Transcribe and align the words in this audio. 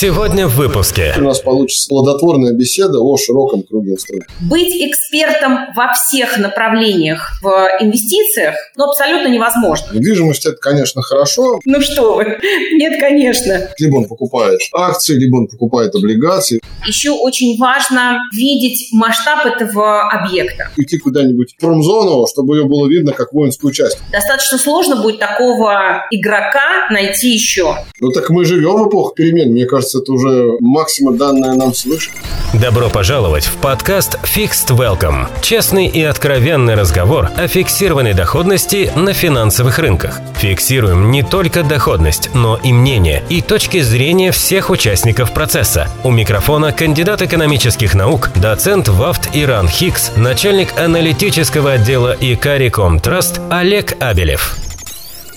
Сегодня 0.00 0.46
в 0.46 0.54
выпуске. 0.54 1.12
У 1.18 1.22
нас 1.22 1.40
получится 1.40 1.88
плодотворная 1.88 2.52
беседа 2.52 3.00
о 3.00 3.16
широком 3.16 3.64
круге 3.64 3.94
инструментов. 3.94 4.32
Быть 4.48 4.72
экспертом 4.72 5.74
во 5.74 5.92
всех 5.92 6.38
направлениях 6.38 7.32
в 7.42 7.48
инвестициях, 7.80 8.54
ну, 8.76 8.84
абсолютно 8.84 9.26
невозможно. 9.26 9.92
Недвижимость– 9.92 10.46
это, 10.46 10.56
конечно, 10.58 11.02
хорошо. 11.02 11.58
Ну 11.64 11.80
что 11.80 12.14
вы, 12.14 12.38
нет, 12.74 13.00
конечно. 13.00 13.70
Либо 13.76 13.96
он 13.96 14.04
покупает 14.04 14.60
акции, 14.72 15.14
либо 15.14 15.38
он 15.38 15.48
покупает 15.48 15.92
облигации. 15.96 16.60
Еще 16.86 17.10
очень 17.10 17.58
важно 17.58 18.20
видеть 18.32 18.90
масштаб 18.92 19.46
этого 19.46 20.08
объекта. 20.12 20.70
Идти 20.76 20.98
куда-нибудь 20.98 21.54
в 21.56 21.60
промзону, 21.60 22.24
чтобы 22.28 22.56
ее 22.56 22.66
было 22.66 22.86
видно 22.86 23.10
как 23.12 23.32
воинскую 23.32 23.72
часть. 23.72 23.98
Достаточно 24.12 24.58
сложно 24.58 25.02
будет 25.02 25.18
такого 25.18 26.06
игрока 26.12 26.88
найти 26.92 27.30
еще. 27.30 27.74
Ну 28.00 28.12
так 28.12 28.30
мы 28.30 28.44
живем 28.44 28.84
в 28.84 28.88
эпоху 28.88 29.12
перемен. 29.16 29.50
Мне 29.50 29.66
кажется, 29.66 29.87
это 29.94 30.12
уже 30.12 30.56
максимум 30.60 31.16
данное 31.16 31.54
нам 31.54 31.74
свыше. 31.74 32.10
Добро 32.54 32.88
пожаловать 32.88 33.44
в 33.44 33.56
подкаст 33.56 34.18
Fixed 34.22 34.70
Welcome. 34.70 35.26
Честный 35.42 35.86
и 35.86 36.02
откровенный 36.02 36.74
разговор 36.74 37.30
о 37.36 37.46
фиксированной 37.48 38.14
доходности 38.14 38.90
на 38.96 39.12
финансовых 39.12 39.78
рынках. 39.78 40.20
Фиксируем 40.36 41.10
не 41.10 41.22
только 41.22 41.62
доходность, 41.62 42.30
но 42.34 42.56
и 42.56 42.72
мнение 42.72 43.22
и 43.28 43.42
точки 43.42 43.80
зрения 43.80 44.30
всех 44.32 44.70
участников 44.70 45.32
процесса. 45.32 45.88
У 46.04 46.10
микрофона 46.10 46.72
кандидат 46.72 47.22
экономических 47.22 47.94
наук, 47.94 48.30
доцент 48.36 48.88
ВАФТ 48.88 49.30
Иран 49.34 49.68
Хикс, 49.68 50.12
начальник 50.16 50.78
аналитического 50.78 51.72
отдела 51.72 52.16
ИКАРИ 52.18 52.68
Траст 53.02 53.40
Олег 53.50 53.96
Абелев. 54.00 54.67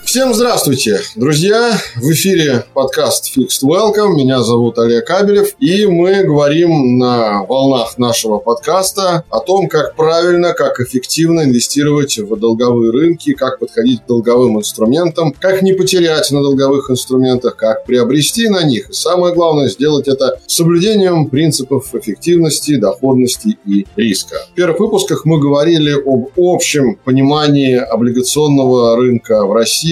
Всем 0.04 0.34
здравствуйте, 0.34 1.00
друзья! 1.16 1.80
В 1.96 2.12
эфире 2.12 2.66
подкаст 2.73 3.32
Fixed 3.38 3.64
Welcome. 3.64 4.16
Меня 4.16 4.41
зовут 4.41 4.77
Олег 4.77 5.05
Кабелев. 5.05 5.55
И 5.60 5.86
мы 5.86 6.24
говорим 6.24 6.98
на 6.98 7.44
волнах 7.46 7.98
нашего 7.98 8.40
подкаста 8.40 9.24
о 9.30 9.40
том, 9.40 9.70
как 9.70 9.96
правильно, 9.96 10.54
как 10.54 10.82
эффективно 10.82 11.41
инвестировать 11.41 12.18
в 12.18 12.35
долговые 12.35 12.91
рынки, 12.91 13.34
как 13.34 13.60
подходить 13.60 14.02
к 14.02 14.08
долговым 14.08 14.60
инструментам, 14.60 15.34
как 15.40 15.62
не 15.62 15.74
потерять 15.74 16.30
на 16.32 16.41
долговых 16.41 16.90
инструментах, 16.90 17.55
как 17.55 17.86
приобрести 17.86 18.49
на 18.49 18.63
них. 18.63 18.90
И 18.90 18.93
самое 18.93 19.34
главное, 19.34 19.70
сделать 19.70 20.10
это 20.10 20.40
с 20.46 20.55
соблюдением 20.55 21.30
принципов 21.30 21.96
эффективности, 21.96 22.76
доходности 22.76 23.58
и 23.65 23.86
риска. 23.96 24.36
В 24.52 24.55
первых 24.55 24.80
выпусках 24.80 25.24
мы 25.26 25.40
говорили 25.40 25.93
об 25.93 26.30
общем 26.36 26.96
понимании 26.96 27.76
облигационного 27.76 28.98
рынка 28.98 29.46
в 29.46 29.54
России, 29.54 29.90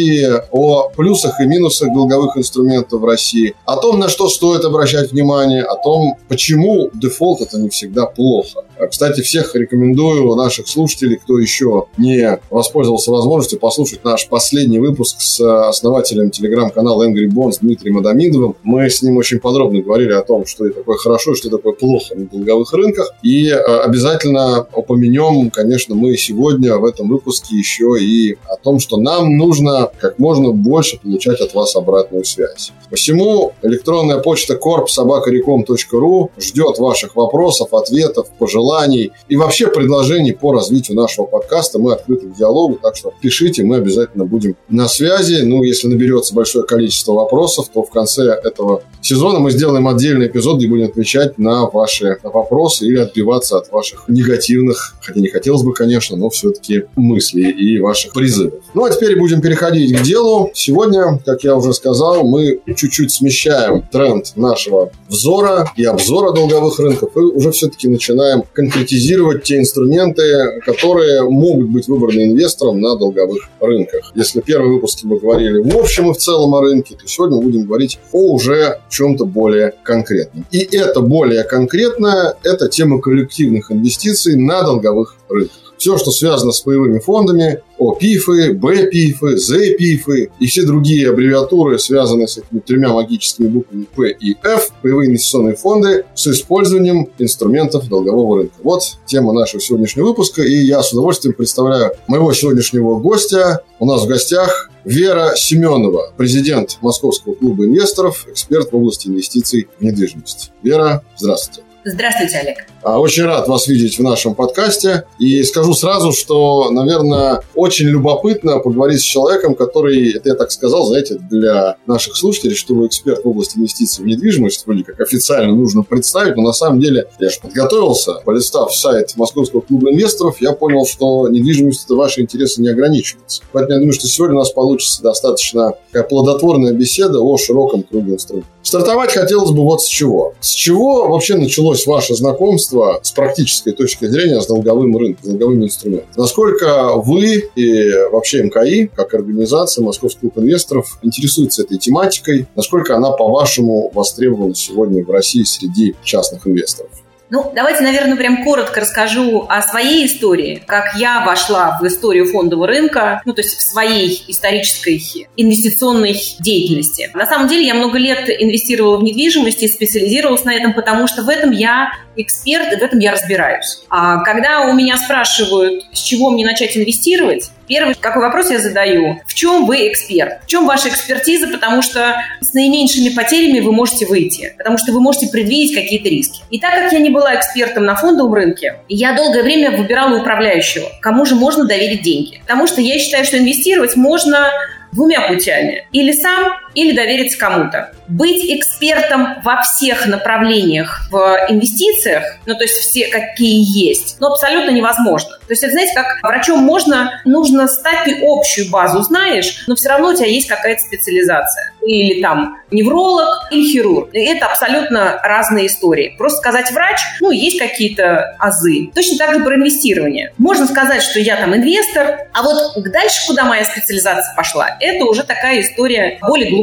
о 0.52 0.90
плюсах 0.90 1.40
и 1.40 1.46
минусах 1.46 1.94
долговых 1.94 2.38
инструментов 2.38 3.02
в 3.02 3.06
России, 3.06 3.56
о 3.66 3.78
том, 3.78 4.00
на 4.00 4.10
что 4.10 4.30
стоит 4.30 4.64
обращать 4.66 5.12
внимание, 5.12 5.64
о 5.64 5.76
том, 5.76 6.16
почему 6.28 6.90
дефолт 6.94 7.42
это 7.42 7.58
не 7.58 7.70
всегда 7.70 8.06
плохо. 8.06 8.64
Кстати, 8.90 9.22
всех 9.22 9.56
рекомендую 9.56 10.36
наших 10.36 10.68
слушателей, 10.68 11.18
кто 11.18 11.38
еще 11.38 11.86
не 11.98 12.40
воспользовался 12.50 13.12
возможностью 13.12 13.60
послушать 13.60 14.04
наш 14.06 14.28
последний 14.28 14.80
выпуск 14.80 15.18
с 15.20 15.68
основателем 15.68 16.32
телеграм-канала 16.32 17.08
Angry 17.08 17.28
Bonds 17.28 17.58
Дмитрием 17.62 17.98
Адамидовым. 17.98 18.56
Мы 18.64 18.90
с 18.90 19.02
ним 19.02 19.18
очень 19.18 19.40
подробно 19.40 19.82
говорили 19.82 20.14
о 20.14 20.22
том, 20.22 20.46
что 20.46 20.70
такое 20.70 20.98
хорошо 20.98 21.34
и 21.34 21.36
что 21.36 21.50
такое 21.50 21.74
плохо 21.74 22.16
на 22.16 22.26
долговых 22.26 22.72
рынках. 22.74 23.12
И 23.22 23.50
э, 23.50 23.56
обязательно 23.58 24.66
упомянем, 24.74 25.50
конечно, 25.50 25.96
мы 25.96 26.16
сегодня 26.16 26.78
в 26.78 26.86
этом 26.86 27.10
выпуске 27.10 27.58
еще 27.58 27.98
и 28.00 28.38
о 28.48 28.56
том, 28.56 28.80
что 28.80 28.98
нам 28.98 29.36
нужно 29.38 29.89
как 29.98 30.20
можно 30.20 30.52
больше 30.52 31.00
получать 31.00 31.42
от 31.42 31.54
вас 31.54 31.76
обратную 31.76 32.26
связь. 32.26 32.72
Посему 32.90 33.54
электронная 33.62 34.18
почта 34.18 34.56
korpsobakarecom.ru 34.56 36.30
ждет 36.40 36.80
ваших 36.80 37.16
вопросов, 37.16 37.74
ответов, 37.74 38.28
пожеланий 38.38 39.12
и 39.28 39.36
вообще 39.36 39.68
предложений 39.68 40.34
по 40.34 40.54
развитию 40.54 40.98
нашего 40.98 41.26
подкаста. 41.26 41.80
Мы 41.80 41.94
открыты 41.94 42.28
к 42.28 42.36
диалогу, 42.36 42.80
так 42.82 42.96
что 42.96 43.14
пишите, 43.22 43.64
мы 43.64 43.78
обязательно 43.78 44.26
будем 44.26 44.56
на 44.70 44.88
связи. 44.88 45.42
Ну, 45.44 45.64
если 45.64 45.88
наберется 45.88 46.34
большое 46.34 46.66
количество 46.66 47.14
вопросов, 47.14 47.70
то 47.74 47.84
в 47.84 47.90
конце 47.92 48.24
этого 48.44 48.84
сезона 49.02 49.40
мы 49.40 49.52
сделаем 49.52 49.88
отдельный 49.88 50.28
эпизод, 50.28 50.58
где 50.58 50.68
будем 50.68 50.86
отвечать 50.86 51.38
на 51.38 51.68
ваши 51.70 52.18
вопросы 52.24 52.86
или 52.86 52.98
отбиваться 52.98 53.58
от 53.58 53.72
ваших 53.72 54.06
негативных, 54.08 54.96
хотя 55.02 55.20
не 55.20 55.30
хотелось 55.30 55.64
бы, 55.64 55.74
конечно, 55.74 56.18
но 56.18 56.30
все-таки 56.30 56.86
мыслей 56.96 57.52
и 57.52 57.80
ваших 57.80 58.14
призывов. 58.14 58.54
Ну, 58.74 58.86
а 58.86 58.90
теперь 58.90 59.18
будем 59.18 59.42
переходить 59.42 59.79
переходить 59.80 60.00
к 60.00 60.04
делу. 60.04 60.52
Сегодня, 60.54 61.20
как 61.26 61.44
я 61.44 61.56
уже 61.56 61.74
сказал, 61.74 62.24
мы 62.24 62.60
чуть-чуть 62.76 63.12
смещаем 63.12 63.84
тренд 63.92 64.36
нашего 64.36 64.92
взора 65.08 65.72
и 65.76 65.84
обзора 65.86 66.32
долговых 66.32 66.80
рынков 66.80 67.16
и 67.16 67.20
уже 67.20 67.52
все-таки 67.52 67.88
начинаем 67.88 68.44
конкретизировать 68.54 69.44
те 69.44 69.58
инструменты, 69.58 70.62
которые 70.66 71.30
могут 71.30 71.70
быть 71.70 71.88
выбраны 71.88 72.26
инвестором 72.26 72.80
на 72.80 72.96
долговых 72.98 73.50
рынках. 73.60 74.12
Если 74.16 74.42
в 74.42 74.44
первом 74.44 74.74
выпуске 74.74 75.08
мы 75.08 75.20
говорили 75.20 75.60
в 75.60 75.78
общем 75.78 76.12
и 76.12 76.14
в 76.14 76.18
целом 76.18 76.56
о 76.56 76.62
рынке, 76.62 76.96
то 76.96 77.08
сегодня 77.08 77.42
будем 77.42 77.66
говорить 77.66 78.00
о 78.12 78.34
уже 78.34 78.80
чем-то 78.90 79.26
более 79.26 79.74
конкретном. 79.84 80.46
И 80.52 80.60
это 80.60 81.02
более 81.02 81.44
конкретное– 81.44 82.36
это 82.44 82.68
тема 82.68 83.02
коллективных 83.02 83.72
инвестиций 83.72 84.36
на 84.36 84.64
долговых 84.64 85.16
рынках 85.30 85.69
все, 85.80 85.98
что 85.98 86.12
связано 86.12 86.52
с 86.52 86.62
паевыми 86.62 87.00
фондами, 87.00 87.62
ОПИФы, 87.80 88.54
БПИФы, 88.54 89.38
ЗПИФы 89.38 90.30
и 90.38 90.46
все 90.46 90.64
другие 90.64 91.10
аббревиатуры, 91.10 91.80
связанные 91.80 92.28
с 92.28 92.38
этими 92.38 92.60
тремя 92.60 92.90
магическими 92.90 93.48
буквами 93.48 93.86
П 93.96 94.12
и 94.12 94.36
Ф, 94.44 94.72
паевые 94.82 95.10
инвестиционные 95.10 95.56
фонды 95.56 96.06
с 96.14 96.28
использованием 96.28 97.10
инструментов 97.18 97.88
долгового 97.88 98.40
рынка. 98.40 98.56
Вот 98.62 98.84
тема 99.06 99.32
нашего 99.32 99.62
сегодняшнего 99.62 100.08
выпуска, 100.08 100.44
и 100.44 100.54
я 100.54 100.84
с 100.84 100.92
удовольствием 100.92 101.34
представляю 101.34 101.94
моего 102.08 102.34
сегодняшнего 102.34 103.00
гостя. 103.00 103.64
У 103.80 103.86
нас 103.86 104.04
в 104.04 104.08
гостях 104.08 104.70
Вера 104.84 105.34
Семенова, 105.36 106.12
президент 106.18 106.78
Московского 106.82 107.34
клуба 107.36 107.66
инвесторов, 107.66 108.28
эксперт 108.30 108.72
в 108.72 108.76
области 108.76 109.08
инвестиций 109.08 109.70
в 109.80 109.84
недвижимость. 109.84 110.52
Вера, 110.62 111.04
здравствуйте. 111.18 111.64
Здравствуйте, 111.86 112.38
Олег. 112.38 112.58
А, 112.84 113.00
очень 113.00 113.24
рад 113.24 113.48
вас 113.48 113.68
видеть 113.68 113.98
в 113.98 114.04
нашем 114.04 114.36
подкасте. 114.36 115.06
И 115.20 115.44
скажу 115.44 115.74
сразу, 115.74 116.12
что, 116.12 116.70
наверное, 116.72 117.44
очень 117.56 117.88
любопытно 117.88 118.60
поговорить 118.60 119.02
с 119.02 119.04
человеком, 119.04 119.56
который, 119.56 120.14
это 120.14 120.30
я 120.30 120.36
так 120.36 120.52
сказал, 120.52 120.86
знаете, 120.86 121.16
для 121.16 121.78
наших 121.86 122.16
слушателей, 122.16 122.56
что 122.56 122.74
вы 122.74 122.88
эксперт 122.88 123.24
в 123.24 123.28
области 123.28 123.58
инвестиций 123.58 124.04
в 124.04 124.08
недвижимость, 124.08 124.66
вроде 124.66 124.84
как 124.84 125.00
официально 125.02 125.54
нужно 125.54 125.84
представить, 125.84 126.36
но 126.36 126.44
на 126.44 126.54
самом 126.54 126.80
деле 126.80 127.08
я 127.20 127.30
же 127.30 127.40
подготовился, 127.42 128.14
полистав 128.26 128.74
сайт 128.74 129.14
Московского 129.18 129.62
клуба 129.62 129.92
инвесторов, 129.92 130.42
я 130.42 130.54
понял, 130.54 130.86
что 130.86 131.28
недвижимость 131.28 131.86
это 131.86 131.96
ваши 131.96 132.22
интересы 132.22 132.62
не 132.62 132.70
ограничивается. 132.70 133.42
Поэтому 133.52 133.74
я 133.74 133.80
думаю, 133.80 133.94
что 133.94 134.08
сегодня 134.08 134.36
у 134.36 134.40
нас 134.40 134.52
получится 134.52 135.02
достаточно 135.02 135.74
такая 135.92 136.08
плодотворная 136.08 136.74
беседа 136.74 137.20
о 137.20 137.38
широком 137.38 137.84
круге 137.84 138.14
инструментов. 138.14 138.52
Стартовать 138.62 139.12
хотелось 139.12 139.52
бы 139.52 139.64
вот 139.64 139.82
с 139.82 139.88
чего. 139.88 140.34
С 140.42 140.50
чего 140.50 141.08
вообще 141.08 141.36
началось 141.36 141.88
ваше 141.88 142.14
знакомство 142.14 142.69
с 142.72 143.12
практической 143.12 143.72
точки 143.72 144.06
зрения 144.06 144.42
с 144.42 144.48
долговым 144.48 144.96
рынком, 144.98 145.24
с 145.24 145.28
долговыми 145.28 145.66
инструментами? 145.66 146.10
Насколько 146.16 146.94
вы 146.96 147.50
и 147.56 147.92
вообще 148.12 148.44
МКИ, 148.44 148.92
как 148.96 149.14
организация 149.14 149.84
Московский 149.84 150.22
клуб 150.22 150.38
инвесторов, 150.40 151.00
интересуется 151.02 151.64
этой 151.64 151.78
тематикой? 151.78 152.48
Насколько 152.56 152.96
она, 152.96 153.12
по-вашему, 153.12 153.92
востребована 153.94 154.56
сегодня 154.56 155.04
в 155.04 155.10
России 155.10 155.44
среди 155.44 155.96
частных 156.04 156.48
инвесторов? 156.48 156.92
Ну, 157.32 157.52
давайте, 157.54 157.84
наверное, 157.84 158.16
прям 158.16 158.44
коротко 158.44 158.82
расскажу 158.82 159.46
о 159.48 159.62
своей 159.62 160.08
истории, 160.08 160.64
как 160.66 160.96
я 160.96 161.24
вошла 161.24 161.78
в 161.80 161.86
историю 161.86 162.26
фондового 162.26 162.66
рынка, 162.66 163.22
ну, 163.24 163.34
то 163.34 163.42
есть 163.42 163.56
в 163.56 163.62
своей 163.62 164.24
исторической 164.28 165.28
инвестиционной 165.38 166.20
деятельности. 166.40 167.12
На 167.14 167.28
самом 167.28 167.48
деле 167.48 167.68
я 167.68 167.76
много 167.76 168.00
лет 168.00 168.30
инвестировала 168.30 168.98
в 168.98 169.04
недвижимость 169.04 169.62
и 169.62 169.68
специализировалась 169.68 170.44
на 170.44 170.56
этом, 170.56 170.74
потому 170.74 171.06
что 171.06 171.22
в 171.22 171.30
этом 171.30 171.52
я 171.52 171.92
эксперт, 172.22 172.70
в 172.70 172.84
этом 172.84 173.00
я 173.00 173.12
разбираюсь. 173.12 173.84
А 173.90 174.24
когда 174.24 174.62
у 174.62 174.74
меня 174.74 174.98
спрашивают, 174.98 175.86
с 175.94 176.02
чего 176.02 176.30
мне 176.30 176.46
начать 176.46 176.78
инвестировать, 176.78 177.52
Первый 177.70 177.94
какой 177.94 178.24
вопрос 178.24 178.50
я 178.50 178.58
задаю? 178.58 179.22
В 179.28 179.34
чем 179.36 179.68
вы 179.68 179.90
эксперт? 179.90 180.44
В 180.44 180.48
чем 180.48 180.66
ваша 180.66 180.90
экспертиза? 180.90 181.48
Потому 181.48 181.84
что 181.84 182.16
с 182.42 182.52
наименьшими 182.56 183.10
потерями 183.10 183.60
вы 183.60 183.72
можете 183.72 184.08
выйти, 184.08 184.56
потому 184.58 184.80
что 184.80 184.92
вы 184.92 185.00
можете 185.00 185.28
предвидеть 185.28 185.76
какие-то 185.76 186.10
риски. 186.10 186.42
И 186.50 186.60
так 186.60 186.74
как 186.74 186.92
я 186.92 186.98
не 186.98 187.12
была 187.12 187.36
экспертом 187.36 187.86
на 187.86 187.96
фондовом 187.96 188.34
рынке, 188.34 188.80
я 188.88 189.14
долгое 189.14 189.44
время 189.44 189.78
выбирала 189.78 190.20
управляющего, 190.20 190.88
кому 191.00 191.26
же 191.26 191.36
можно 191.36 191.66
доверить 191.66 192.02
деньги. 192.02 192.40
Потому 192.42 192.66
что 192.66 192.82
я 192.82 192.98
считаю, 192.98 193.24
что 193.24 193.38
инвестировать 193.38 193.96
можно 193.96 194.50
двумя 194.92 195.22
путями. 195.28 195.88
Или 195.92 196.12
сам 196.12 196.54
или 196.74 196.96
довериться 196.96 197.38
кому-то. 197.38 197.92
Быть 198.08 198.44
экспертом 198.46 199.42
во 199.44 199.62
всех 199.62 200.08
направлениях 200.08 201.08
в 201.12 201.38
инвестициях, 201.50 202.24
ну 202.46 202.56
то 202.56 202.64
есть 202.64 202.76
все 202.76 203.08
какие 203.08 203.88
есть, 203.88 204.18
ну 204.20 204.28
абсолютно 204.28 204.72
невозможно. 204.72 205.38
То 205.48 205.54
есть 205.54 205.64
это, 205.64 205.74
знаете, 205.74 205.94
как 205.96 206.22
врачом 206.24 206.60
можно, 206.60 207.22
нужно 207.26 207.68
стать, 207.68 208.06
ты 208.06 208.20
общую 208.24 208.70
базу 208.70 209.02
знаешь, 209.02 209.64
но 209.68 209.76
все 209.76 209.90
равно 209.90 210.10
у 210.10 210.14
тебя 210.14 210.28
есть 210.28 210.48
какая-то 210.48 210.82
специализация. 210.82 211.74
Или 211.82 212.22
там 212.22 212.58
невролог, 212.72 213.48
или 213.52 213.64
хирург. 213.72 214.14
И 214.14 214.20
это 214.20 214.46
абсолютно 214.46 215.20
разные 215.24 215.68
истории. 215.68 216.16
Просто 216.18 216.40
сказать 216.40 216.72
врач, 216.72 217.00
ну, 217.20 217.32
есть 217.32 217.58
какие-то 217.58 218.36
азы. 218.38 218.92
Точно 218.94 219.18
так 219.18 219.34
же 219.34 219.44
про 219.44 219.56
инвестирование. 219.56 220.34
Можно 220.38 220.68
сказать, 220.68 221.02
что 221.02 221.20
я 221.20 221.38
там 221.38 221.56
инвестор, 221.56 222.28
а 222.34 222.44
вот 222.44 222.84
дальше, 222.92 223.26
куда 223.28 223.46
моя 223.46 223.66
специализация 223.66 224.36
пошла, 224.36 224.78
это 224.80 225.06
уже 225.06 225.24
такая 225.24 225.62
история 225.62 226.20
более 226.22 226.50
глубокая. 226.50 226.59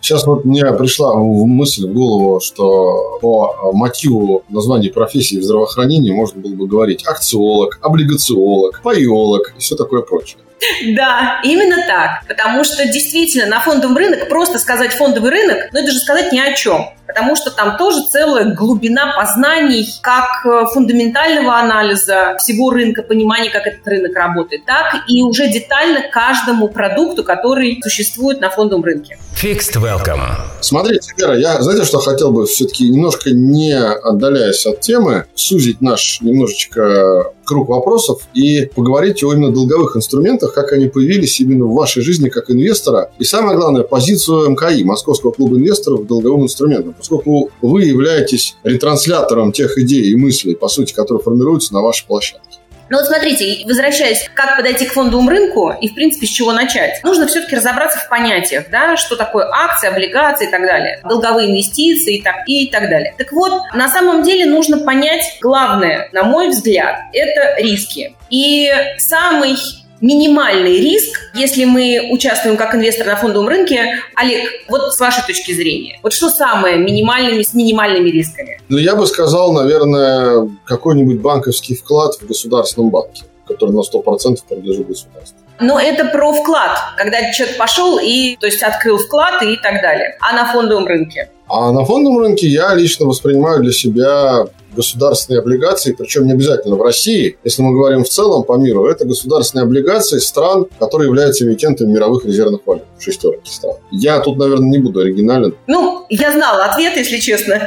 Сейчас 0.00 0.26
вот 0.26 0.44
мне 0.44 0.64
пришла 0.72 1.14
мысль 1.16 1.88
в 1.88 1.92
голову, 1.92 2.40
что 2.40 3.18
по 3.20 3.72
мотиву 3.72 4.42
названия 4.48 4.90
профессии 4.90 5.36
в 5.36 5.44
здравоохранении 5.44 6.12
можно 6.12 6.40
было 6.40 6.54
бы 6.54 6.66
говорить 6.66 7.06
акциолог, 7.06 7.78
облигационолог, 7.82 8.80
паиолог 8.82 9.54
и 9.56 9.60
все 9.60 9.76
такое 9.76 10.02
прочее. 10.02 10.38
Да, 10.94 11.40
именно 11.44 11.76
так. 11.86 12.26
Потому 12.26 12.64
что 12.64 12.84
действительно 12.86 13.46
на 13.46 13.60
фондовом 13.60 13.96
рынок 13.96 14.28
просто 14.28 14.58
сказать 14.58 14.92
фондовый 14.92 15.30
рынок, 15.30 15.68
ну 15.72 15.80
это 15.80 15.90
же 15.90 15.98
сказать 15.98 16.32
ни 16.32 16.38
о 16.38 16.52
чем. 16.54 16.90
Потому 17.06 17.36
что 17.36 17.50
там 17.50 17.78
тоже 17.78 18.02
целая 18.10 18.54
глубина 18.54 19.14
познаний, 19.16 19.88
как 20.02 20.44
э, 20.44 20.66
фундаментального 20.72 21.56
анализа 21.56 22.36
всего 22.38 22.70
рынка, 22.70 23.02
понимания, 23.02 23.48
как 23.48 23.66
этот 23.66 23.86
рынок 23.88 24.14
работает, 24.14 24.66
так 24.66 25.04
и 25.08 25.22
уже 25.22 25.48
детально 25.48 26.02
каждому 26.12 26.68
продукту, 26.68 27.24
который 27.24 27.80
существует 27.82 28.40
на 28.40 28.50
фондовом 28.50 28.84
рынке. 28.84 29.18
Fixed 29.42 29.80
Welcome. 29.80 30.20
Смотрите, 30.60 31.12
Вера, 31.16 31.38
я, 31.38 31.62
знаете, 31.62 31.84
что 31.84 31.98
хотел 31.98 32.30
бы 32.30 32.44
все-таки 32.46 32.88
немножко 32.90 33.30
не 33.30 33.72
отдаляясь 33.72 34.66
от 34.66 34.80
темы, 34.80 35.24
сузить 35.34 35.80
наш 35.80 36.20
немножечко 36.20 37.32
круг 37.48 37.68
вопросов 37.68 38.22
и 38.34 38.66
поговорить 38.66 39.22
о 39.24 39.32
именно 39.32 39.50
долговых 39.50 39.96
инструментах, 39.96 40.47
как 40.52 40.72
они 40.72 40.88
появились 40.88 41.40
именно 41.40 41.64
в 41.64 41.74
вашей 41.74 42.02
жизни 42.02 42.28
как 42.28 42.50
инвестора. 42.50 43.10
И 43.18 43.24
самое 43.24 43.56
главное, 43.56 43.82
позицию 43.82 44.50
МКИ, 44.50 44.84
Московского 44.84 45.32
клуба 45.32 45.56
инвесторов, 45.56 46.06
долговым 46.06 46.44
инструментам. 46.44 46.94
Поскольку 46.94 47.50
вы 47.62 47.84
являетесь 47.84 48.56
ретранслятором 48.64 49.52
тех 49.52 49.78
идей 49.78 50.10
и 50.10 50.16
мыслей, 50.16 50.54
по 50.54 50.68
сути, 50.68 50.92
которые 50.92 51.22
формируются 51.22 51.74
на 51.74 51.82
вашей 51.82 52.06
площадке. 52.06 52.58
Ну 52.90 52.96
вот 52.96 53.06
смотрите, 53.06 53.66
возвращаясь, 53.66 54.30
как 54.34 54.56
подойти 54.56 54.86
к 54.86 54.92
фондовому 54.92 55.28
рынку 55.28 55.72
и, 55.78 55.88
в 55.88 55.94
принципе, 55.94 56.26
с 56.26 56.30
чего 56.30 56.52
начать. 56.52 57.02
Нужно 57.04 57.26
все-таки 57.26 57.56
разобраться 57.56 57.98
в 57.98 58.08
понятиях, 58.08 58.66
да, 58.70 58.96
что 58.96 59.16
такое 59.16 59.46
акции, 59.46 59.88
облигации 59.88 60.48
и 60.48 60.50
так 60.50 60.62
далее, 60.62 61.00
долговые 61.06 61.50
инвестиции 61.50 62.16
и 62.16 62.22
так, 62.22 62.36
и 62.46 62.66
так 62.68 62.88
далее. 62.88 63.14
Так 63.18 63.32
вот, 63.32 63.52
на 63.74 63.88
самом 63.90 64.22
деле 64.22 64.46
нужно 64.46 64.78
понять 64.78 65.22
главное, 65.42 66.08
на 66.12 66.22
мой 66.24 66.48
взгляд, 66.48 66.96
это 67.12 67.60
риски. 67.60 68.16
И 68.30 68.70
самый 68.96 69.56
минимальный 70.00 70.78
риск, 70.78 71.18
если 71.34 71.64
мы 71.64 72.10
участвуем 72.12 72.56
как 72.56 72.74
инвестор 72.74 73.06
на 73.06 73.16
фондовом 73.16 73.48
рынке. 73.48 74.00
Олег, 74.14 74.48
вот 74.68 74.94
с 74.94 75.00
вашей 75.00 75.26
точки 75.26 75.52
зрения, 75.52 75.98
вот 76.02 76.12
что 76.12 76.30
самое 76.30 76.76
минимальными 76.78 77.42
с 77.42 77.54
минимальными 77.54 78.08
рисками? 78.08 78.60
Ну, 78.68 78.78
я 78.78 78.94
бы 78.94 79.06
сказал, 79.06 79.52
наверное, 79.52 80.48
какой-нибудь 80.64 81.20
банковский 81.20 81.74
вклад 81.74 82.14
в 82.14 82.26
государственном 82.26 82.90
банке, 82.90 83.24
который 83.46 83.74
на 83.74 83.80
100% 83.80 84.38
принадлежит 84.48 84.86
государству. 84.86 85.38
Но 85.60 85.80
это 85.80 86.04
про 86.04 86.32
вклад, 86.32 86.78
когда 86.96 87.32
человек 87.32 87.56
пошел 87.56 87.98
и, 87.98 88.36
то 88.36 88.46
есть, 88.46 88.62
открыл 88.62 88.98
вклад 88.98 89.42
и 89.42 89.56
так 89.56 89.82
далее. 89.82 90.16
А 90.20 90.32
на 90.34 90.52
фондовом 90.52 90.86
рынке? 90.86 91.30
А 91.48 91.72
на 91.72 91.84
фондовом 91.84 92.18
рынке 92.20 92.46
я 92.46 92.74
лично 92.74 93.06
воспринимаю 93.06 93.62
для 93.62 93.72
себя 93.72 94.46
государственные 94.78 95.40
облигации, 95.40 95.92
причем 95.92 96.26
не 96.26 96.32
обязательно 96.32 96.76
в 96.76 96.82
России, 96.82 97.36
если 97.42 97.62
мы 97.62 97.72
говорим 97.72 98.04
в 98.04 98.08
целом 98.08 98.44
по 98.44 98.56
миру, 98.56 98.86
это 98.86 99.04
государственные 99.06 99.64
облигации 99.64 100.18
стран, 100.18 100.66
которые 100.78 101.08
являются 101.08 101.44
эмитентами 101.44 101.90
мировых 101.90 102.24
резервных 102.24 102.60
валют, 102.64 102.84
шестерки 103.00 103.50
стран. 103.50 103.76
Я 103.90 104.20
тут, 104.20 104.36
наверное, 104.36 104.68
не 104.68 104.78
буду 104.78 105.00
оригинален. 105.00 105.56
Ну, 105.66 106.06
я 106.10 106.30
знала 106.32 106.66
ответ, 106.66 106.96
если 106.96 107.18
честно, 107.18 107.60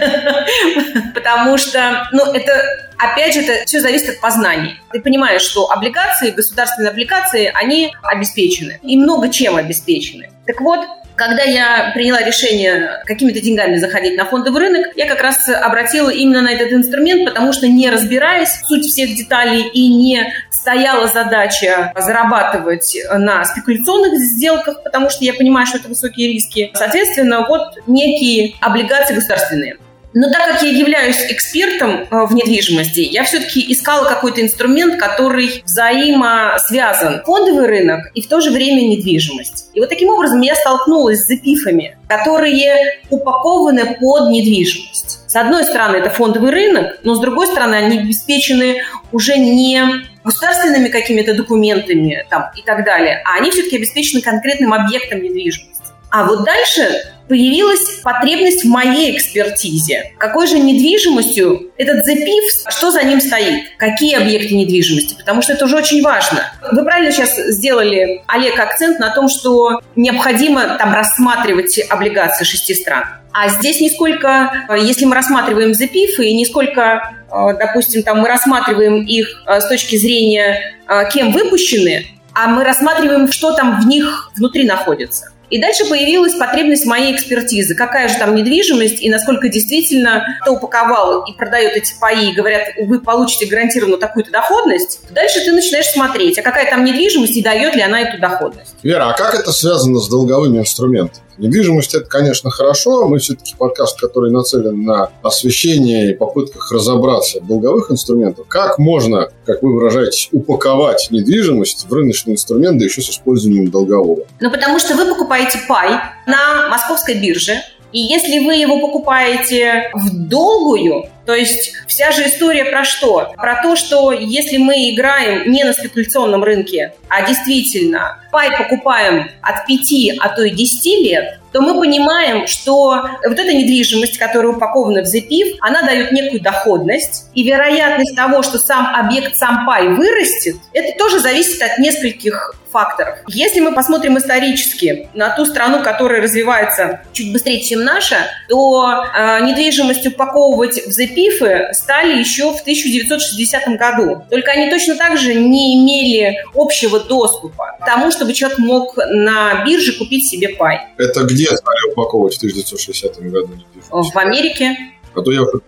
потому 1.14 1.58
что, 1.58 2.08
ну, 2.14 2.32
это 2.32 2.54
Опять 3.02 3.34
же, 3.34 3.42
это 3.42 3.66
все 3.66 3.80
зависит 3.80 4.10
от 4.10 4.22
познания. 4.22 4.78
Ты 4.92 5.02
понимаешь, 5.02 5.42
что 5.42 5.72
облигации, 5.72 6.30
государственные 6.30 6.92
облигации, 6.92 7.52
они 7.52 7.92
обеспечены. 8.04 8.80
И 8.84 8.96
много 8.96 9.30
чем 9.30 9.56
обеспечены. 9.56 10.30
Так 10.46 10.60
вот, 10.62 10.80
когда 11.16 11.44
я 11.44 11.92
приняла 11.94 12.24
решение 12.24 13.02
какими-то 13.06 13.42
деньгами 13.42 13.78
заходить 13.78 14.18
на 14.18 14.26
фондовый 14.26 14.62
рынок, 14.62 14.88
я 14.96 15.08
как 15.08 15.22
раз 15.22 15.48
обратила 15.50 16.10
именно 16.10 16.42
на 16.42 16.52
этот 16.52 16.72
инструмент, 16.72 17.26
потому 17.30 17.54
что 17.54 17.68
не 17.68 17.90
разбираясь 17.90 18.50
в 18.50 18.68
суть 18.68 18.86
всех 18.86 19.16
деталей 19.16 19.62
и 19.62 19.88
не 19.94 20.34
стояла 20.50 21.08
задача 21.08 21.94
зарабатывать 21.96 22.98
на 23.14 23.46
спекуляционных 23.46 24.18
сделках, 24.20 24.84
потому 24.84 25.10
что 25.10 25.24
я 25.24 25.34
понимаю, 25.34 25.68
что 25.68 25.78
это 25.78 25.90
высокие 25.90 26.34
риски. 26.34 26.72
Соответственно, 26.74 27.46
вот 27.48 27.78
некие 27.88 28.56
облигации 28.60 29.14
государственные. 29.14 29.78
Но 30.14 30.30
так 30.30 30.46
как 30.46 30.64
я 30.64 30.70
являюсь 30.70 31.20
экспертом 31.30 32.02
э, 32.02 32.26
в 32.26 32.34
недвижимости, 32.34 33.00
я 33.00 33.24
все-таки 33.24 33.72
искала 33.72 34.08
какой-то 34.10 34.42
инструмент, 34.42 35.00
который 35.00 35.64
взаимосвязан. 35.66 37.24
Фондовый 37.26 37.68
рынок 37.68 38.12
и 38.14 38.22
в 38.22 38.28
то 38.28 38.42
же 38.42 38.52
время 38.52 38.82
недвижимость. 38.82 39.70
И 39.74 39.80
вот 39.80 39.90
таким 39.90 40.10
образом 40.10 40.42
я 40.42 40.56
столкнулась 40.56 41.20
с 41.20 41.28
запифами, 41.28 41.98
которые 42.10 43.00
упакованы 43.10 43.98
под 44.00 44.30
недвижимость. 44.30 45.20
С 45.30 45.36
одной 45.36 45.64
стороны, 45.64 45.96
это 45.96 46.10
фондовый 46.10 46.52
рынок, 46.52 47.00
но 47.04 47.16
с 47.16 47.20
другой 47.22 47.48
стороны, 47.48 47.76
они 47.76 48.00
обеспечены 48.00 48.82
уже 49.14 49.38
не 49.38 49.82
государственными 50.26 50.90
какими-то 50.90 51.34
документами 51.34 52.26
там, 52.30 52.52
и 52.58 52.62
так 52.62 52.84
далее, 52.84 53.24
а 53.26 53.38
они 53.38 53.50
все-таки 53.50 53.78
обеспечены 53.78 54.22
конкретным 54.22 54.74
объектом 54.74 55.22
недвижимости. 55.22 55.72
А 56.10 56.26
вот 56.26 56.44
дальше 56.44 57.14
появилась 57.32 58.02
потребность 58.04 58.66
в 58.66 58.68
моей 58.68 59.16
экспертизе. 59.16 60.12
Какой 60.18 60.48
же 60.48 60.60
недвижимостью 60.60 61.72
этот 61.78 62.04
запив, 62.04 62.44
что 62.68 62.92
за 62.92 63.04
ним 63.04 63.22
стоит? 63.22 63.78
Какие 63.78 64.18
объекты 64.18 64.54
недвижимости? 64.54 65.16
Потому 65.18 65.42
что 65.42 65.54
это 65.54 65.64
уже 65.64 65.78
очень 65.78 66.04
важно. 66.04 66.52
Вы 66.74 66.84
правильно 66.84 67.10
сейчас 67.10 67.38
сделали, 67.38 68.22
Олег, 68.28 68.60
акцент 68.60 69.00
на 69.00 69.16
том, 69.16 69.30
что 69.30 69.80
необходимо 69.96 70.76
там 70.78 70.94
рассматривать 70.94 71.80
облигации 71.90 72.44
шести 72.44 72.74
стран. 72.74 73.06
А 73.32 73.48
здесь 73.48 73.80
не 73.80 73.90
сколько, 73.90 74.68
если 74.78 75.06
мы 75.06 75.16
рассматриваем 75.16 75.74
запифы, 75.74 76.26
и 76.26 76.36
не 76.36 76.46
сколько, 76.46 77.14
э, 77.32 77.58
допустим, 77.58 78.04
там 78.04 78.20
мы 78.20 78.28
рассматриваем 78.28 79.06
их 79.06 79.42
э, 79.48 79.62
с 79.62 79.70
точки 79.70 79.96
зрения, 79.96 80.76
э, 80.86 81.10
кем 81.14 81.32
выпущены, 81.32 82.08
а 82.34 82.48
мы 82.48 82.66
рассматриваем, 82.66 83.32
что 83.32 83.54
там 83.54 83.80
в 83.80 83.88
них 83.88 84.32
внутри 84.36 84.66
находится. 84.66 85.32
И 85.52 85.60
дальше 85.60 85.86
появилась 85.86 86.34
потребность 86.36 86.86
моей 86.86 87.14
экспертизы. 87.14 87.76
Какая 87.76 88.08
же 88.08 88.18
там 88.18 88.36
недвижимость 88.36 89.02
и 89.02 89.10
насколько 89.10 89.50
действительно 89.50 90.26
кто 90.42 90.54
упаковал 90.54 91.26
и 91.26 91.34
продает 91.34 91.76
эти 91.76 91.94
паи, 92.00 92.34
говорят, 92.34 92.70
вы 92.80 93.02
получите 93.02 93.46
гарантированную 93.48 94.00
такую-то 94.00 94.32
доходность. 94.32 95.02
Дальше 95.12 95.42
ты 95.42 95.52
начинаешь 95.52 95.88
смотреть, 95.88 96.40
а 96.40 96.42
какая 96.42 96.70
там 96.70 96.86
недвижимость 96.86 97.36
и 97.36 97.44
дает 97.44 97.76
ли 97.76 97.82
она 97.82 98.00
эту 98.00 98.20
доходность. 98.20 98.76
Вера, 98.82 99.10
а 99.10 99.14
как 99.14 99.36
это 99.36 99.52
связано 99.52 100.00
с 100.00 100.08
долговыми 100.08 100.60
инструментами? 100.60 101.22
Недвижимость– 101.42 101.96
это, 101.96 102.06
конечно, 102.06 102.52
хорошо. 102.52 103.08
Мы 103.08 103.18
все-таки 103.18 103.56
подкаст, 103.58 104.00
который 104.00 104.32
нацелен 104.32 104.84
на 104.84 105.10
освещение 105.24 106.12
и 106.12 106.14
попытках 106.14 106.72
разобраться 106.72 107.40
в 107.42 107.48
долговых 107.48 107.90
инструментах. 107.90 108.46
Как 108.48 108.78
можно, 108.78 109.28
как 109.44 109.64
вы 109.64 109.74
выражаетесь, 109.74 110.30
упаковать 110.32 111.08
недвижимость 111.10 111.88
в 111.90 111.94
рыночный 111.94 112.34
инструмент, 112.34 112.78
да 112.78 112.86
еще 112.86 113.02
с 113.02 113.10
использованием 113.10 113.72
долгового? 113.72 114.26
Ну, 114.40 114.52
потому 114.52 114.78
что 114.78 114.94
вы 114.94 115.08
покупаете 115.08 115.58
пай 115.68 115.90
на 116.28 116.70
московской 116.70 117.20
бирже, 117.20 117.54
и 117.92 118.00
если 118.00 118.46
вы 118.46 118.54
его 118.54 118.80
покупаете 118.80 119.90
в 119.96 120.28
долгую, 120.28 121.10
то 121.26 121.34
есть 121.34 121.74
вся 121.88 122.12
же 122.12 122.26
история 122.28 122.66
про 122.66 122.84
что? 122.84 123.34
Про 123.38 123.62
то, 123.62 123.76
что 123.76 124.12
если 124.12 124.58
мы 124.58 124.92
играем 124.92 125.52
не 125.52 125.64
на 125.64 125.74
спекуляционном 125.74 126.44
рынке, 126.44 126.94
а 127.10 127.28
действительно 127.28 128.18
пай 128.32 128.58
покупаем 128.58 129.30
от 129.42 129.66
5, 129.66 130.18
а 130.20 130.30
то 130.30 130.44
и 130.44 130.52
10 130.52 130.86
лет, 131.04 131.40
то 131.52 131.62
мы 131.62 131.80
понимаем, 131.80 132.48
что 132.48 133.10
вот 133.26 133.40
эта 133.40 133.54
недвижимость, 133.54 134.18
которая 134.18 134.54
упакована 134.54 135.04
в 135.04 135.06
ZPIF, 135.06 135.58
она 135.60 135.82
дает 135.82 136.12
некую 136.12 136.42
доходность, 136.42 137.30
и 137.34 137.44
вероятность 137.44 138.16
того, 138.16 138.42
что 138.42 138.58
сам 138.58 138.96
объект, 138.96 139.36
сам 139.36 139.66
пай 139.66 139.90
вырастет, 139.90 140.56
это 140.74 140.98
тоже 140.98 141.20
зависит 141.20 141.62
от 141.62 141.78
нескольких 141.78 142.56
факторов. 142.72 143.18
Если 143.28 143.60
мы 143.60 143.74
посмотрим 143.74 144.18
исторически 144.18 145.10
на 145.14 145.36
ту 145.36 145.46
страну, 145.46 145.84
которая 145.84 146.22
развивается 146.22 147.02
чуть 147.12 147.34
быстрее, 147.34 147.60
чем 147.60 147.84
наша, 147.84 148.16
то 148.48 149.04
э, 149.14 149.42
недвижимость 149.42 150.08
упаковывать 150.08 150.88
в 150.88 150.90
ZPIF 150.90 151.11
пифы 151.14 151.68
стали 151.74 152.20
еще 152.20 152.54
в 152.54 152.62
1960 152.62 153.78
году. 153.78 154.24
Только 154.30 154.52
они 154.52 154.70
точно 154.70 154.96
так 154.96 155.18
же 155.18 155.34
не 155.34 155.76
имели 155.78 156.38
общего 156.54 157.00
доступа 157.00 157.78
к 157.80 157.86
тому, 157.86 158.12
чтобы 158.12 158.34
человек 158.34 158.60
мог 158.60 158.98
на 158.98 159.64
бирже 159.66 159.94
купить 159.94 160.30
себе 160.30 160.50
пай. 160.50 160.82
Это 160.98 161.24
где 161.24 161.46
стали 161.46 161.92
упаковывать 161.92 162.36
в 162.36 162.38
1960 162.38 163.20
году? 163.20 163.50
В 163.90 164.18
Америке. 164.18 164.76
А 165.16 165.22
то 165.22 165.32
я 165.32 165.42
уже 165.42 165.60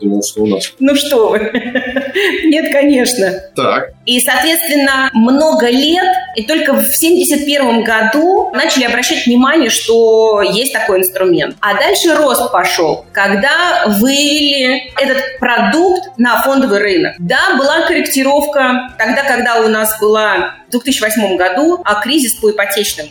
думал, 0.00 0.22
что 0.22 0.42
у 0.42 0.46
нас. 0.46 0.72
Ну 0.78 0.94
что 0.94 1.30
вы. 1.30 1.38
Нет, 2.44 2.72
конечно. 2.72 3.32
Так. 3.54 3.92
И, 4.04 4.20
соответственно, 4.20 5.10
много 5.12 5.68
лет, 5.68 6.06
и 6.36 6.44
только 6.44 6.72
в 6.72 6.78
1971 6.78 7.84
году 7.84 8.50
начали 8.54 8.84
обращать 8.84 9.26
внимание, 9.26 9.70
что 9.70 10.42
есть 10.42 10.72
такой 10.72 11.00
инструмент. 11.00 11.56
А 11.60 11.74
дальше 11.74 12.14
рост 12.14 12.52
пошел, 12.52 13.04
когда 13.12 13.84
вывели 13.86 14.92
этот 15.00 15.38
продукт 15.38 16.18
на 16.18 16.42
фондовый 16.42 16.78
рынок. 16.78 17.14
Да, 17.18 17.56
была 17.58 17.86
корректировка 17.86 18.94
тогда, 18.98 19.24
когда 19.24 19.60
у 19.60 19.68
нас 19.68 19.98
была 20.00 20.54
в 20.68 20.70
2008 20.70 21.36
году 21.36 21.80
а 21.84 22.02
кризис 22.02 22.34
по 22.34 22.50
ипотечным. 22.50 23.06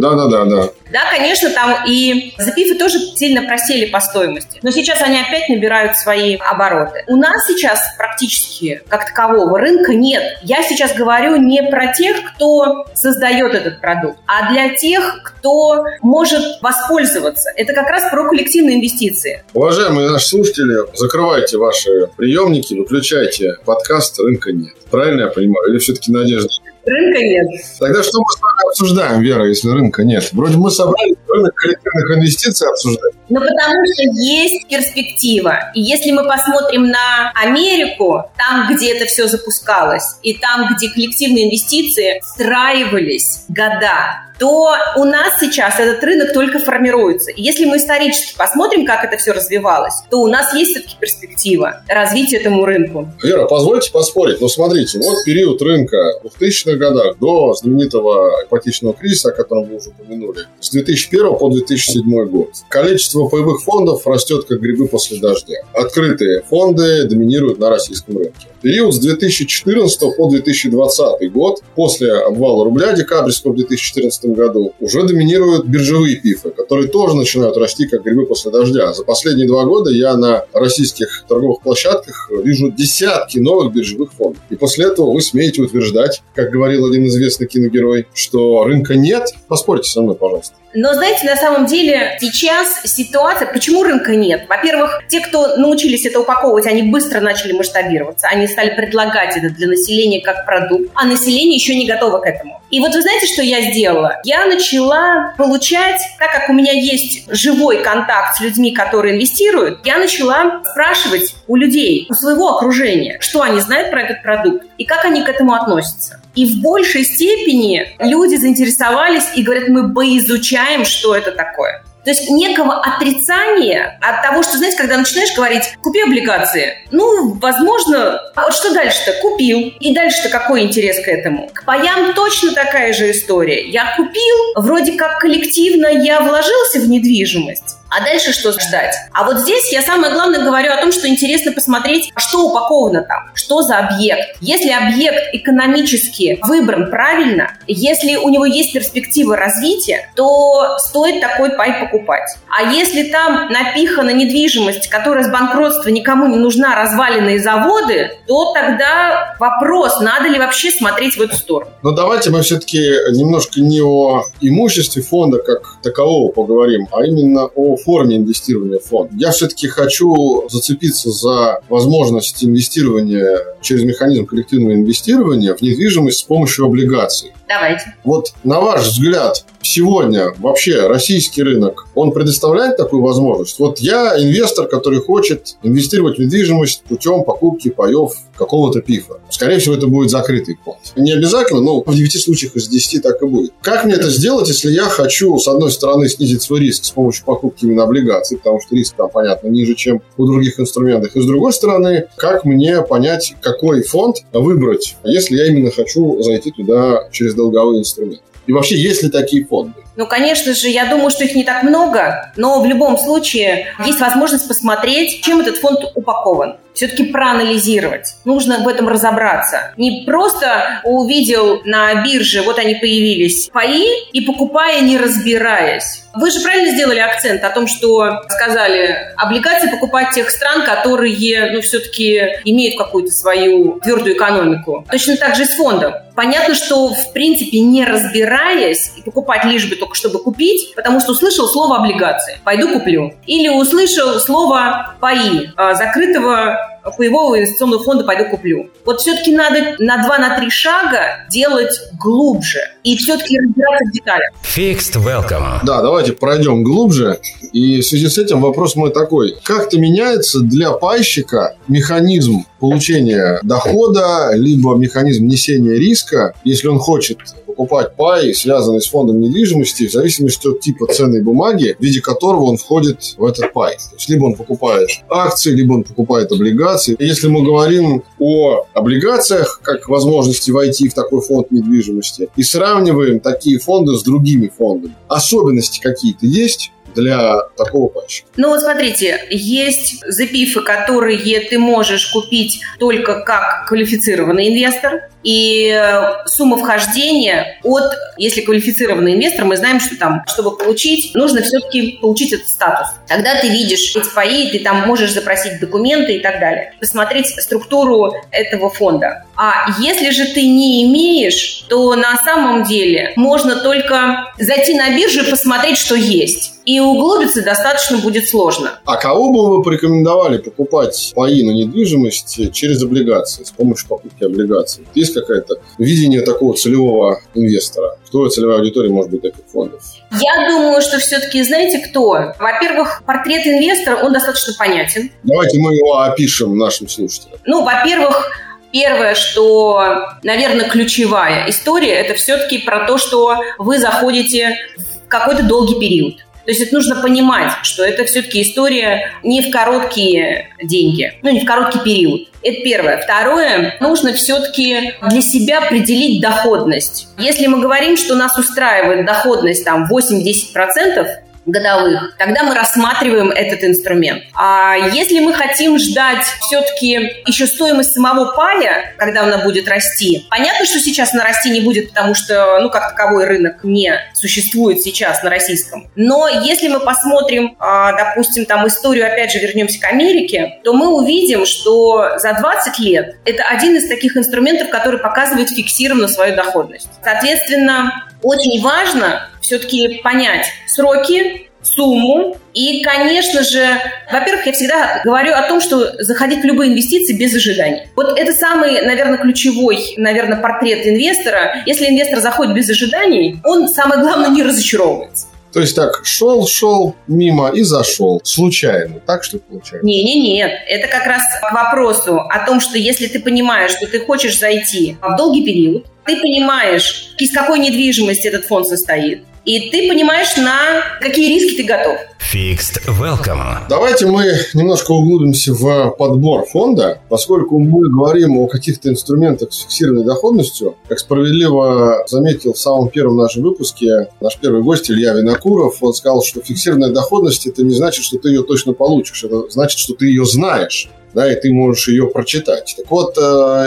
Да-да-да. 0.00 0.44
да. 0.44 0.68
Да, 0.92 1.10
конечно, 1.10 1.50
там 1.50 1.84
и 1.86 2.34
запифы 2.38 2.76
тоже 2.76 2.98
сильно 2.98 3.42
просели 3.42 3.86
по 3.86 4.00
стоимости. 4.00 4.60
Но 4.62 4.70
сейчас 4.70 4.83
они 4.92 5.20
опять 5.20 5.48
набирают 5.48 5.96
свои 5.96 6.36
обороты. 6.36 7.04
У 7.06 7.16
нас 7.16 7.46
сейчас 7.46 7.80
практически 7.96 8.82
как 8.88 9.06
такового 9.06 9.58
рынка 9.58 9.94
нет. 9.94 10.38
Я 10.42 10.62
сейчас 10.62 10.94
говорю 10.94 11.36
не 11.36 11.62
про 11.62 11.92
тех, 11.92 12.16
кто 12.34 12.86
создает 12.94 13.54
этот 13.54 13.80
продукт, 13.80 14.18
а 14.26 14.52
для 14.52 14.74
тех, 14.74 15.20
кто 15.22 15.84
может 16.02 16.42
воспользоваться. 16.62 17.50
Это 17.56 17.72
как 17.72 17.88
раз 17.88 18.10
про 18.10 18.28
коллективные 18.28 18.76
инвестиции. 18.76 19.42
Уважаемые 19.54 20.10
наши 20.10 20.28
слушатели, 20.28 20.96
закрывайте 20.96 21.58
ваши 21.58 22.08
приемники, 22.16 22.74
выключайте 22.74 23.56
подкаст 23.64 24.18
«Рынка 24.20 24.52
нет». 24.52 24.74
Правильно 24.90 25.22
я 25.22 25.28
понимаю? 25.28 25.70
Или 25.70 25.78
все-таки 25.78 26.12
Надежда 26.12 26.48
Рынка 26.86 27.18
нет. 27.22 27.46
Тогда 27.78 28.02
что 28.02 28.18
мы 28.18 28.26
с 28.30 28.40
вами 28.40 28.68
обсуждаем, 28.68 29.22
Вера, 29.22 29.48
если 29.48 29.70
рынка 29.70 30.04
нет? 30.04 30.30
Вроде 30.32 30.58
мы 30.58 30.70
собрались 30.70 31.16
рынок 31.28 31.54
коллективных 31.54 32.16
инвестиций 32.18 32.68
обсуждать. 32.68 33.14
Ну, 33.28 33.40
потому 33.40 33.84
что 33.92 34.20
есть 34.20 34.68
перспектива. 34.68 35.70
И 35.74 35.80
если 35.80 36.12
мы 36.12 36.24
посмотрим 36.24 36.88
на 36.88 37.30
Америку, 37.34 38.30
там, 38.36 38.74
где 38.74 38.94
это 38.94 39.06
все 39.06 39.26
запускалось, 39.26 40.16
и 40.22 40.34
там, 40.34 40.74
где 40.74 40.90
коллективные 40.90 41.46
инвестиции 41.46 42.20
встраивались 42.20 43.44
года, 43.48 44.24
то 44.38 44.74
у 44.96 45.04
нас 45.04 45.40
сейчас 45.40 45.78
этот 45.78 46.02
рынок 46.02 46.32
только 46.32 46.58
формируется. 46.58 47.30
И 47.30 47.42
если 47.42 47.64
мы 47.66 47.76
исторически 47.76 48.36
посмотрим, 48.36 48.84
как 48.84 49.04
это 49.04 49.16
все 49.16 49.32
развивалось, 49.32 49.94
то 50.10 50.20
у 50.20 50.26
нас 50.26 50.54
есть 50.54 50.72
все-таки 50.72 50.96
перспектива 50.98 51.82
развития 51.88 52.38
этому 52.38 52.64
рынку. 52.64 53.08
Вера, 53.22 53.46
позвольте 53.46 53.92
поспорить. 53.92 54.40
Но 54.40 54.48
смотрите, 54.48 54.98
вот 54.98 55.24
период 55.24 55.62
рынка 55.62 55.96
в 56.22 56.42
2000-х 56.42 56.76
годах 56.76 57.18
до 57.18 57.54
знаменитого 57.54 58.44
ипотечного 58.44 58.94
кризиса, 58.94 59.28
о 59.28 59.32
котором 59.32 59.64
вы 59.64 59.76
уже 59.76 59.90
упомянули, 59.90 60.46
с 60.60 60.70
2001 60.70 61.36
по 61.36 61.48
2007 61.50 62.24
год. 62.26 62.50
Количество 62.68 63.13
паевых 63.28 63.62
фондов 63.62 64.06
растет 64.06 64.44
как 64.44 64.60
грибы 64.60 64.88
после 64.88 65.18
дождя. 65.18 65.56
Открытые 65.72 66.42
фонды 66.42 67.04
доминируют 67.04 67.58
на 67.58 67.70
российском 67.70 68.18
рынке. 68.18 68.48
Период 68.62 68.94
с 68.94 68.98
2014 68.98 70.16
по 70.16 70.28
2020 70.30 71.32
год, 71.32 71.62
после 71.74 72.12
обвала 72.12 72.64
рубля 72.64 72.92
декабрьского 72.92 73.52
в 73.52 73.56
2014 73.56 74.24
году, 74.26 74.72
уже 74.80 75.02
доминируют 75.02 75.66
биржевые 75.66 76.16
пифы, 76.16 76.50
которые 76.50 76.88
тоже 76.88 77.14
начинают 77.14 77.56
расти 77.58 77.86
как 77.86 78.02
грибы 78.02 78.24
после 78.26 78.50
дождя. 78.50 78.92
За 78.94 79.04
последние 79.04 79.46
два 79.46 79.64
года 79.64 79.90
я 79.90 80.16
на 80.16 80.46
российских 80.52 81.24
торговых 81.28 81.60
площадках 81.60 82.30
вижу 82.42 82.70
десятки 82.70 83.38
новых 83.38 83.74
биржевых 83.74 84.12
фондов. 84.12 84.42
И 84.48 84.56
после 84.56 84.86
этого 84.86 85.12
вы 85.12 85.20
смеете 85.20 85.60
утверждать, 85.62 86.22
как 86.34 86.50
говорил 86.50 86.86
один 86.86 87.06
известный 87.06 87.46
киногерой, 87.46 88.06
что 88.14 88.64
рынка 88.64 88.94
нет. 88.94 89.28
Поспорьте 89.46 89.90
со 89.90 90.00
мной, 90.00 90.14
пожалуйста. 90.14 90.56
Но 90.74 90.92
знаете, 90.92 91.24
на 91.24 91.36
самом 91.36 91.66
деле 91.66 92.16
сейчас 92.20 92.82
ситуация, 92.84 93.46
почему 93.46 93.84
рынка 93.84 94.16
нет? 94.16 94.46
Во-первых, 94.48 95.02
те, 95.08 95.20
кто 95.20 95.56
научились 95.56 96.04
это 96.04 96.20
упаковывать, 96.20 96.66
они 96.66 96.82
быстро 96.82 97.20
начали 97.20 97.52
масштабироваться, 97.52 98.26
они 98.26 98.48
стали 98.48 98.74
предлагать 98.74 99.36
это 99.36 99.50
для 99.50 99.68
населения 99.68 100.20
как 100.20 100.44
продукт, 100.44 100.90
а 100.94 101.06
население 101.06 101.54
еще 101.54 101.76
не 101.76 101.86
готово 101.86 102.18
к 102.18 102.26
этому. 102.26 102.60
И 102.70 102.80
вот 102.80 102.92
вы 102.92 103.02
знаете, 103.02 103.26
что 103.32 103.40
я 103.40 103.60
сделала? 103.70 104.20
Я 104.24 104.46
начала 104.46 105.32
получать, 105.38 106.00
так 106.18 106.32
как 106.32 106.48
у 106.48 106.52
меня 106.52 106.72
есть 106.72 107.24
живой 107.32 107.82
контакт 107.82 108.36
с 108.36 108.40
людьми, 108.40 108.72
которые 108.72 109.14
инвестируют, 109.14 109.86
я 109.86 109.98
начала 109.98 110.60
спрашивать 110.64 111.36
у 111.46 111.54
людей, 111.54 112.08
у 112.10 112.14
своего 112.14 112.56
окружения, 112.56 113.18
что 113.20 113.42
они 113.42 113.60
знают 113.60 113.92
про 113.92 114.02
этот 114.02 114.22
продукт 114.22 114.66
и 114.76 114.84
как 114.84 115.04
они 115.04 115.22
к 115.22 115.28
этому 115.28 115.54
относятся. 115.54 116.20
И 116.34 116.46
в 116.46 116.62
большей 116.62 117.04
степени 117.04 117.94
люди 117.98 118.36
заинтересовались 118.36 119.24
и 119.34 119.42
говорят, 119.42 119.68
мы 119.68 119.92
поизучаем, 119.92 120.84
что 120.84 121.14
это 121.14 121.32
такое. 121.32 121.82
То 122.04 122.10
есть 122.10 122.28
некого 122.30 122.82
отрицания 122.82 123.98
от 124.02 124.22
того, 124.22 124.42
что, 124.42 124.58
знаете, 124.58 124.76
когда 124.76 124.98
начинаешь 124.98 125.34
говорить, 125.34 125.62
купи 125.82 126.02
облигации, 126.02 126.86
ну, 126.90 127.32
возможно, 127.34 128.20
а 128.34 128.42
вот 128.42 128.54
что 128.54 128.74
дальше-то? 128.74 129.12
Купил. 129.22 129.72
И 129.80 129.94
дальше-то 129.94 130.28
какой 130.28 130.62
интерес 130.62 131.02
к 131.02 131.08
этому? 131.08 131.48
К 131.48 131.64
паям 131.64 132.12
точно 132.14 132.52
такая 132.52 132.92
же 132.92 133.10
история. 133.10 133.66
Я 133.70 133.96
купил, 133.96 134.36
вроде 134.56 134.92
как 134.92 135.18
коллективно 135.18 135.86
я 135.86 136.20
вложился 136.20 136.80
в 136.80 136.88
недвижимость, 136.88 137.78
а 137.90 138.02
дальше 138.02 138.32
что 138.32 138.52
ждать? 138.52 138.94
А 139.12 139.24
вот 139.24 139.38
здесь 139.38 139.72
я 139.72 139.82
самое 139.82 140.12
главное 140.12 140.40
говорю 140.40 140.72
о 140.72 140.80
том, 140.80 140.92
что 140.92 141.08
интересно 141.08 141.52
посмотреть, 141.52 142.12
что 142.16 142.48
упаковано 142.48 143.02
там, 143.02 143.30
что 143.34 143.62
за 143.62 143.78
объект. 143.78 144.36
Если 144.40 144.70
объект 144.70 145.34
экономически 145.34 146.38
выбран 146.42 146.90
правильно, 146.90 147.52
если 147.66 148.16
у 148.16 148.28
него 148.28 148.46
есть 148.46 148.72
перспектива 148.72 149.36
развития, 149.36 150.10
то 150.16 150.78
стоит 150.78 151.20
такой 151.20 151.50
пай 151.56 151.80
покупать. 151.80 152.28
А 152.48 152.72
если 152.72 153.10
там 153.10 153.48
напихана 153.50 154.10
недвижимость, 154.10 154.88
которая 154.88 155.24
с 155.24 155.30
банкротства 155.30 155.88
никому 155.90 156.26
не 156.26 156.36
нужна, 156.36 156.74
разваленные 156.74 157.40
заводы, 157.40 158.10
то 158.26 158.52
тогда 158.52 159.36
вопрос, 159.38 160.00
надо 160.00 160.28
ли 160.28 160.38
вообще 160.38 160.70
смотреть 160.70 161.16
в 161.16 161.22
эту 161.22 161.36
сторону. 161.36 161.70
Но 161.82 161.92
давайте 161.92 162.30
мы 162.30 162.42
все-таки 162.42 162.78
немножко 163.12 163.60
не 163.60 163.80
о 163.80 164.24
имуществе 164.40 165.02
фонда 165.02 165.38
как 165.38 165.76
такового 165.82 166.32
поговорим, 166.32 166.88
а 166.92 167.04
именно 167.04 167.44
о 167.54 167.73
форме 167.76 168.16
инвестирования 168.16 168.78
в 168.78 168.84
фонд. 168.84 169.10
Я 169.16 169.30
все-таки 169.30 169.68
хочу 169.68 170.48
зацепиться 170.48 171.10
за 171.10 171.60
возможность 171.68 172.44
инвестирования 172.44 173.38
через 173.60 173.84
механизм 173.84 174.26
коллективного 174.26 174.74
инвестирования 174.74 175.54
в 175.54 175.62
недвижимость 175.62 176.18
с 176.18 176.22
помощью 176.22 176.66
облигаций. 176.66 177.32
Давайте. 177.48 177.94
Вот 178.04 178.32
на 178.42 178.60
ваш 178.60 178.86
взгляд, 178.86 179.44
сегодня 179.62 180.32
вообще 180.38 180.86
российский 180.86 181.42
рынок, 181.42 181.86
он 181.94 182.12
предоставляет 182.12 182.76
такую 182.76 183.02
возможность? 183.02 183.58
Вот 183.58 183.80
я 183.80 184.16
инвестор, 184.16 184.66
который 184.66 185.00
хочет 185.00 185.56
инвестировать 185.62 186.16
в 186.16 186.20
недвижимость 186.20 186.82
путем 186.84 187.24
покупки 187.24 187.70
паев 187.70 188.12
какого-то 188.36 188.80
пифа. 188.80 189.20
Скорее 189.30 189.58
всего, 189.58 189.74
это 189.74 189.86
будет 189.86 190.10
закрытый 190.10 190.58
фонд. 190.64 190.78
Не 190.96 191.12
обязательно, 191.12 191.60
но 191.60 191.82
в 191.82 191.94
9 191.94 192.22
случаях 192.22 192.56
из 192.56 192.68
10 192.68 193.02
так 193.02 193.22
и 193.22 193.26
будет. 193.26 193.52
Как 193.60 193.84
мне 193.84 193.94
это 193.94 194.10
сделать, 194.10 194.48
если 194.48 194.70
я 194.70 194.84
хочу, 194.84 195.38
с 195.38 195.46
одной 195.48 195.70
стороны, 195.70 196.08
снизить 196.08 196.42
свой 196.42 196.60
риск 196.60 196.84
с 196.84 196.90
помощью 196.90 197.24
покупки 197.24 197.64
именно 197.64 197.84
облигаций, 197.84 198.38
потому 198.38 198.60
что 198.60 198.74
риск 198.74 198.94
там, 198.96 199.08
понятно, 199.12 199.48
ниже, 199.48 199.74
чем 199.74 200.02
у 200.16 200.26
других 200.26 200.58
инструментов. 200.58 201.14
И 201.14 201.20
с 201.20 201.26
другой 201.26 201.52
стороны, 201.52 202.06
как 202.16 202.44
мне 202.44 202.82
понять, 202.82 203.34
какой 203.40 203.82
фонд 203.82 204.18
выбрать, 204.32 204.96
если 205.04 205.36
я 205.36 205.46
именно 205.46 205.70
хочу 205.70 206.20
зайти 206.22 206.50
туда 206.50 207.08
через 207.12 207.33
долговые 207.34 207.80
инструменты. 207.80 208.22
И 208.46 208.52
вообще, 208.52 208.76
есть 208.76 209.02
ли 209.02 209.10
такие 209.10 209.44
фонды? 209.44 209.83
Ну, 209.96 210.06
конечно 210.06 210.54
же, 210.54 210.68
я 210.68 210.86
думаю, 210.86 211.10
что 211.10 211.24
их 211.24 211.34
не 211.34 211.44
так 211.44 211.62
много, 211.62 212.32
но 212.36 212.60
в 212.60 212.66
любом 212.66 212.98
случае 212.98 213.74
есть 213.84 214.00
возможность 214.00 214.48
посмотреть, 214.48 215.22
чем 215.22 215.40
этот 215.40 215.56
фонд 215.58 215.80
упакован. 215.94 216.56
Все-таки 216.74 217.04
проанализировать. 217.04 218.16
Нужно 218.24 218.58
в 218.58 218.66
этом 218.66 218.88
разобраться. 218.88 219.72
Не 219.76 220.02
просто 220.04 220.80
увидел 220.82 221.62
на 221.64 222.02
бирже, 222.02 222.42
вот 222.42 222.58
они 222.58 222.74
появились, 222.74 223.48
паи, 223.52 223.86
и 224.12 224.20
покупая, 224.22 224.80
не 224.80 224.98
разбираясь. 224.98 226.02
Вы 226.14 226.30
же 226.30 226.40
правильно 226.40 226.72
сделали 226.72 226.98
акцент 226.98 227.42
о 227.44 227.50
том, 227.50 227.68
что 227.68 228.22
сказали, 228.28 229.12
облигации 229.16 229.68
покупать 229.68 230.10
тех 230.14 230.30
стран, 230.30 230.64
которые, 230.64 231.52
ну, 231.52 231.60
все-таки 231.60 232.20
имеют 232.44 232.76
какую-то 232.76 233.10
свою 233.12 233.80
твердую 233.80 234.16
экономику. 234.16 234.84
Точно 234.90 235.16
так 235.16 235.36
же 235.36 235.42
и 235.42 235.46
с 235.46 235.54
фондом. 235.54 235.94
Понятно, 236.14 236.54
что, 236.54 236.88
в 236.94 237.12
принципе, 237.12 237.60
не 237.60 237.84
разбираясь 237.84 238.92
и 238.96 239.02
покупать 239.02 239.44
лишь 239.44 239.68
бы 239.68 239.74
только 239.84 239.96
чтобы 239.96 240.18
купить, 240.18 240.74
потому 240.74 241.00
что 241.00 241.12
услышал 241.12 241.46
слово 241.46 241.78
облигации. 241.78 242.38
Пойду 242.42 242.72
куплю. 242.72 243.12
Или 243.26 243.48
услышал 243.48 244.18
слово 244.18 244.96
паи 245.00 245.52
а, 245.56 245.74
закрытого 245.74 246.58
паевого 246.96 247.38
инвестиционного 247.38 247.82
фонда 247.82 248.04
пойду 248.04 248.28
куплю. 248.30 248.70
Вот 248.84 249.00
все-таки 249.00 249.34
надо 249.34 249.76
на 249.78 250.06
2-3 250.06 250.50
шага 250.50 251.26
делать 251.30 251.72
глубже 251.98 252.58
и 252.82 252.96
все-таки 252.96 253.38
разбираться 253.38 253.84
в 253.88 253.92
деталях. 253.92 254.30
Fixed 254.56 255.02
Welcome. 255.02 255.60
Да, 255.64 255.82
давайте 255.82 256.12
пройдем 256.12 256.62
глубже. 256.62 257.18
И 257.52 257.80
в 257.80 257.86
связи 257.86 258.08
с 258.08 258.18
этим 258.18 258.40
вопрос 258.40 258.76
мой 258.76 258.92
такой. 258.92 259.36
Как-то 259.42 259.78
меняется 259.78 260.40
для 260.40 260.72
пайщика 260.72 261.56
механизм 261.68 262.44
получения 262.60 263.38
дохода, 263.42 264.32
либо 264.34 264.74
механизм 264.74 265.26
несения 265.26 265.74
риска, 265.74 266.34
если 266.44 266.68
он 266.68 266.78
хочет 266.78 267.18
покупать 267.54 267.96
пай, 267.96 268.34
связанный 268.34 268.80
с 268.80 268.86
фондом 268.86 269.20
недвижимости, 269.20 269.86
в 269.86 269.92
зависимости 269.92 270.46
от 270.46 270.60
типа 270.60 270.86
ценной 270.92 271.22
бумаги, 271.22 271.76
в 271.78 271.82
виде 271.82 272.00
которого 272.00 272.44
он 272.44 272.56
входит 272.56 273.14
в 273.16 273.24
этот 273.24 273.52
пай. 273.52 273.74
То 273.74 273.94
есть, 273.96 274.08
либо 274.08 274.24
он 274.24 274.34
покупает 274.34 274.88
акции, 275.08 275.52
либо 275.52 275.74
он 275.74 275.84
покупает 275.84 276.32
облигации. 276.32 276.96
Если 276.98 277.28
мы 277.28 277.42
говорим 277.42 278.02
о 278.18 278.66
облигациях, 278.74 279.60
как 279.62 279.88
возможности 279.88 280.50
войти 280.50 280.88
в 280.88 280.94
такой 280.94 281.20
фонд 281.20 281.50
недвижимости, 281.50 282.28
и 282.36 282.42
сравниваем 282.42 283.20
такие 283.20 283.58
фонды 283.58 283.94
с 283.94 284.02
другими 284.02 284.50
фондами, 284.56 284.94
особенности 285.08 285.80
какие-то 285.80 286.26
есть? 286.26 286.72
для 286.94 287.40
такого 287.56 287.88
пайщика? 287.88 288.28
Ну 288.36 288.50
вот 288.50 288.60
смотрите, 288.60 289.26
есть 289.30 290.02
запифы, 290.06 290.60
которые 290.60 291.40
ты 291.40 291.58
можешь 291.58 292.06
купить 292.12 292.62
только 292.78 293.20
как 293.22 293.66
квалифицированный 293.68 294.50
инвестор, 294.50 295.10
и 295.24 295.68
э, 295.68 296.26
сумма 296.26 296.58
вхождения 296.58 297.58
от, 297.64 297.84
если 298.16 298.42
квалифицированный 298.42 299.14
инвестор, 299.14 299.46
мы 299.46 299.56
знаем, 299.56 299.80
что 299.80 299.96
там, 299.96 300.22
чтобы 300.28 300.56
получить, 300.56 301.14
нужно 301.14 301.42
все-таки 301.42 301.98
получить 302.00 302.32
этот 302.32 302.48
статус. 302.48 302.88
Тогда 303.08 303.40
ты 303.40 303.48
видишь 303.48 303.96
эти 303.96 304.14
паи, 304.14 304.50
ты 304.50 304.60
там 304.60 304.86
можешь 304.86 305.12
запросить 305.12 305.58
документы 305.60 306.16
и 306.16 306.20
так 306.20 306.40
далее, 306.40 306.74
посмотреть 306.78 307.26
структуру 307.26 308.14
этого 308.30 308.70
фонда. 308.70 309.24
А 309.36 309.70
если 309.80 310.10
же 310.10 310.26
ты 310.26 310.42
не 310.42 310.84
имеешь, 310.84 311.64
то 311.68 311.94
на 311.96 312.16
самом 312.18 312.64
деле 312.64 313.12
можно 313.16 313.56
только 313.56 314.32
зайти 314.38 314.74
на 314.74 314.94
биржу 314.96 315.22
и 315.22 315.30
посмотреть, 315.30 315.78
что 315.78 315.94
есть. 315.94 316.52
И 316.64 316.80
углубиться 316.80 317.42
достаточно 317.42 317.98
будет 317.98 318.26
сложно. 318.26 318.78
А 318.86 318.96
кого 318.96 319.30
бы 319.30 319.56
вы 319.56 319.62
порекомендовали 319.62 320.38
покупать 320.38 321.12
паи 321.14 321.42
на 321.42 321.50
недвижимость 321.50 322.52
через 322.54 322.82
облигации, 322.82 323.44
с 323.44 323.50
помощью 323.50 323.88
покупки 323.88 324.24
облигаций? 324.24 324.84
Есть 325.14 325.26
какое-то 325.26 325.56
видение 325.78 326.22
такого 326.22 326.56
целевого 326.56 327.20
инвестора? 327.34 327.96
Кто 328.06 328.28
целевая 328.28 328.58
аудитория 328.58 328.90
может 328.90 329.10
быть 329.10 329.22
таких 329.22 329.44
фондов? 329.52 329.82
Я 330.10 330.48
думаю, 330.48 330.80
что 330.80 330.98
все-таки 330.98 331.42
знаете 331.42 331.78
кто? 331.78 332.32
Во-первых, 332.38 333.02
портрет 333.06 333.46
инвестора, 333.46 334.04
он 334.04 334.12
достаточно 334.12 334.54
понятен. 334.58 335.10
Давайте 335.22 335.58
мы 335.58 335.74
его 335.74 336.00
опишем 336.00 336.56
нашим 336.56 336.88
слушателям. 336.88 337.38
Ну, 337.46 337.64
во-первых, 337.64 338.30
Первое, 338.72 339.14
что, 339.14 340.00
наверное, 340.24 340.68
ключевая 340.68 341.48
история, 341.48 341.92
это 341.92 342.14
все-таки 342.14 342.58
про 342.58 342.88
то, 342.88 342.98
что 342.98 343.36
вы 343.56 343.78
заходите 343.78 344.56
в 344.76 345.06
какой-то 345.06 345.44
долгий 345.44 345.78
период. 345.78 346.23
То 346.44 346.50
есть 346.50 346.60
это 346.60 346.74
нужно 346.74 346.96
понимать, 346.96 347.52
что 347.62 347.84
это 347.84 348.04
все-таки 348.04 348.42
история 348.42 349.12
не 349.22 349.42
в 349.42 349.50
короткие 349.50 350.50
деньги, 350.62 351.12
ну 351.22 351.30
не 351.30 351.40
в 351.40 351.44
короткий 351.44 351.78
период. 351.80 352.28
Это 352.42 352.60
первое. 352.62 352.98
Второе, 352.98 353.76
нужно 353.80 354.12
все-таки 354.12 354.94
для 355.08 355.22
себя 355.22 355.60
определить 355.60 356.20
доходность. 356.20 357.08
Если 357.18 357.46
мы 357.46 357.60
говорим, 357.60 357.96
что 357.96 358.14
нас 358.14 358.36
устраивает 358.38 359.06
доходность 359.06 359.64
там 359.64 359.88
8-10%, 359.90 361.06
годовых, 361.46 362.16
тогда 362.18 362.42
мы 362.42 362.54
рассматриваем 362.54 363.30
этот 363.30 363.64
инструмент. 363.64 364.22
А 364.34 364.76
если 364.76 365.20
мы 365.20 365.32
хотим 365.32 365.78
ждать 365.78 366.24
все-таки 366.40 367.22
еще 367.26 367.46
стоимость 367.46 367.92
самого 367.92 368.32
пая, 368.34 368.94
когда 368.96 369.22
она 369.22 369.38
будет 369.38 369.68
расти, 369.68 370.26
понятно, 370.30 370.64
что 370.66 370.78
сейчас 370.78 371.12
она 371.14 371.24
расти 371.24 371.50
не 371.50 371.60
будет, 371.60 371.90
потому 371.90 372.14
что, 372.14 372.58
ну, 372.60 372.70
как 372.70 372.90
таковой 372.90 373.26
рынок 373.26 373.62
не 373.62 373.94
существует 374.14 374.80
сейчас 374.80 375.22
на 375.22 375.30
российском. 375.30 375.90
Но 375.96 376.28
если 376.28 376.68
мы 376.68 376.80
посмотрим, 376.80 377.56
а, 377.58 377.92
допустим, 377.92 378.46
там 378.46 378.66
историю, 378.66 379.06
опять 379.06 379.32
же, 379.32 379.38
вернемся 379.38 379.80
к 379.80 379.84
Америке, 379.84 380.58
то 380.64 380.72
мы 380.72 380.88
увидим, 380.88 381.46
что 381.46 382.18
за 382.18 382.34
20 382.34 382.78
лет 382.78 383.16
это 383.24 383.44
один 383.44 383.76
из 383.76 383.88
таких 383.88 384.16
инструментов, 384.16 384.70
который 384.70 384.98
показывает 384.98 385.50
фиксированную 385.50 386.08
свою 386.08 386.34
доходность. 386.34 386.88
Соответственно, 387.02 388.08
очень 388.22 388.62
важно 388.62 389.28
все-таки 389.44 390.00
понять 390.02 390.46
сроки, 390.66 391.48
сумму. 391.62 392.36
И, 392.52 392.82
конечно 392.82 393.42
же, 393.42 393.66
во-первых, 394.12 394.46
я 394.46 394.52
всегда 394.52 395.00
говорю 395.04 395.34
о 395.34 395.48
том, 395.48 395.60
что 395.60 396.02
заходить 396.02 396.40
в 396.40 396.44
любые 396.44 396.72
инвестиции 396.72 397.14
без 397.14 397.34
ожиданий. 397.34 397.82
Вот 397.96 398.18
это 398.18 398.32
самый, 398.32 398.82
наверное, 398.82 399.18
ключевой, 399.18 399.94
наверное, 399.96 400.38
портрет 400.38 400.86
инвестора. 400.86 401.62
Если 401.66 401.86
инвестор 401.86 402.20
заходит 402.20 402.54
без 402.54 402.68
ожиданий, 402.70 403.40
он, 403.44 403.68
самое 403.68 404.00
главное, 404.00 404.30
не 404.30 404.42
разочаровывается. 404.42 405.26
То 405.52 405.60
есть 405.60 405.76
так, 405.76 406.04
шел, 406.04 406.48
шел 406.48 406.96
мимо 407.06 407.50
и 407.50 407.62
зашел. 407.62 408.20
Случайно. 408.24 408.98
Так 409.06 409.22
что 409.22 409.38
получается? 409.38 409.86
Не, 409.86 410.02
не, 410.02 410.34
нет. 410.34 410.50
Это 410.66 410.88
как 410.88 411.06
раз 411.06 411.22
к 411.40 411.52
вопросу 411.52 412.18
о 412.18 412.44
том, 412.44 412.60
что 412.60 412.76
если 412.76 413.06
ты 413.06 413.20
понимаешь, 413.20 413.70
что 413.70 413.86
ты 413.86 414.00
хочешь 414.00 414.36
зайти 414.36 414.96
в 415.00 415.16
долгий 415.16 415.44
период, 415.44 415.86
ты 416.04 416.16
понимаешь, 416.20 417.14
из 417.18 417.32
какой 417.32 417.60
недвижимости 417.60 418.26
этот 418.26 418.46
фонд 418.46 418.66
состоит, 418.66 419.22
и 419.44 419.70
ты 419.70 419.88
понимаешь, 419.88 420.36
на 420.36 420.98
какие 421.00 421.34
риски 421.34 421.56
ты 421.56 421.64
готов. 421.64 421.98
Fixed 422.32 422.80
Welcome. 422.86 423.68
Давайте 423.68 424.06
мы 424.06 424.24
немножко 424.54 424.92
углубимся 424.92 425.52
в 425.52 425.90
подбор 425.98 426.46
фонда, 426.46 427.00
поскольку 427.08 427.58
мы 427.58 427.88
говорим 427.90 428.38
о 428.38 428.46
каких-то 428.46 428.88
инструментах 428.88 429.52
с 429.52 429.62
фиксированной 429.62 430.04
доходностью. 430.04 430.76
Как 430.88 430.98
справедливо 430.98 432.04
заметил 432.08 432.54
в 432.54 432.58
самом 432.58 432.88
первом 432.88 433.16
нашем 433.16 433.42
выпуске 433.42 434.08
наш 434.20 434.38
первый 434.38 434.62
гость 434.62 434.90
Илья 434.90 435.12
Винокуров, 435.12 435.82
он 435.82 435.92
сказал, 435.92 436.22
что 436.22 436.40
фиксированная 436.40 436.90
доходность 436.90 437.46
это 437.46 437.62
не 437.62 437.74
значит, 437.74 438.04
что 438.04 438.18
ты 438.18 438.30
ее 438.30 438.42
точно 438.42 438.72
получишь, 438.72 439.24
это 439.24 439.48
значит, 439.50 439.78
что 439.78 439.94
ты 439.94 440.06
ее 440.06 440.24
знаешь 440.24 440.88
да, 441.14 441.32
и 441.32 441.40
ты 441.40 441.52
можешь 441.52 441.88
ее 441.88 442.08
прочитать. 442.08 442.74
Так 442.76 442.90
вот, 442.90 443.16
э, 443.16 443.20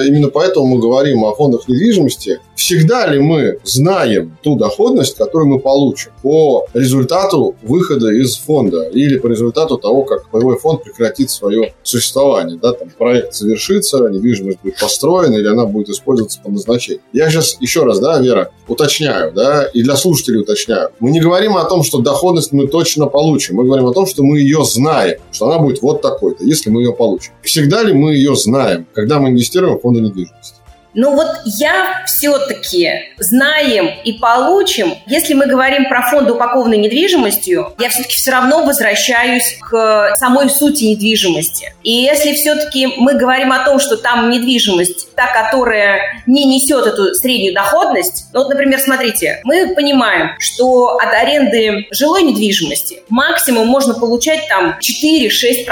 именно 0.05 0.29
поэтому 0.29 0.65
мы 0.67 0.79
говорим 0.79 1.23
о 1.23 1.33
фондах 1.33 1.67
недвижимости. 1.67 2.39
Всегда 2.57 3.05
ли 3.05 3.19
мы 3.19 3.59
знаем 3.63 4.35
ту 4.41 4.57
доходность, 4.57 5.15
которую 5.15 5.47
мы 5.47 5.59
получим 5.59 6.09
по 6.23 6.65
результату 6.73 7.55
выхода 7.61 8.11
из 8.11 8.35
фонда 8.35 8.89
или 8.89 9.19
по 9.19 9.27
результату 9.27 9.77
того, 9.77 10.03
как 10.03 10.31
боевой 10.31 10.57
фонд 10.57 10.81
прекратит 10.81 11.29
свое 11.29 11.75
существование, 11.83 12.57
да, 12.59 12.73
там 12.73 12.89
проект 12.89 13.35
завершится, 13.35 14.09
недвижимость 14.09 14.57
будет 14.63 14.79
построена 14.79 15.35
или 15.35 15.47
она 15.47 15.67
будет 15.67 15.89
использоваться 15.89 16.41
по 16.43 16.49
назначению. 16.49 17.03
Я 17.13 17.29
сейчас 17.29 17.57
еще 17.61 17.83
раз, 17.83 17.99
да, 17.99 18.19
Вера, 18.19 18.49
уточняю, 18.67 19.31
да, 19.33 19.65
и 19.65 19.83
для 19.83 19.95
слушателей 19.95 20.41
уточняю. 20.41 20.89
Мы 20.99 21.11
не 21.11 21.19
говорим 21.19 21.57
о 21.57 21.65
том, 21.65 21.83
что 21.83 21.99
доходность 21.99 22.53
мы 22.53 22.67
точно 22.67 23.05
получим, 23.05 23.57
мы 23.57 23.65
говорим 23.65 23.85
о 23.85 23.93
том, 23.93 24.07
что 24.07 24.23
мы 24.23 24.39
ее 24.39 24.65
знаем, 24.65 25.19
что 25.31 25.47
она 25.47 25.59
будет 25.59 25.83
вот 25.83 26.01
такой-то, 26.01 26.43
если 26.43 26.71
мы 26.71 26.81
ее 26.81 26.93
получим. 26.93 27.33
Всегда 27.43 27.83
ли 27.83 27.93
мы 27.93 28.15
ее 28.15 28.35
знаем, 28.35 28.87
когда 28.93 29.19
мы 29.19 29.29
инвестируем 29.29 29.77
в 29.77 29.81
фонды 29.81 30.01
недвижимости? 30.01 30.57
Ну 30.93 31.15
вот 31.15 31.27
я 31.45 32.03
все-таки 32.05 33.13
знаем 33.19 33.89
и 34.03 34.13
получим, 34.13 34.95
если 35.05 35.33
мы 35.33 35.45
говорим 35.45 35.87
про 35.89 36.09
фонды, 36.09 36.33
упакованные 36.33 36.79
недвижимостью, 36.79 37.73
я 37.79 37.89
все-таки 37.89 38.15
все 38.15 38.31
равно 38.31 38.63
возвращаюсь 38.63 39.57
к 39.61 40.15
самой 40.17 40.49
сути 40.49 40.85
недвижимости. 40.85 41.73
И 41.83 41.91
если 41.91 42.33
все-таки 42.33 42.87
мы 42.97 43.13
говорим 43.13 43.51
о 43.51 43.63
том, 43.63 43.79
что 43.79 43.97
там 43.97 44.29
недвижимость, 44.29 45.13
та, 45.15 45.27
которая 45.27 46.23
не 46.25 46.45
несет 46.45 46.85
эту 46.87 47.13
среднюю 47.13 47.53
доходность, 47.53 48.25
ну 48.33 48.39
вот, 48.39 48.49
например, 48.49 48.79
смотрите, 48.79 49.41
мы 49.43 49.73
понимаем, 49.75 50.31
что 50.39 50.97
от 50.97 51.13
аренды 51.13 51.87
жилой 51.91 52.23
недвижимости 52.23 53.01
максимум 53.09 53.67
можно 53.67 53.93
получать 53.93 54.47
там 54.47 54.77
4-6%. 54.79 55.67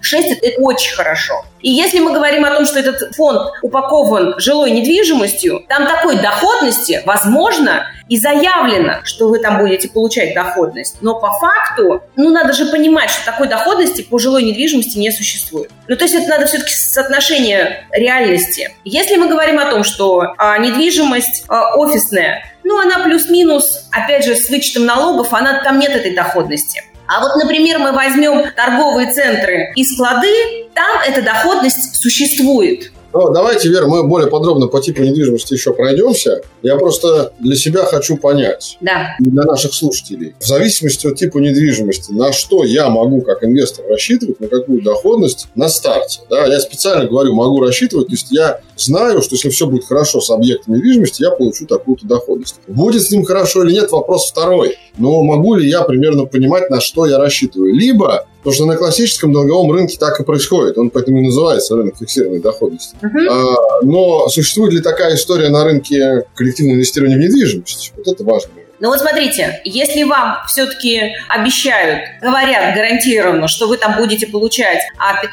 6– 0.00 0.38
это 0.42 0.60
очень 0.60 0.94
хорошо. 0.94 1.44
И 1.64 1.70
если 1.70 1.98
мы 1.98 2.12
говорим 2.12 2.44
о 2.44 2.50
том, 2.50 2.66
что 2.66 2.78
этот 2.78 3.16
фонд 3.16 3.52
упакован 3.62 4.38
жилой 4.38 4.70
недвижимостью, 4.70 5.64
там 5.66 5.86
такой 5.86 6.20
доходности, 6.20 7.00
возможно, 7.06 7.86
и 8.06 8.18
заявлено, 8.18 9.00
что 9.04 9.30
вы 9.30 9.38
там 9.38 9.58
будете 9.58 9.88
получать 9.88 10.34
доходность. 10.34 10.96
Но 11.00 11.18
по 11.18 11.30
факту, 11.38 12.02
ну, 12.16 12.28
надо 12.28 12.52
же 12.52 12.66
понимать, 12.66 13.08
что 13.08 13.24
такой 13.24 13.48
доходности 13.48 14.02
по 14.02 14.18
жилой 14.18 14.42
недвижимости 14.42 14.98
не 14.98 15.10
существует. 15.10 15.70
Ну, 15.88 15.96
то 15.96 16.04
есть 16.04 16.14
это 16.14 16.28
надо 16.28 16.44
все-таки 16.44 16.74
соотношение 16.74 17.86
реальности. 17.92 18.70
Если 18.84 19.16
мы 19.16 19.30
говорим 19.30 19.58
о 19.58 19.70
том, 19.70 19.84
что 19.84 20.34
а, 20.36 20.58
недвижимость 20.58 21.46
а, 21.48 21.76
офисная, 21.76 22.44
ну, 22.62 22.78
она 22.78 23.04
плюс-минус, 23.04 23.88
опять 23.90 24.26
же, 24.26 24.36
с 24.36 24.50
вычетом 24.50 24.84
налогов, 24.84 25.32
она, 25.32 25.62
там 25.64 25.78
нет 25.78 25.96
этой 25.96 26.14
доходности. 26.14 26.82
А 27.06 27.20
вот, 27.20 27.36
например, 27.36 27.78
мы 27.78 27.92
возьмем 27.92 28.50
торговые 28.56 29.12
центры 29.12 29.72
и 29.74 29.84
склады, 29.84 30.32
там 30.74 31.00
эта 31.06 31.22
доходность 31.22 32.00
существует. 32.00 32.92
Ну, 33.14 33.30
давайте, 33.32 33.68
Вера, 33.68 33.86
мы 33.86 34.02
более 34.02 34.28
подробно 34.28 34.66
по 34.66 34.80
типу 34.80 35.02
недвижимости 35.02 35.54
еще 35.54 35.72
пройдемся. 35.72 36.42
Я 36.62 36.76
просто 36.76 37.32
для 37.38 37.54
себя 37.54 37.84
хочу 37.84 38.16
понять. 38.16 38.76
Да. 38.80 39.14
Для 39.20 39.44
наших 39.44 39.72
слушателей. 39.72 40.34
В 40.40 40.44
зависимости 40.44 41.06
от 41.06 41.14
типа 41.14 41.38
недвижимости, 41.38 42.10
на 42.10 42.32
что 42.32 42.64
я 42.64 42.88
могу 42.88 43.22
как 43.22 43.44
инвестор 43.44 43.86
рассчитывать, 43.88 44.40
на 44.40 44.48
какую 44.48 44.82
доходность 44.82 45.46
на 45.54 45.68
старте. 45.68 46.22
Да, 46.28 46.46
я 46.46 46.58
специально 46.58 47.06
говорю, 47.06 47.34
могу 47.34 47.60
рассчитывать, 47.60 48.08
то 48.08 48.14
есть 48.14 48.32
я 48.32 48.60
знаю, 48.76 49.22
что 49.22 49.36
если 49.36 49.48
все 49.48 49.68
будет 49.68 49.84
хорошо 49.84 50.20
с 50.20 50.30
объектом 50.30 50.74
недвижимости, 50.74 51.22
я 51.22 51.30
получу 51.30 51.66
такую-то 51.66 52.08
доходность. 52.08 52.56
Будет 52.66 53.02
с 53.02 53.12
ним 53.12 53.24
хорошо 53.24 53.62
или 53.62 53.74
нет, 53.74 53.92
вопрос 53.92 54.28
второй. 54.28 54.76
Но 54.98 55.22
могу 55.22 55.54
ли 55.54 55.68
я 55.68 55.82
примерно 55.82 56.24
понимать, 56.24 56.68
на 56.68 56.80
что 56.80 57.06
я 57.06 57.18
рассчитываю? 57.18 57.74
Либо 57.74 58.26
Потому 58.44 58.54
что 58.54 58.66
на 58.66 58.76
классическом 58.76 59.32
долговом 59.32 59.72
рынке 59.72 59.96
так 59.98 60.20
и 60.20 60.22
происходит. 60.22 60.76
Он 60.76 60.90
поэтому 60.90 61.18
и 61.18 61.22
называется 61.22 61.76
рынок 61.76 61.96
фиксированной 61.98 62.40
доходности. 62.40 62.94
Uh-huh. 63.00 63.26
А, 63.30 63.82
но 63.82 64.28
существует 64.28 64.74
ли 64.74 64.82
такая 64.82 65.14
история 65.14 65.48
на 65.48 65.64
рынке 65.64 66.24
коллективного 66.34 66.76
инвестирования 66.76 67.16
в 67.16 67.20
недвижимость? 67.20 67.94
Вот 67.96 68.06
это 68.06 68.22
важно. 68.22 68.50
Ну 68.80 68.90
вот 68.90 69.00
смотрите, 69.00 69.62
если 69.64 70.02
вам 70.02 70.36
все-таки 70.46 71.14
обещают, 71.30 72.00
говорят 72.20 72.74
гарантированно, 72.74 73.48
что 73.48 73.66
вы 73.66 73.78
там 73.78 73.96
будете 73.96 74.26
получать 74.26 74.80
а 74.98 75.24
15%, 75.24 75.30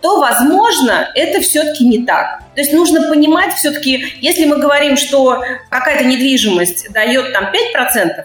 то, 0.00 0.20
возможно, 0.20 1.10
это 1.16 1.40
все-таки 1.40 1.84
не 1.86 2.06
так. 2.06 2.40
То 2.54 2.60
есть 2.60 2.72
нужно 2.72 3.08
понимать 3.10 3.54
все-таки, 3.54 4.14
если 4.20 4.44
мы 4.44 4.58
говорим, 4.58 4.96
что 4.96 5.42
какая-то 5.70 6.04
недвижимость 6.04 6.92
дает 6.92 7.32
там 7.32 7.46
5%, 7.46 7.50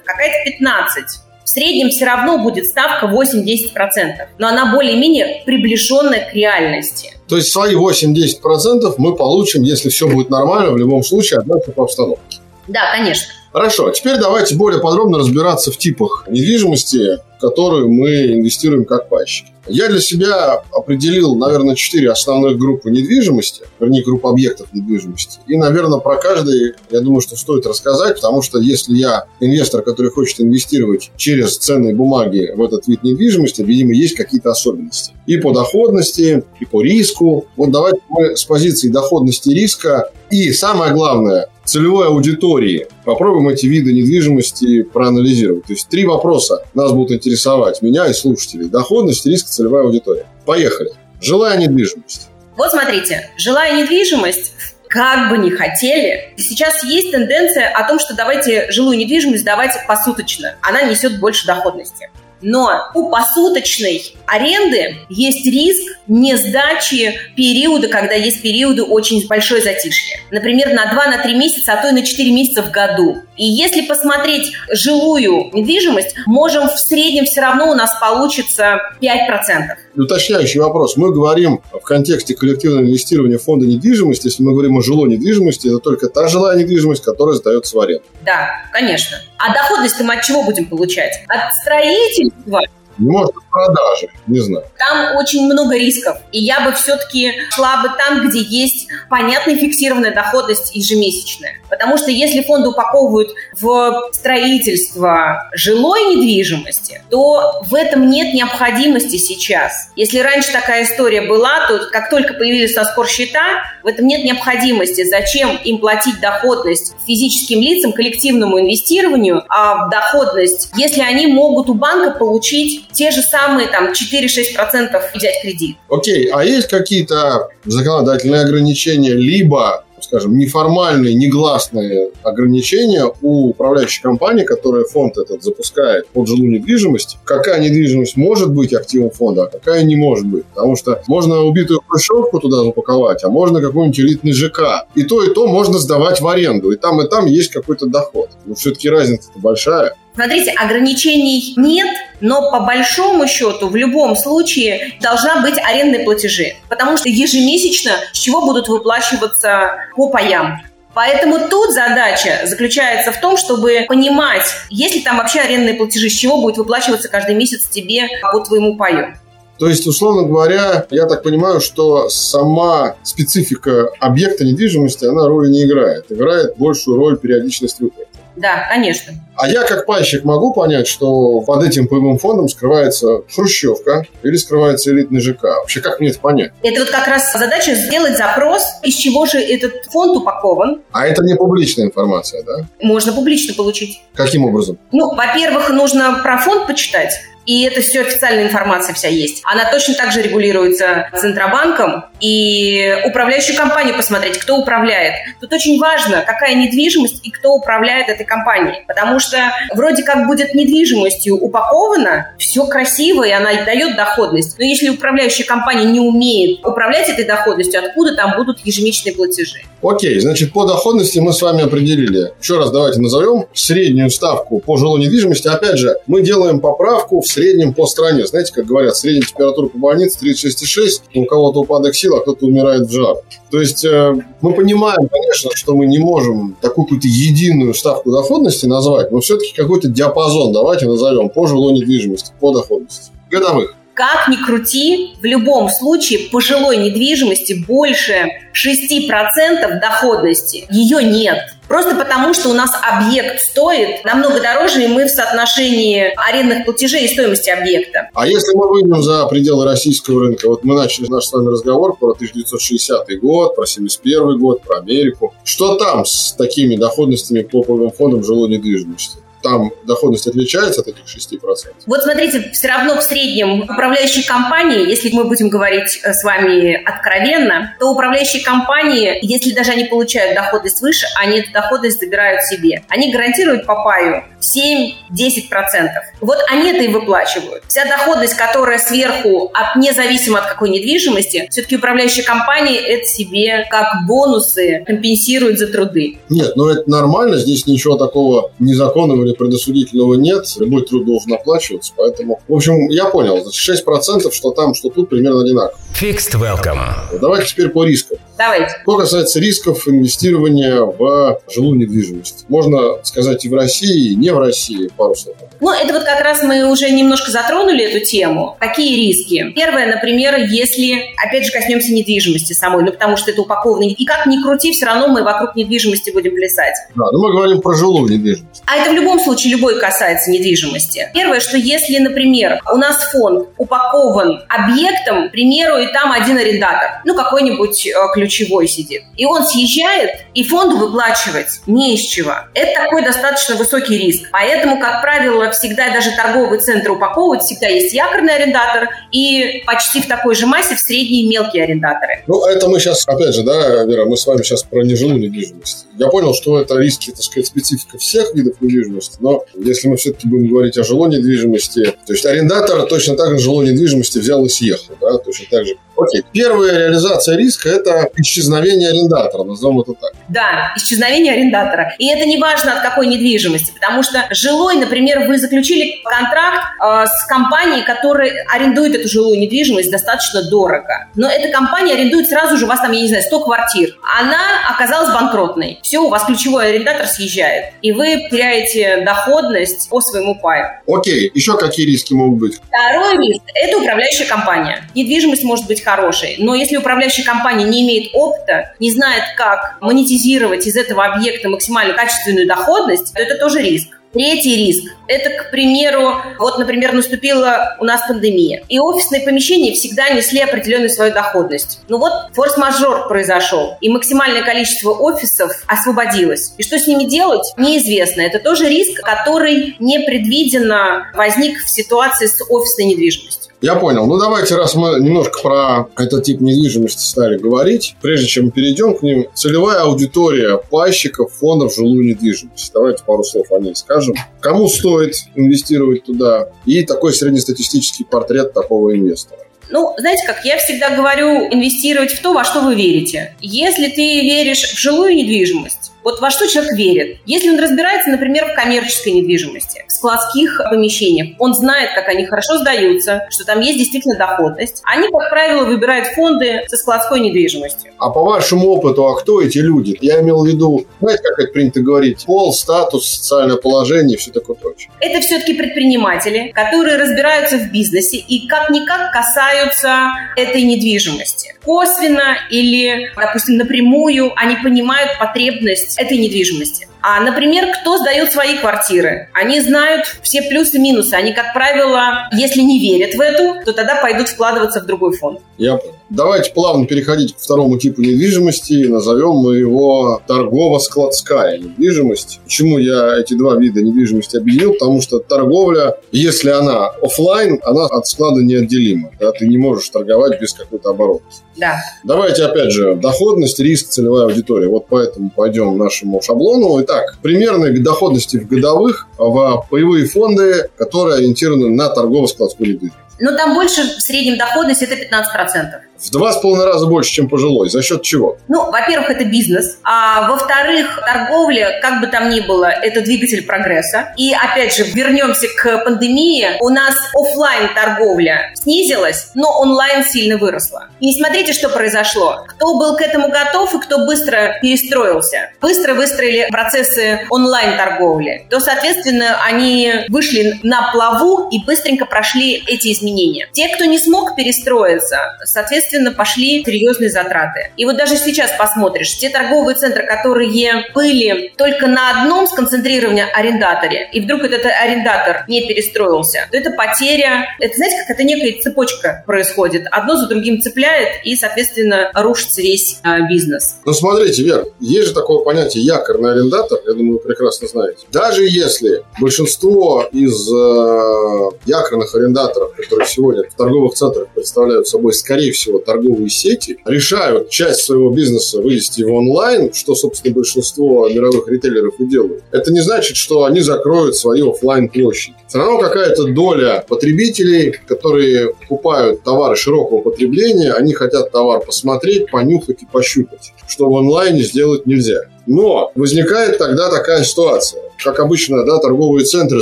какая-то 0.03 0.63
15%, 0.63 1.24
в 1.45 1.49
среднем 1.49 1.89
все 1.91 2.05
равно 2.05 2.39
будет 2.39 2.65
ставка 2.65 3.05
8-10%, 3.05 4.27
но 4.39 4.47
она 4.47 4.73
более-менее 4.73 5.43
приближенная 5.45 6.27
к 6.29 6.33
реальности. 6.33 7.13
То 7.27 7.37
есть 7.37 7.51
свои 7.51 7.75
8-10% 7.75 8.95
мы 8.97 9.15
получим, 9.15 9.61
если 9.61 9.89
все 9.89 10.07
будет 10.07 10.31
нормально, 10.31 10.71
в 10.71 10.77
любом 10.77 11.03
случае, 11.03 11.39
однако 11.39 11.71
по 11.71 11.83
обстановке. 11.83 12.39
Да, 12.67 12.95
конечно. 12.95 13.27
Хорошо, 13.53 13.91
теперь 13.91 14.17
давайте 14.17 14.55
более 14.55 14.81
подробно 14.81 15.19
разбираться 15.19 15.71
в 15.71 15.77
типах 15.77 16.25
недвижимости, 16.27 17.19
в 17.37 17.39
которую 17.39 17.89
мы 17.89 18.33
инвестируем 18.33 18.83
как 18.83 19.07
пайщики. 19.07 19.51
Я 19.67 19.89
для 19.89 19.99
себя 19.99 20.63
определил, 20.71 21.35
наверное, 21.35 21.75
четыре 21.75 22.11
основных 22.11 22.57
группы 22.57 22.91
недвижимости, 22.91 23.63
вернее, 23.79 24.03
группы 24.03 24.27
объектов 24.27 24.67
недвижимости. 24.73 25.39
И, 25.47 25.57
наверное, 25.57 25.99
про 25.99 26.17
каждый, 26.17 26.73
я 26.91 26.99
думаю, 27.01 27.21
что 27.21 27.35
стоит 27.35 27.65
рассказать, 27.65 28.15
потому 28.15 28.41
что 28.41 28.59
если 28.59 28.95
я 28.95 29.25
инвестор, 29.39 29.81
который 29.81 30.11
хочет 30.11 30.41
инвестировать 30.41 31.11
через 31.17 31.57
ценные 31.57 31.95
бумаги 31.95 32.51
в 32.55 32.63
этот 32.63 32.87
вид 32.87 33.03
недвижимости, 33.03 33.61
видимо, 33.61 33.93
есть 33.93 34.15
какие-то 34.15 34.51
особенности. 34.51 35.13
И 35.25 35.37
по 35.37 35.51
доходности, 35.51 36.43
и 36.59 36.65
по 36.65 36.81
риску. 36.81 37.47
Вот 37.55 37.71
давайте 37.71 38.01
мы 38.09 38.35
с 38.35 38.43
позиции 38.45 38.89
доходности 38.89 39.49
и 39.49 39.55
риска 39.55 40.09
и, 40.29 40.51
самое 40.51 40.93
главное, 40.93 41.49
целевой 41.65 42.07
аудитории. 42.07 42.87
Попробуем 43.03 43.49
эти 43.49 43.65
виды 43.65 43.91
недвижимости 43.91 44.83
проанализировать. 44.83 45.65
То 45.65 45.73
есть 45.73 45.87
три 45.89 46.05
вопроса 46.05 46.63
нас 46.73 46.91
будут 46.91 47.11
интересовать, 47.11 47.81
меня 47.81 48.07
и 48.07 48.13
слушателей. 48.13 48.69
Доходность, 48.69 49.25
риск, 49.25 49.47
целевая 49.55 49.83
аудитория. 49.83 50.25
Поехали. 50.45 50.91
Жилая 51.21 51.57
недвижимость. 51.57 52.29
Вот 52.55 52.71
смотрите, 52.71 53.29
жилая 53.37 53.81
недвижимость 53.81 54.53
как 54.87 55.29
бы 55.29 55.37
не 55.37 55.51
хотели. 55.51 56.33
Сейчас 56.37 56.83
есть 56.83 57.11
тенденция 57.11 57.69
о 57.69 57.87
том, 57.87 57.99
что 57.99 58.15
давайте 58.15 58.71
жилую 58.71 58.97
недвижимость 58.97 59.43
давать 59.43 59.71
посуточно. 59.87 60.55
Она 60.61 60.83
несет 60.83 61.19
больше 61.19 61.47
доходности. 61.47 62.09
Но 62.47 62.91
у 62.93 63.09
посуточной 63.09 64.13
аренды 64.27 64.97
есть 65.09 65.47
риск 65.47 65.97
не 66.05 66.35
сдачи 66.37 67.19
периода, 67.35 67.87
когда 67.87 68.13
есть 68.13 68.43
периоды 68.43 68.83
очень 68.83 69.27
большой 69.27 69.61
затишье. 69.61 70.19
Например, 70.29 70.71
на 70.71 70.93
2-3 70.93 71.33
на 71.33 71.35
месяца, 71.35 71.73
а 71.73 71.81
то 71.81 71.89
и 71.89 71.91
на 71.91 72.05
4 72.05 72.31
месяца 72.31 72.61
в 72.61 72.69
году. 72.69 73.23
И 73.35 73.45
если 73.45 73.81
посмотреть 73.81 74.53
жилую 74.69 75.49
недвижимость, 75.53 76.15
можем 76.27 76.67
в 76.67 76.77
среднем 76.77 77.25
все 77.25 77.41
равно 77.41 77.71
у 77.71 77.73
нас 77.73 77.89
получится 77.99 78.79
5%. 79.01 79.84
Уточняющий 79.95 80.59
вопрос. 80.59 80.97
Мы 80.97 81.13
говорим 81.13 81.61
в 81.71 81.79
контексте 81.79 82.35
коллективного 82.35 82.83
инвестирования 82.83 83.37
фонда 83.37 83.65
недвижимости, 83.65 84.27
если 84.27 84.43
мы 84.43 84.51
говорим 84.51 84.77
о 84.77 84.81
жилой 84.81 85.09
недвижимости, 85.09 85.67
это 85.67 85.79
только 85.79 86.09
та 86.09 86.27
жилая 86.27 86.57
недвижимость, 86.57 87.03
которая 87.03 87.35
сдается 87.35 87.75
в 87.77 87.79
аренду. 87.79 88.03
Да, 88.25 88.49
конечно. 88.73 89.17
А 89.37 89.53
доходность 89.53 89.99
мы 90.01 90.15
от 90.15 90.23
чего 90.23 90.43
будем 90.43 90.65
получать? 90.65 91.13
От 91.27 91.53
строительства 91.61 92.61
может, 92.97 93.33
продажи, 93.51 94.09
не 94.27 94.39
знаю. 94.39 94.65
Там 94.77 95.15
очень 95.17 95.45
много 95.45 95.75
рисков. 95.75 96.17
И 96.31 96.39
я 96.39 96.61
бы 96.61 96.71
все-таки 96.73 97.33
шла 97.51 97.81
бы 97.81 97.89
там, 97.97 98.27
где 98.27 98.39
есть 98.39 98.87
понятная 99.09 99.57
фиксированная 99.57 100.13
доходность 100.13 100.75
ежемесячная. 100.75 101.61
Потому 101.69 101.97
что 101.97 102.11
если 102.11 102.41
фонды 102.41 102.69
упаковывают 102.69 103.31
в 103.59 104.09
строительство 104.13 105.49
жилой 105.53 106.15
недвижимости, 106.15 107.01
то 107.09 107.61
в 107.65 107.75
этом 107.75 108.09
нет 108.09 108.33
необходимости 108.33 109.17
сейчас. 109.17 109.89
Если 109.95 110.19
раньше 110.19 110.51
такая 110.51 110.83
история 110.83 111.21
была, 111.21 111.67
то 111.67 111.79
как 111.91 112.09
только 112.09 112.33
появились 112.33 112.73
соскор 112.73 113.07
счета, 113.07 113.63
в 113.83 113.87
этом 113.87 114.07
нет 114.07 114.23
необходимости. 114.23 115.03
Зачем 115.03 115.57
им 115.63 115.79
платить 115.79 116.19
доходность 116.19 116.93
физическим 117.05 117.59
лицам, 117.59 117.93
коллективному 117.93 118.59
инвестированию, 118.59 119.43
а 119.49 119.87
доходность, 119.89 120.71
если 120.75 121.01
они 121.01 121.27
могут 121.27 121.69
у 121.69 121.73
банка 121.73 122.17
получить 122.17 122.84
те 122.95 123.11
же 123.11 123.21
самые 123.21 123.67
там 123.67 123.91
4-6% 123.91 125.01
взять 125.13 125.41
кредит. 125.41 125.77
Окей, 125.89 126.29
а 126.31 126.43
есть 126.43 126.67
какие-то 126.67 127.49
законодательные 127.65 128.41
ограничения, 128.41 129.13
либо 129.13 129.85
скажем, 130.05 130.37
неформальные, 130.37 131.15
негласные 131.15 132.11
ограничения 132.23 133.11
у 133.21 133.49
управляющей 133.49 134.01
компании, 134.01 134.43
которая 134.43 134.85
фонд 134.85 135.17
этот 135.17 135.43
запускает 135.43 136.07
под 136.09 136.27
жилую 136.27 136.51
недвижимость, 136.51 137.17
какая 137.23 137.59
недвижимость 137.59 138.15
может 138.15 138.51
быть 138.51 138.73
активом 138.73 139.09
фонда, 139.09 139.43
а 139.43 139.47
какая 139.47 139.83
не 139.83 139.95
может 139.95 140.25
быть. 140.27 140.45
Потому 140.45 140.75
что 140.75 141.01
можно 141.07 141.41
убитую 141.41 141.81
хрущевку 141.87 142.39
туда 142.39 142.63
запаковать, 142.63 143.23
а 143.23 143.29
можно 143.29 143.61
какой-нибудь 143.61 143.99
элитный 143.99 144.33
ЖК. 144.33 144.85
И 144.95 145.03
то, 145.03 145.23
и 145.23 145.33
то 145.33 145.47
можно 145.47 145.79
сдавать 145.79 146.21
в 146.21 146.27
аренду. 146.27 146.71
И 146.71 146.77
там, 146.77 147.01
и 147.01 147.09
там 147.09 147.25
есть 147.25 147.51
какой-то 147.51 147.87
доход. 147.87 148.29
Но 148.45 148.55
все-таки 148.55 148.89
разница 148.89 149.29
большая. 149.35 149.95
Смотрите, 150.15 150.51
ограничений 150.51 151.53
нет, 151.57 151.89
но 152.21 152.49
по 152.49 152.61
большому 152.61 153.27
счету 153.27 153.67
в 153.67 153.75
любом 153.75 154.15
случае 154.15 154.93
должна 155.01 155.41
быть 155.41 155.55
арендные 155.61 156.05
платежи, 156.05 156.53
потому 156.69 156.97
что 156.97 157.09
ежемесячно 157.09 157.91
с 158.13 158.17
чего 158.17 158.41
будут 158.41 158.69
выплачиваться 158.69 159.75
по 159.95 160.09
паям. 160.09 160.61
Поэтому 160.93 161.49
тут 161.49 161.73
задача 161.73 162.43
заключается 162.45 163.11
в 163.11 163.19
том, 163.19 163.35
чтобы 163.35 163.85
понимать, 163.89 164.45
есть 164.69 164.95
ли 164.95 165.01
там 165.01 165.17
вообще 165.17 165.41
арендные 165.41 165.75
платежи, 165.75 166.09
с 166.09 166.13
чего 166.13 166.41
будет 166.41 166.57
выплачиваться 166.57 167.09
каждый 167.09 167.35
месяц 167.35 167.67
тебе 167.67 168.07
по 168.21 168.39
твоему 168.39 168.77
паю. 168.77 169.13
То 169.59 169.67
есть, 169.67 169.85
условно 169.87 170.23
говоря, 170.23 170.85
я 170.91 171.05
так 171.05 171.23
понимаю, 171.23 171.59
что 171.59 172.09
сама 172.09 172.95
специфика 173.03 173.89
объекта 173.99 174.45
недвижимости, 174.45 175.05
она 175.05 175.27
роли 175.27 175.49
не 175.49 175.63
играет. 175.63 176.05
Играет 176.09 176.57
большую 176.57 176.97
роль 176.97 177.17
периодичность 177.17 177.79
выплат. 177.79 178.07
Да, 178.35 178.67
конечно. 178.69 179.13
А 179.37 179.47
я 179.47 179.63
как 179.63 179.85
пайщик 179.85 180.23
могу 180.23 180.53
понять, 180.53 180.87
что 180.87 181.41
под 181.41 181.63
этим 181.63 181.87
паевым 181.87 182.17
фондом 182.17 182.47
скрывается 182.47 183.21
хрущевка 183.33 184.05
или 184.23 184.35
скрывается 184.35 184.91
элитный 184.91 185.19
ЖК? 185.21 185.43
Вообще, 185.43 185.81
как 185.81 185.99
мне 185.99 186.09
это 186.09 186.19
понять? 186.19 186.51
Это 186.63 186.81
вот 186.81 186.89
как 186.89 187.07
раз 187.07 187.33
задача 187.33 187.75
сделать 187.75 188.17
запрос, 188.17 188.63
из 188.83 188.95
чего 188.95 189.25
же 189.25 189.39
этот 189.39 189.73
фонд 189.91 190.17
упакован. 190.17 190.81
А 190.91 191.05
это 191.05 191.23
не 191.23 191.35
публичная 191.35 191.85
информация, 191.85 192.43
да? 192.43 192.67
Можно 192.81 193.13
публично 193.13 193.53
получить. 193.53 194.01
Каким 194.13 194.45
образом? 194.45 194.77
Ну, 194.91 195.13
во-первых, 195.15 195.69
нужно 195.69 196.19
про 196.23 196.37
фонд 196.37 196.67
почитать. 196.67 197.13
И 197.45 197.63
это 197.63 197.81
все 197.81 198.01
официальная 198.01 198.45
информация 198.45 198.93
вся 198.95 199.07
есть. 199.07 199.41
Она 199.43 199.69
точно 199.69 199.95
так 199.95 200.11
же 200.11 200.21
регулируется 200.21 201.09
Центробанком. 201.19 202.05
И 202.19 202.95
управляющую 203.05 203.55
компанию 203.55 203.95
посмотреть, 203.95 204.37
кто 204.37 204.57
управляет. 204.57 205.15
Тут 205.41 205.53
очень 205.53 205.79
важно, 205.79 206.23
какая 206.25 206.55
недвижимость 206.55 207.25
и 207.25 207.31
кто 207.31 207.53
управляет 207.53 208.09
этой 208.09 208.25
компанией. 208.25 208.83
Потому 208.87 209.19
что 209.19 209.37
вроде 209.73 210.03
как 210.03 210.25
будет 210.27 210.55
недвижимостью 210.55 211.35
упакована, 211.35 212.33
все 212.37 212.65
красиво, 212.65 213.23
и 213.23 213.31
она 213.31 213.65
дает 213.65 213.95
доходность. 213.95 214.57
Но 214.57 214.65
если 214.65 214.89
управляющая 214.89 215.45
компания 215.45 215.85
не 215.85 215.99
умеет 215.99 216.65
управлять 216.65 217.09
этой 217.09 217.25
доходностью, 217.25 217.83
откуда 217.85 218.15
там 218.15 218.35
будут 218.37 218.59
ежемесячные 218.65 219.13
платежи? 219.13 219.61
Окей, 219.81 220.19
значит, 220.19 220.51
по 220.51 220.65
доходности 220.65 221.19
мы 221.19 221.33
с 221.33 221.41
вами 221.41 221.63
определили. 221.63 222.31
Еще 222.41 222.57
раз 222.57 222.71
давайте 222.71 222.99
назовем 223.01 223.45
среднюю 223.53 224.09
ставку 224.09 224.59
по 224.59 224.77
жилой 224.77 225.01
недвижимости. 225.01 225.47
Опять 225.47 225.77
же, 225.77 225.97
мы 226.07 226.21
делаем 226.21 226.59
поправку 226.59 227.21
в 227.21 227.27
среднем 227.35 227.73
по 227.73 227.85
стране. 227.85 228.25
Знаете, 228.25 228.53
как 228.53 228.65
говорят, 228.65 228.95
средняя 228.95 229.25
температура 229.25 229.67
по 229.67 229.77
больнице 229.77 230.17
36,6, 230.25 231.01
у 231.15 231.25
кого-то 231.25 231.61
упадок 231.61 231.95
сил, 231.95 232.15
а 232.15 232.21
кто-то 232.21 232.45
умирает 232.45 232.87
в 232.87 232.91
жар. 232.91 233.17
То 233.51 233.59
есть 233.59 233.85
э, 233.85 234.13
мы 234.41 234.53
понимаем, 234.53 235.07
конечно, 235.09 235.51
что 235.53 235.75
мы 235.75 235.85
не 235.85 235.99
можем 235.99 236.57
такую 236.61 236.85
какую-то 236.85 237.07
единую 237.07 237.73
ставку 237.73 238.11
доходности 238.11 238.65
назвать, 238.65 239.11
но 239.11 239.19
все-таки 239.19 239.53
какой-то 239.55 239.87
диапазон 239.87 240.53
давайте 240.53 240.87
назовем 240.87 241.29
по 241.29 241.47
жилой 241.47 241.73
недвижимости, 241.73 242.31
по 242.39 242.53
доходности. 242.53 243.11
Годовых. 243.29 243.75
Как 243.95 244.27
ни 244.27 244.35
крути, 244.35 245.15
в 245.21 245.23
любом 245.23 245.69
случае 245.69 246.29
по 246.29 246.41
жилой 246.41 246.75
недвижимости 246.75 247.63
больше 247.65 248.27
6% 248.53 249.79
доходности 249.79 250.65
ее 250.69 251.01
нет. 251.01 251.37
Просто 251.69 251.95
потому, 251.95 252.33
что 252.33 252.49
у 252.49 252.53
нас 252.53 252.71
объект 252.83 253.39
стоит 253.39 254.03
намного 254.03 254.41
дороже, 254.41 254.83
и 254.83 254.87
мы 254.87 255.05
в 255.05 255.09
соотношении 255.09 256.13
арендных 256.17 256.65
платежей 256.65 257.05
и 257.05 257.07
стоимости 257.07 257.49
объекта. 257.49 258.09
А 258.13 258.27
если 258.27 258.53
мы 258.57 258.69
выйдем 258.69 259.01
за 259.01 259.27
пределы 259.27 259.63
российского 259.63 260.25
рынка, 260.25 260.49
вот 260.49 260.65
мы 260.65 260.75
начали 260.75 261.07
наш 261.07 261.27
с 261.27 261.31
вами 261.31 261.47
разговор 261.47 261.95
про 261.95 262.11
1960 262.11 263.19
год, 263.21 263.55
про 263.55 263.65
71 263.65 264.37
год, 264.37 264.61
про 264.61 264.79
Америку. 264.79 265.33
Что 265.45 265.75
там 265.75 266.05
с 266.05 266.33
такими 266.37 266.75
доходностями 266.75 267.43
по 267.43 267.63
фондам 267.63 268.25
жилой 268.25 268.49
недвижимости? 268.49 269.19
Там 269.45 269.71
доходность 269.83 270.27
отличается 270.27 270.81
от 270.81 270.87
этих 270.87 271.03
6%? 271.05 271.39
Вот 271.85 272.01
смотрите, 272.01 272.49
все 272.51 272.67
равно 272.67 272.99
в 272.99 273.03
среднем 273.03 273.61
управляющие 273.61 274.25
компании, 274.25 274.89
если 274.89 275.11
мы 275.11 275.25
будем 275.25 275.49
говорить 275.49 275.99
э, 276.03 276.13
с 276.13 276.23
вами 276.23 276.73
откровенно, 276.83 277.75
то 277.79 277.91
управляющие 277.91 278.43
компании, 278.43 279.19
если 279.21 279.53
даже 279.53 279.71
они 279.71 279.85
получают 279.85 280.33
доходность 280.33 280.81
выше, 280.81 281.05
они 281.15 281.39
эту 281.39 281.51
доходность 281.51 281.99
забирают 281.99 282.41
себе. 282.41 282.83
Они 282.89 283.11
гарантируют 283.13 283.67
по 283.67 283.75
паю 283.75 284.23
7-10%. 284.41 285.89
Вот 286.21 286.37
они 286.49 286.71
это 286.71 286.83
и 286.83 286.87
выплачивают. 286.87 287.63
Вся 287.67 287.85
доходность, 287.85 288.35
которая 288.35 288.79
сверху, 288.79 289.51
от, 289.53 289.75
независимо 289.75 290.39
от 290.39 290.47
какой 290.47 290.69
недвижимости, 290.69 291.47
все-таки 291.51 291.77
управляющие 291.77 292.25
компании 292.25 292.77
это 292.77 293.07
себе 293.07 293.65
как 293.69 294.07
бонусы 294.07 294.83
компенсируют 294.85 295.59
за 295.59 295.67
труды. 295.67 296.17
Нет, 296.29 296.55
ну 296.55 296.69
это 296.69 296.89
нормально, 296.89 297.37
здесь 297.37 297.67
ничего 297.67 297.95
такого 297.95 298.51
незаконного 298.59 299.25
или 299.25 299.34
предосудительного 299.37 300.15
нет, 300.15 300.45
любой 300.57 300.83
труд 300.83 301.05
должен 301.05 301.33
оплачиваться, 301.33 301.93
поэтому, 301.95 302.39
в 302.47 302.53
общем, 302.53 302.89
я 302.89 303.05
понял, 303.05 303.47
6%, 303.47 304.31
что 304.31 304.51
там, 304.51 304.73
что 304.73 304.89
тут 304.89 305.09
примерно 305.09 305.41
одинаково. 305.41 305.79
Fixed 305.99 306.33
Welcome. 306.33 307.19
Давайте 307.21 307.51
теперь 307.51 307.69
по 307.69 307.85
рискам. 307.85 308.17
Давайте. 308.37 308.67
Что 308.81 308.97
касается 308.97 309.39
рисков 309.39 309.87
инвестирования 309.87 310.81
в 310.81 311.39
жилую 311.49 311.79
недвижимость. 311.79 312.45
Можно 312.49 313.01
сказать 313.03 313.45
и 313.45 313.49
в 313.49 313.53
России, 313.53 314.11
и 314.11 314.15
не 314.15 314.29
в 314.31 314.37
России, 314.37 314.89
пару 314.97 315.15
слов. 315.15 315.37
Ну, 315.61 315.71
это 315.71 315.93
вот 315.93 316.03
как 316.03 316.19
раз 316.19 316.43
мы 316.43 316.69
уже 316.69 316.89
немножко 316.91 317.31
затронули 317.31 317.85
эту 317.85 318.05
тему. 318.05 318.57
Какие 318.59 319.07
риски? 319.07 319.53
Первое, 319.55 319.87
например, 319.95 320.35
если, 320.49 321.13
опять 321.25 321.45
же, 321.45 321.53
коснемся 321.53 321.93
недвижимости 321.93 322.51
самой, 322.51 322.83
ну, 322.83 322.91
потому 322.91 323.15
что 323.15 323.31
это 323.31 323.41
упаковано. 323.41 323.83
И 323.83 324.05
как 324.05 324.25
ни 324.25 324.43
крути, 324.43 324.73
все 324.73 324.87
равно 324.87 325.07
мы 325.07 325.23
вокруг 325.23 325.55
недвижимости 325.55 326.09
будем 326.09 326.35
плясать. 326.35 326.75
Да, 326.95 327.05
ну 327.13 327.25
мы 327.25 327.31
говорим 327.31 327.61
про 327.61 327.73
жилую 327.73 328.11
недвижимость. 328.11 328.63
А 328.65 328.75
это 328.75 328.91
в 328.91 328.93
любом 328.95 329.21
случае 329.21 329.53
любой 329.53 329.79
касается 329.79 330.29
недвижимости. 330.29 331.09
Первое, 331.13 331.39
что 331.39 331.55
если, 331.55 331.99
например, 331.99 332.59
у 332.73 332.75
нас 332.75 332.97
фонд 333.13 333.47
упакован 333.57 334.41
объектом, 334.49 335.29
к 335.29 335.31
примеру, 335.31 335.84
и 335.85 335.93
там 335.93 336.11
один 336.11 336.37
арендатор, 336.37 337.01
ну, 337.03 337.15
какой-нибудь 337.15 337.87
э, 337.87 337.93
ключевой 338.13 338.67
сидит, 338.67 339.03
и 339.15 339.25
он 339.25 339.43
съезжает, 339.43 340.11
и 340.33 340.43
фонду 340.43 340.77
выплачивать 340.77 341.61
не 341.67 341.95
из 341.95 342.01
чего. 342.01 342.33
Это 342.53 342.83
такой 342.83 343.03
достаточно 343.03 343.55
высокий 343.55 343.97
риск. 343.97 344.27
Поэтому, 344.31 344.79
как 344.79 345.01
правило, 345.01 345.51
всегда 345.51 345.93
даже 345.93 346.11
торговый 346.15 346.59
центр 346.59 346.91
упаковывают, 346.91 347.43
всегда 347.43 347.67
есть 347.67 347.93
якорный 347.93 348.35
арендатор 348.35 348.89
и 349.11 349.63
почти 349.65 350.01
в 350.01 350.07
такой 350.07 350.35
же 350.35 350.45
массе 350.45 350.75
в 350.75 350.79
средние 350.79 351.27
мелкие 351.27 351.63
арендаторы. 351.63 352.23
Ну, 352.27 352.45
это 352.45 352.67
мы 352.67 352.79
сейчас, 352.79 353.07
опять 353.07 353.33
же, 353.33 353.43
да, 353.43 353.83
Вера, 353.85 354.05
мы 354.05 354.17
с 354.17 354.25
вами 354.25 354.41
сейчас 354.43 354.63
про 354.63 354.83
нежилую 354.83 355.19
недвижимость. 355.19 355.87
Я 355.97 356.07
понял, 356.07 356.33
что 356.33 356.59
это 356.59 356.77
риски, 356.77 357.11
так 357.11 357.21
сказать, 357.21 357.47
специфика 357.47 357.97
всех 357.97 358.33
видов 358.33 358.55
недвижимости, 358.61 359.17
но 359.19 359.45
если 359.55 359.87
мы 359.87 359.97
все-таки 359.97 360.27
будем 360.27 360.49
говорить 360.49 360.77
о 360.77 360.83
жилой 360.83 361.09
недвижимости, 361.09 361.93
то 362.05 362.13
есть 362.13 362.25
арендатор 362.25 362.83
точно 362.83 363.15
так 363.15 363.31
же 363.31 363.39
жилой 363.39 363.65
недвижимости 363.67 364.19
взял 364.19 364.43
и 364.45 364.49
съехал, 364.49 364.95
да, 364.99 365.17
точно 365.17 365.45
так 365.49 365.65
же. 365.65 365.74
it 365.75 365.84
Окей. 365.97 366.23
Первая 366.31 366.77
реализация 366.77 367.37
риска– 367.37 367.69
это 367.75 368.09
исчезновение 368.17 368.89
арендатора, 368.89 369.43
назовем 369.43 369.81
это 369.81 369.93
так. 369.93 370.11
Да, 370.29 370.73
исчезновение 370.75 371.33
арендатора. 371.33 371.95
И 371.99 372.07
это 372.07 372.25
не 372.25 372.37
важно 372.37 372.73
от 372.73 372.81
какой 372.81 373.07
недвижимости, 373.07 373.71
потому 373.73 374.03
что 374.03 374.25
жилой, 374.31 374.75
например, 374.75 375.27
вы 375.27 375.37
заключили 375.37 376.01
контракт 376.03 376.65
э, 376.83 377.05
с 377.05 377.25
компанией, 377.27 377.83
которая 377.83 378.45
арендует 378.53 378.95
эту 378.95 379.07
жилую 379.07 379.39
недвижимость 379.39 379.91
достаточно 379.91 380.43
дорого. 380.49 381.07
Но 381.15 381.29
эта 381.29 381.51
компания 381.51 381.93
арендует 381.93 382.27
сразу 382.27 382.57
же, 382.57 382.65
у 382.65 382.67
вас 382.67 382.81
там, 382.81 382.91
я 382.91 383.01
не 383.01 383.07
знаю, 383.07 383.23
100 383.23 383.39
квартир. 383.43 383.97
Она 384.19 384.39
оказалась 384.69 385.13
банкротной. 385.13 385.79
Все, 385.81 385.99
у 385.99 386.09
вас 386.09 386.25
ключевой 386.25 386.69
арендатор 386.69 387.07
съезжает. 387.07 387.73
И 387.81 387.91
вы 387.91 388.27
теряете 388.29 389.03
доходность 389.05 389.89
по 389.89 390.01
своему 390.01 390.35
паю. 390.35 390.67
Окей, 390.87 391.31
еще 391.33 391.57
какие 391.57 391.85
риски 391.85 392.13
могут 392.13 392.39
быть? 392.39 392.61
Второй 392.67 393.17
риск– 393.17 393.41
это 393.53 393.77
управляющая 393.77 394.25
компания. 394.25 394.87
Недвижимость 394.95 395.43
может 395.43 395.67
быть 395.67 395.81
хорошей, 395.85 396.35
но 396.39 396.55
если 396.55 396.77
управляющая 396.77 397.23
компания 397.23 397.63
не 397.63 397.85
имеет 397.85 398.09
опыта, 398.13 398.73
не 398.79 398.91
знает, 398.91 399.23
как 399.37 399.77
монетизировать 399.81 400.67
из 400.67 400.75
этого 400.75 401.05
объекта 401.05 401.47
максимально 401.47 401.93
качественную 401.93 402.47
доходность, 402.47 403.13
то 403.13 403.21
это 403.21 403.37
тоже 403.37 403.61
риск. 403.61 403.95
Третий 404.15 404.55
риск– 404.55 404.93
это, 405.09 405.29
к 405.29 405.51
примеру, 405.51 406.21
вот, 406.39 406.57
например, 406.57 406.93
наступила 406.93 407.75
у 407.81 407.83
нас 407.83 408.07
пандемия, 408.07 408.63
и 408.69 408.79
офисные 408.79 409.19
помещения 409.19 409.73
всегда 409.73 410.07
несли 410.07 410.39
определенную 410.39 410.89
свою 410.89 411.13
доходность. 411.13 411.81
Ну 411.89 411.97
вот 411.97 412.13
форс-мажор 412.33 413.09
произошел, 413.09 413.77
и 413.81 413.89
максимальное 413.89 414.41
количество 414.41 414.91
офисов 414.91 415.51
освободилось. 415.67 416.53
И 416.57 416.63
что 416.63 416.79
с 416.79 416.87
ними 416.87 417.03
делать, 417.03 417.45
неизвестно. 417.57 418.21
Это 418.21 418.39
тоже 418.39 418.69
риск, 418.69 419.01
который 419.01 419.75
непредвиденно 419.79 421.11
возник 421.13 421.61
в 421.61 421.69
ситуации 421.69 422.27
с 422.27 422.41
офисной 422.49 422.85
недвижимостью. 422.85 423.44
Я 423.61 423.75
понял. 423.75 424.05
Ну, 424.05 424.17
давайте, 424.17 424.55
раз 424.55 424.75
мы 424.75 424.99
немножко 424.99 425.41
про 425.41 425.87
этот 425.97 426.23
тип 426.23 426.41
недвижимости 426.41 427.03
стали 427.03 427.37
говорить, 427.37 427.95
прежде 428.01 428.27
чем 428.27 428.51
перейдем 428.51 428.95
к 428.95 429.01
ним, 429.01 429.27
целевая 429.33 429.81
аудитория 429.81 430.57
пайщиков 430.57 431.33
фондов 431.33 431.73
жилую 431.73 432.05
недвижимость. 432.05 432.71
Давайте 432.73 433.03
пару 433.03 433.23
слов 433.23 433.51
о 433.51 433.59
ней 433.59 433.75
скажем. 433.75 434.15
Кому 434.39 434.67
стоит 434.67 435.15
инвестировать 435.35 436.03
туда? 436.03 436.49
И 436.65 436.83
такой 436.83 437.13
среднестатистический 437.13 438.03
портрет 438.03 438.53
такого 438.53 438.95
инвестора. 438.95 439.39
Ну, 439.69 439.95
знаете 439.97 440.27
как, 440.27 440.45
я 440.45 440.57
всегда 440.57 440.95
говорю 440.95 441.47
инвестировать 441.51 442.11
в 442.11 442.21
то, 442.21 442.33
во 442.33 442.43
что 442.43 442.61
вы 442.61 442.75
верите. 442.75 443.35
Если 443.41 443.87
ты 443.87 444.21
веришь 444.21 444.73
в 444.73 444.77
жилую 444.77 445.15
недвижимость, 445.15 445.91
вот 446.05 446.21
во 446.21 446.29
что 446.29 446.47
человек 446.47 446.73
верит. 446.77 447.17
Если 447.25 447.49
он 447.49 447.59
разбирается, 447.59 448.11
например, 448.11 448.45
в 448.45 448.55
коммерческой 448.55 449.13
недвижимости, 449.13 449.83
в 449.87 449.91
складских 449.91 450.61
помещениях, 450.69 451.35
он 451.39 451.55
знает, 451.55 451.89
как 451.95 452.07
они 452.07 452.25
хорошо 452.25 452.59
сдаются, 452.59 453.25
что 453.29 453.43
там 453.43 453.59
есть 453.59 453.79
действительно 453.79 454.15
доходность, 454.15 454.81
они, 454.85 455.09
как 455.09 455.31
правило, 455.31 455.65
выбирают 455.65 456.09
фонды 456.09 456.61
со 456.67 456.77
складской 456.77 457.19
недвижимостью. 457.19 457.91
А 457.97 458.11
по 458.11 458.23
вашему 458.23 458.69
опыту, 458.69 459.07
а 459.07 459.15
кто 459.19 459.41
эти 459.41 459.57
люди? 459.57 459.97
Я 459.99 460.21
имел 460.21 460.43
в 460.43 460.47
виду, 460.47 460.85
знаете, 461.01 461.23
как 461.23 461.39
это 461.39 461.51
принято 461.51 461.81
говорить, 461.81 462.23
пол, 462.25 462.53
статус, 462.53 463.07
социальное 463.07 463.57
положение 463.57 464.15
и 464.15 464.19
все 464.19 464.31
такое 464.31 464.55
прочее. 464.55 464.91
Это 464.99 465.21
все-таки 465.21 465.55
предприниматели, 465.55 466.51
которые 466.53 466.97
разбираются 466.97 467.57
в 467.57 467.71
бизнесе 467.71 468.17
и 468.17 468.47
как-никак 468.47 469.11
касаются 469.11 470.11
этой 470.35 470.61
недвижимости. 470.61 471.55
Косвенно 471.63 472.37
или, 472.51 473.11
допустим, 473.15 473.57
напрямую 473.57 474.33
они 474.35 474.55
понимают 474.57 475.17
потребность 475.17 475.94
этой 475.97 476.17
недвижимости. 476.17 476.87
А, 477.07 477.21
например, 477.21 477.67
кто 477.71 477.99
сдает 477.99 478.31
свои 478.31 478.57
квартиры? 478.57 479.29
Они 479.31 479.61
знают 479.61 480.07
все 480.23 480.41
плюсы 480.41 480.77
и 480.77 480.79
минусы. 480.79 481.13
Они, 481.13 481.33
как 481.33 481.53
правило, 481.53 482.27
если 482.31 482.61
не 482.61 482.79
верят 482.79 483.13
в 483.13 483.21
эту, 483.21 483.63
то 483.63 483.73
тогда 483.73 484.01
пойдут 484.01 484.29
вкладываться 484.29 484.81
в 484.81 484.87
другой 484.87 485.15
фонд. 485.15 485.39
Я 485.59 485.77
понял. 485.77 485.95
Давайте 486.09 486.51
плавно 486.51 486.85
переходить 486.85 487.35
к 487.35 487.39
второму 487.39 487.77
типу 487.77 488.01
недвижимости. 488.01 488.85
Назовем 488.85 489.35
мы 489.35 489.57
его 489.57 490.21
торгово-складская 490.27 491.57
недвижимость. 491.57 492.39
Почему 492.43 492.77
я 492.77 493.19
эти 493.19 493.35
два 493.35 493.55
вида 493.55 493.81
недвижимости 493.81 494.37
объединил? 494.37 494.73
Потому 494.73 495.01
что 495.01 495.19
торговля, 495.19 495.97
если 496.11 496.49
она 496.49 496.87
офлайн, 496.87 497.59
она 497.63 497.85
от 497.85 498.07
склада 498.07 498.41
неотделима. 498.41 499.11
Да? 499.19 499.31
Ты 499.31 499.47
не 499.47 499.57
можешь 499.57 499.89
торговать 499.89 500.39
без 500.41 500.53
какой-то 500.53 500.89
оборотности. 500.89 501.41
Да. 501.57 501.77
Давайте 502.03 502.43
опять 502.43 502.71
же 502.71 502.95
доходность, 502.95 503.59
риск, 503.59 503.89
целевая 503.89 504.25
аудитория. 504.25 504.67
Вот 504.67 504.87
поэтому 504.89 505.31
пойдем 505.35 505.77
нашему 505.77 506.21
шаблону. 506.21 506.79
Итак, 506.81 506.94
примерные 507.21 507.79
доходности 507.79 508.37
в 508.37 508.47
годовых 508.47 509.07
в 509.17 509.65
паевые 509.69 510.05
фонды, 510.05 510.69
которые 510.77 511.17
ориентированы 511.17 511.69
на 511.69 511.89
торгово-складскую 511.89 512.69
недвижимость. 512.69 513.04
Но 513.19 513.35
там 513.35 513.53
больше 513.53 513.83
в 513.83 514.01
среднем 514.01 514.37
доходность 514.37 514.81
это 514.81 514.95
15% 514.95 515.81
в 515.97 516.09
два 516.11 516.33
с 516.33 516.37
половиной 516.37 516.65
раза 516.65 516.85
больше, 516.87 517.11
чем 517.11 517.29
пожилой. 517.29 517.69
За 517.69 517.81
счет 517.81 518.03
чего? 518.03 518.37
Ну, 518.47 518.69
во-первых, 518.69 519.09
это 519.09 519.25
бизнес. 519.25 519.77
А 519.83 520.29
во-вторых, 520.29 520.99
торговля, 521.05 521.79
как 521.81 522.01
бы 522.01 522.07
там 522.07 522.29
ни 522.29 522.41
было, 522.41 522.65
это 522.65 523.01
двигатель 523.01 523.45
прогресса. 523.45 524.13
И 524.17 524.33
опять 524.33 524.75
же, 524.75 524.83
вернемся 524.83 525.47
к 525.47 525.83
пандемии. 525.83 526.57
У 526.59 526.69
нас 526.69 526.95
офлайн 527.13 527.73
торговля 527.73 528.51
снизилась, 528.55 529.31
но 529.35 529.49
онлайн 529.59 530.03
сильно 530.03 530.37
выросла. 530.37 530.87
И 530.99 531.13
смотрите, 531.13 531.53
что 531.53 531.69
произошло. 531.69 532.43
Кто 532.47 532.77
был 532.77 532.95
к 532.95 533.01
этому 533.01 533.29
готов 533.29 533.73
и 533.75 533.79
кто 533.79 534.05
быстро 534.05 534.57
перестроился, 534.61 535.51
быстро 535.61 535.93
выстроили 535.93 536.47
процессы 536.49 537.21
онлайн 537.29 537.77
торговли, 537.77 538.47
то, 538.49 538.59
соответственно, 538.59 539.37
они 539.45 540.05
вышли 540.09 540.59
на 540.63 540.91
плаву 540.91 541.49
и 541.49 541.63
быстренько 541.63 542.05
прошли 542.05 542.63
эти 542.67 542.91
изменения 542.91 543.04
изменения. 543.05 543.47
Те, 543.53 543.69
кто 543.69 543.85
не 543.85 543.99
смог 543.99 544.35
перестроиться, 544.35 545.37
соответственно, 545.43 546.11
пошли 546.11 546.63
серьезные 546.65 547.09
затраты. 547.09 547.71
И 547.77 547.85
вот 547.85 547.97
даже 547.97 548.15
сейчас 548.17 548.51
посмотришь, 548.57 549.17
те 549.17 549.29
торговые 549.29 549.75
центры, 549.75 550.05
которые 550.05 550.85
были 550.93 551.53
только 551.57 551.87
на 551.87 552.21
одном 552.21 552.47
сконцентрированном 552.47 553.27
арендаторе, 553.33 554.09
и 554.11 554.21
вдруг 554.21 554.43
этот 554.43 554.65
арендатор 554.65 555.45
не 555.47 555.67
перестроился, 555.67 556.47
то 556.51 556.57
это 556.57 556.71
потеря, 556.71 557.45
это, 557.59 557.75
знаете, 557.75 557.97
как 557.99 558.15
это 558.15 558.23
некая 558.23 558.61
цепочка 558.61 559.23
происходит. 559.25 559.85
Одно 559.91 560.15
за 560.15 560.27
другим 560.27 560.61
цепляет, 560.61 561.23
и, 561.23 561.35
соответственно, 561.35 562.11
рушится 562.13 562.61
весь 562.61 562.99
а, 563.03 563.21
бизнес. 563.21 563.77
Ну, 563.85 563.93
смотрите, 563.93 564.43
Вер, 564.43 564.65
есть 564.79 565.07
же 565.07 565.13
такое 565.13 565.39
понятие 565.39 565.83
якорный 565.83 566.31
арендатор, 566.31 566.79
я 566.85 566.93
думаю, 566.93 567.13
вы 567.13 567.19
прекрасно 567.19 567.67
знаете. 567.67 568.05
Даже 568.11 568.43
если 568.43 569.03
большинство 569.19 570.07
из 570.11 570.49
э, 570.51 571.49
якорных 571.65 572.13
арендаторов, 572.15 572.73
которые 572.75 572.94
сегодня 573.05 573.43
в 573.49 573.55
торговых 573.55 573.93
центрах 573.93 574.27
представляют 574.33 574.87
собой, 574.87 575.13
скорее 575.13 575.51
всего, 575.51 575.79
торговые 575.79 576.29
сети, 576.29 576.77
решают 576.85 577.49
часть 577.49 577.81
своего 577.81 578.09
бизнеса 578.09 578.61
вывести 578.61 579.01
в 579.03 579.13
онлайн, 579.13 579.73
что, 579.73 579.95
собственно, 579.95 580.33
большинство 580.33 581.09
мировых 581.09 581.47
ритейлеров 581.49 581.99
и 581.99 582.05
делают, 582.05 582.43
это 582.51 582.71
не 582.71 582.81
значит, 582.81 583.17
что 583.17 583.43
они 583.43 583.61
закроют 583.61 584.15
свои 584.15 584.41
офлайн 584.41 584.89
площади. 584.89 585.35
Все 585.47 585.57
равно 585.59 585.79
какая-то 585.79 586.25
доля 586.25 586.83
потребителей, 586.87 587.75
которые 587.87 588.53
покупают 588.53 589.23
товары 589.23 589.55
широкого 589.55 590.01
потребления, 590.01 590.73
они 590.73 590.93
хотят 590.93 591.31
товар 591.31 591.63
посмотреть, 591.65 592.29
понюхать 592.31 592.83
и 592.83 592.85
пощупать, 592.85 593.53
что 593.67 593.89
в 593.89 593.95
онлайне 593.95 594.43
сделать 594.43 594.85
нельзя. 594.85 595.21
Но 595.47 595.91
возникает 595.95 596.57
тогда 596.57 596.89
такая 596.89 597.23
ситуация. 597.23 597.81
Как 598.03 598.19
обычно, 598.19 598.65
да, 598.65 598.77
торговые 598.79 599.25
центры 599.25 599.61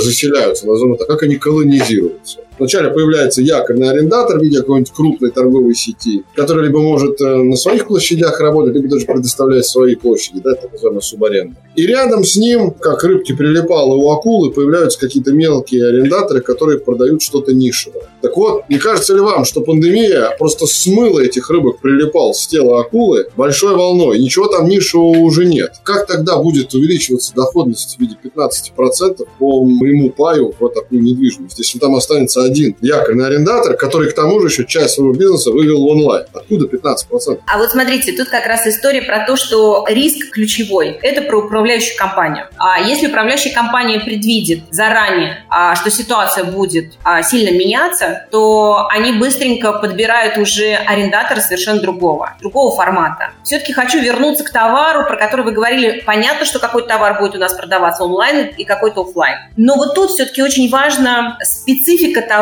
заселяются, 0.00 0.66
назовем 0.66 0.96
так, 0.96 1.06
как 1.06 1.22
они 1.22 1.36
колонизируются. 1.36 2.38
Вначале 2.58 2.90
появляется 2.90 3.42
якорный 3.42 3.90
арендатор 3.90 4.38
в 4.38 4.42
виде 4.42 4.58
какой-нибудь 4.58 4.92
крупной 4.92 5.30
торговой 5.30 5.74
сети, 5.74 6.24
который 6.34 6.66
либо 6.66 6.80
может 6.80 7.20
э, 7.20 7.36
на 7.36 7.56
своих 7.56 7.86
площадях 7.86 8.40
работать, 8.40 8.74
либо 8.74 8.88
даже 8.88 9.06
предоставлять 9.06 9.66
свои 9.66 9.94
площади, 9.94 10.40
да, 10.42 10.54
так 10.54 10.72
называемая 10.72 11.00
субаренда. 11.00 11.56
И 11.74 11.86
рядом 11.86 12.24
с 12.24 12.36
ним, 12.36 12.70
как 12.70 13.02
рыбки 13.02 13.34
прилипалы 13.34 13.96
у 13.96 14.10
акулы, 14.10 14.52
появляются 14.52 14.98
какие-то 14.98 15.32
мелкие 15.32 15.88
арендаторы, 15.88 16.40
которые 16.40 16.78
продают 16.78 17.22
что-то 17.22 17.52
нишевое. 17.52 18.04
Так 18.22 18.36
вот, 18.36 18.62
не 18.68 18.78
кажется 18.78 19.14
ли 19.14 19.20
вам, 19.20 19.44
что 19.44 19.60
пандемия 19.60 20.34
просто 20.38 20.66
смыла 20.66 21.20
этих 21.20 21.50
рыбок 21.50 21.80
прилипал 21.80 22.32
с 22.32 22.46
тела 22.46 22.80
акулы 22.80 23.26
большой 23.36 23.74
волной? 23.74 24.18
Ничего 24.20 24.46
там 24.46 24.68
нишевого 24.68 25.18
уже 25.18 25.46
нет. 25.46 25.72
Как 25.82 26.06
тогда 26.06 26.36
будет 26.38 26.72
увеличиваться 26.74 27.34
доходность 27.34 27.96
в 27.96 28.00
виде 28.00 28.16
15% 28.22 29.26
по 29.38 29.64
моему 29.64 30.10
паю 30.10 30.54
в 30.58 30.68
такую 30.68 31.02
недвижимость, 31.02 31.58
если 31.58 31.78
там 31.78 31.96
останется 31.96 32.43
один 32.44 32.76
якорный 32.80 33.26
арендатор, 33.26 33.76
который 33.76 34.10
к 34.10 34.14
тому 34.14 34.40
же 34.40 34.48
еще 34.48 34.64
часть 34.64 34.94
своего 34.94 35.12
бизнеса 35.12 35.50
вывел 35.50 35.82
в 35.82 35.86
онлайн. 35.86 36.26
Откуда 36.32 36.66
15%? 36.66 37.40
А 37.46 37.58
вот 37.58 37.70
смотрите, 37.70 38.12
тут 38.12 38.28
как 38.28 38.46
раз 38.46 38.66
история 38.66 39.02
про 39.02 39.26
то, 39.26 39.36
что 39.36 39.84
риск 39.88 40.30
ключевой. 40.32 40.98
Это 41.02 41.22
про 41.22 41.38
управляющую 41.38 41.96
компанию. 41.96 42.46
А 42.58 42.80
если 42.80 43.08
управляющая 43.08 43.52
компания 43.52 44.00
предвидит 44.00 44.64
заранее, 44.70 45.44
а, 45.48 45.74
что 45.76 45.90
ситуация 45.90 46.44
будет 46.44 46.94
а, 47.04 47.22
сильно 47.22 47.56
меняться, 47.56 48.26
то 48.30 48.86
они 48.90 49.12
быстренько 49.12 49.72
подбирают 49.72 50.38
уже 50.38 50.74
арендатора 50.74 51.40
совершенно 51.40 51.80
другого, 51.80 52.34
другого 52.40 52.74
формата. 52.74 53.32
Все-таки 53.42 53.72
хочу 53.72 54.00
вернуться 54.00 54.44
к 54.44 54.50
товару, 54.50 55.06
про 55.06 55.16
который 55.16 55.44
вы 55.44 55.52
говорили. 55.52 56.02
Понятно, 56.04 56.44
что 56.44 56.58
какой-то 56.58 56.88
товар 56.88 57.18
будет 57.18 57.36
у 57.36 57.38
нас 57.38 57.54
продаваться 57.54 58.04
онлайн 58.04 58.48
и 58.56 58.64
какой-то 58.64 59.02
офлайн. 59.02 59.38
Но 59.56 59.76
вот 59.76 59.94
тут 59.94 60.10
все-таки 60.10 60.42
очень 60.42 60.70
важна 60.70 61.38
специфика 61.42 62.22
товара. 62.22 62.33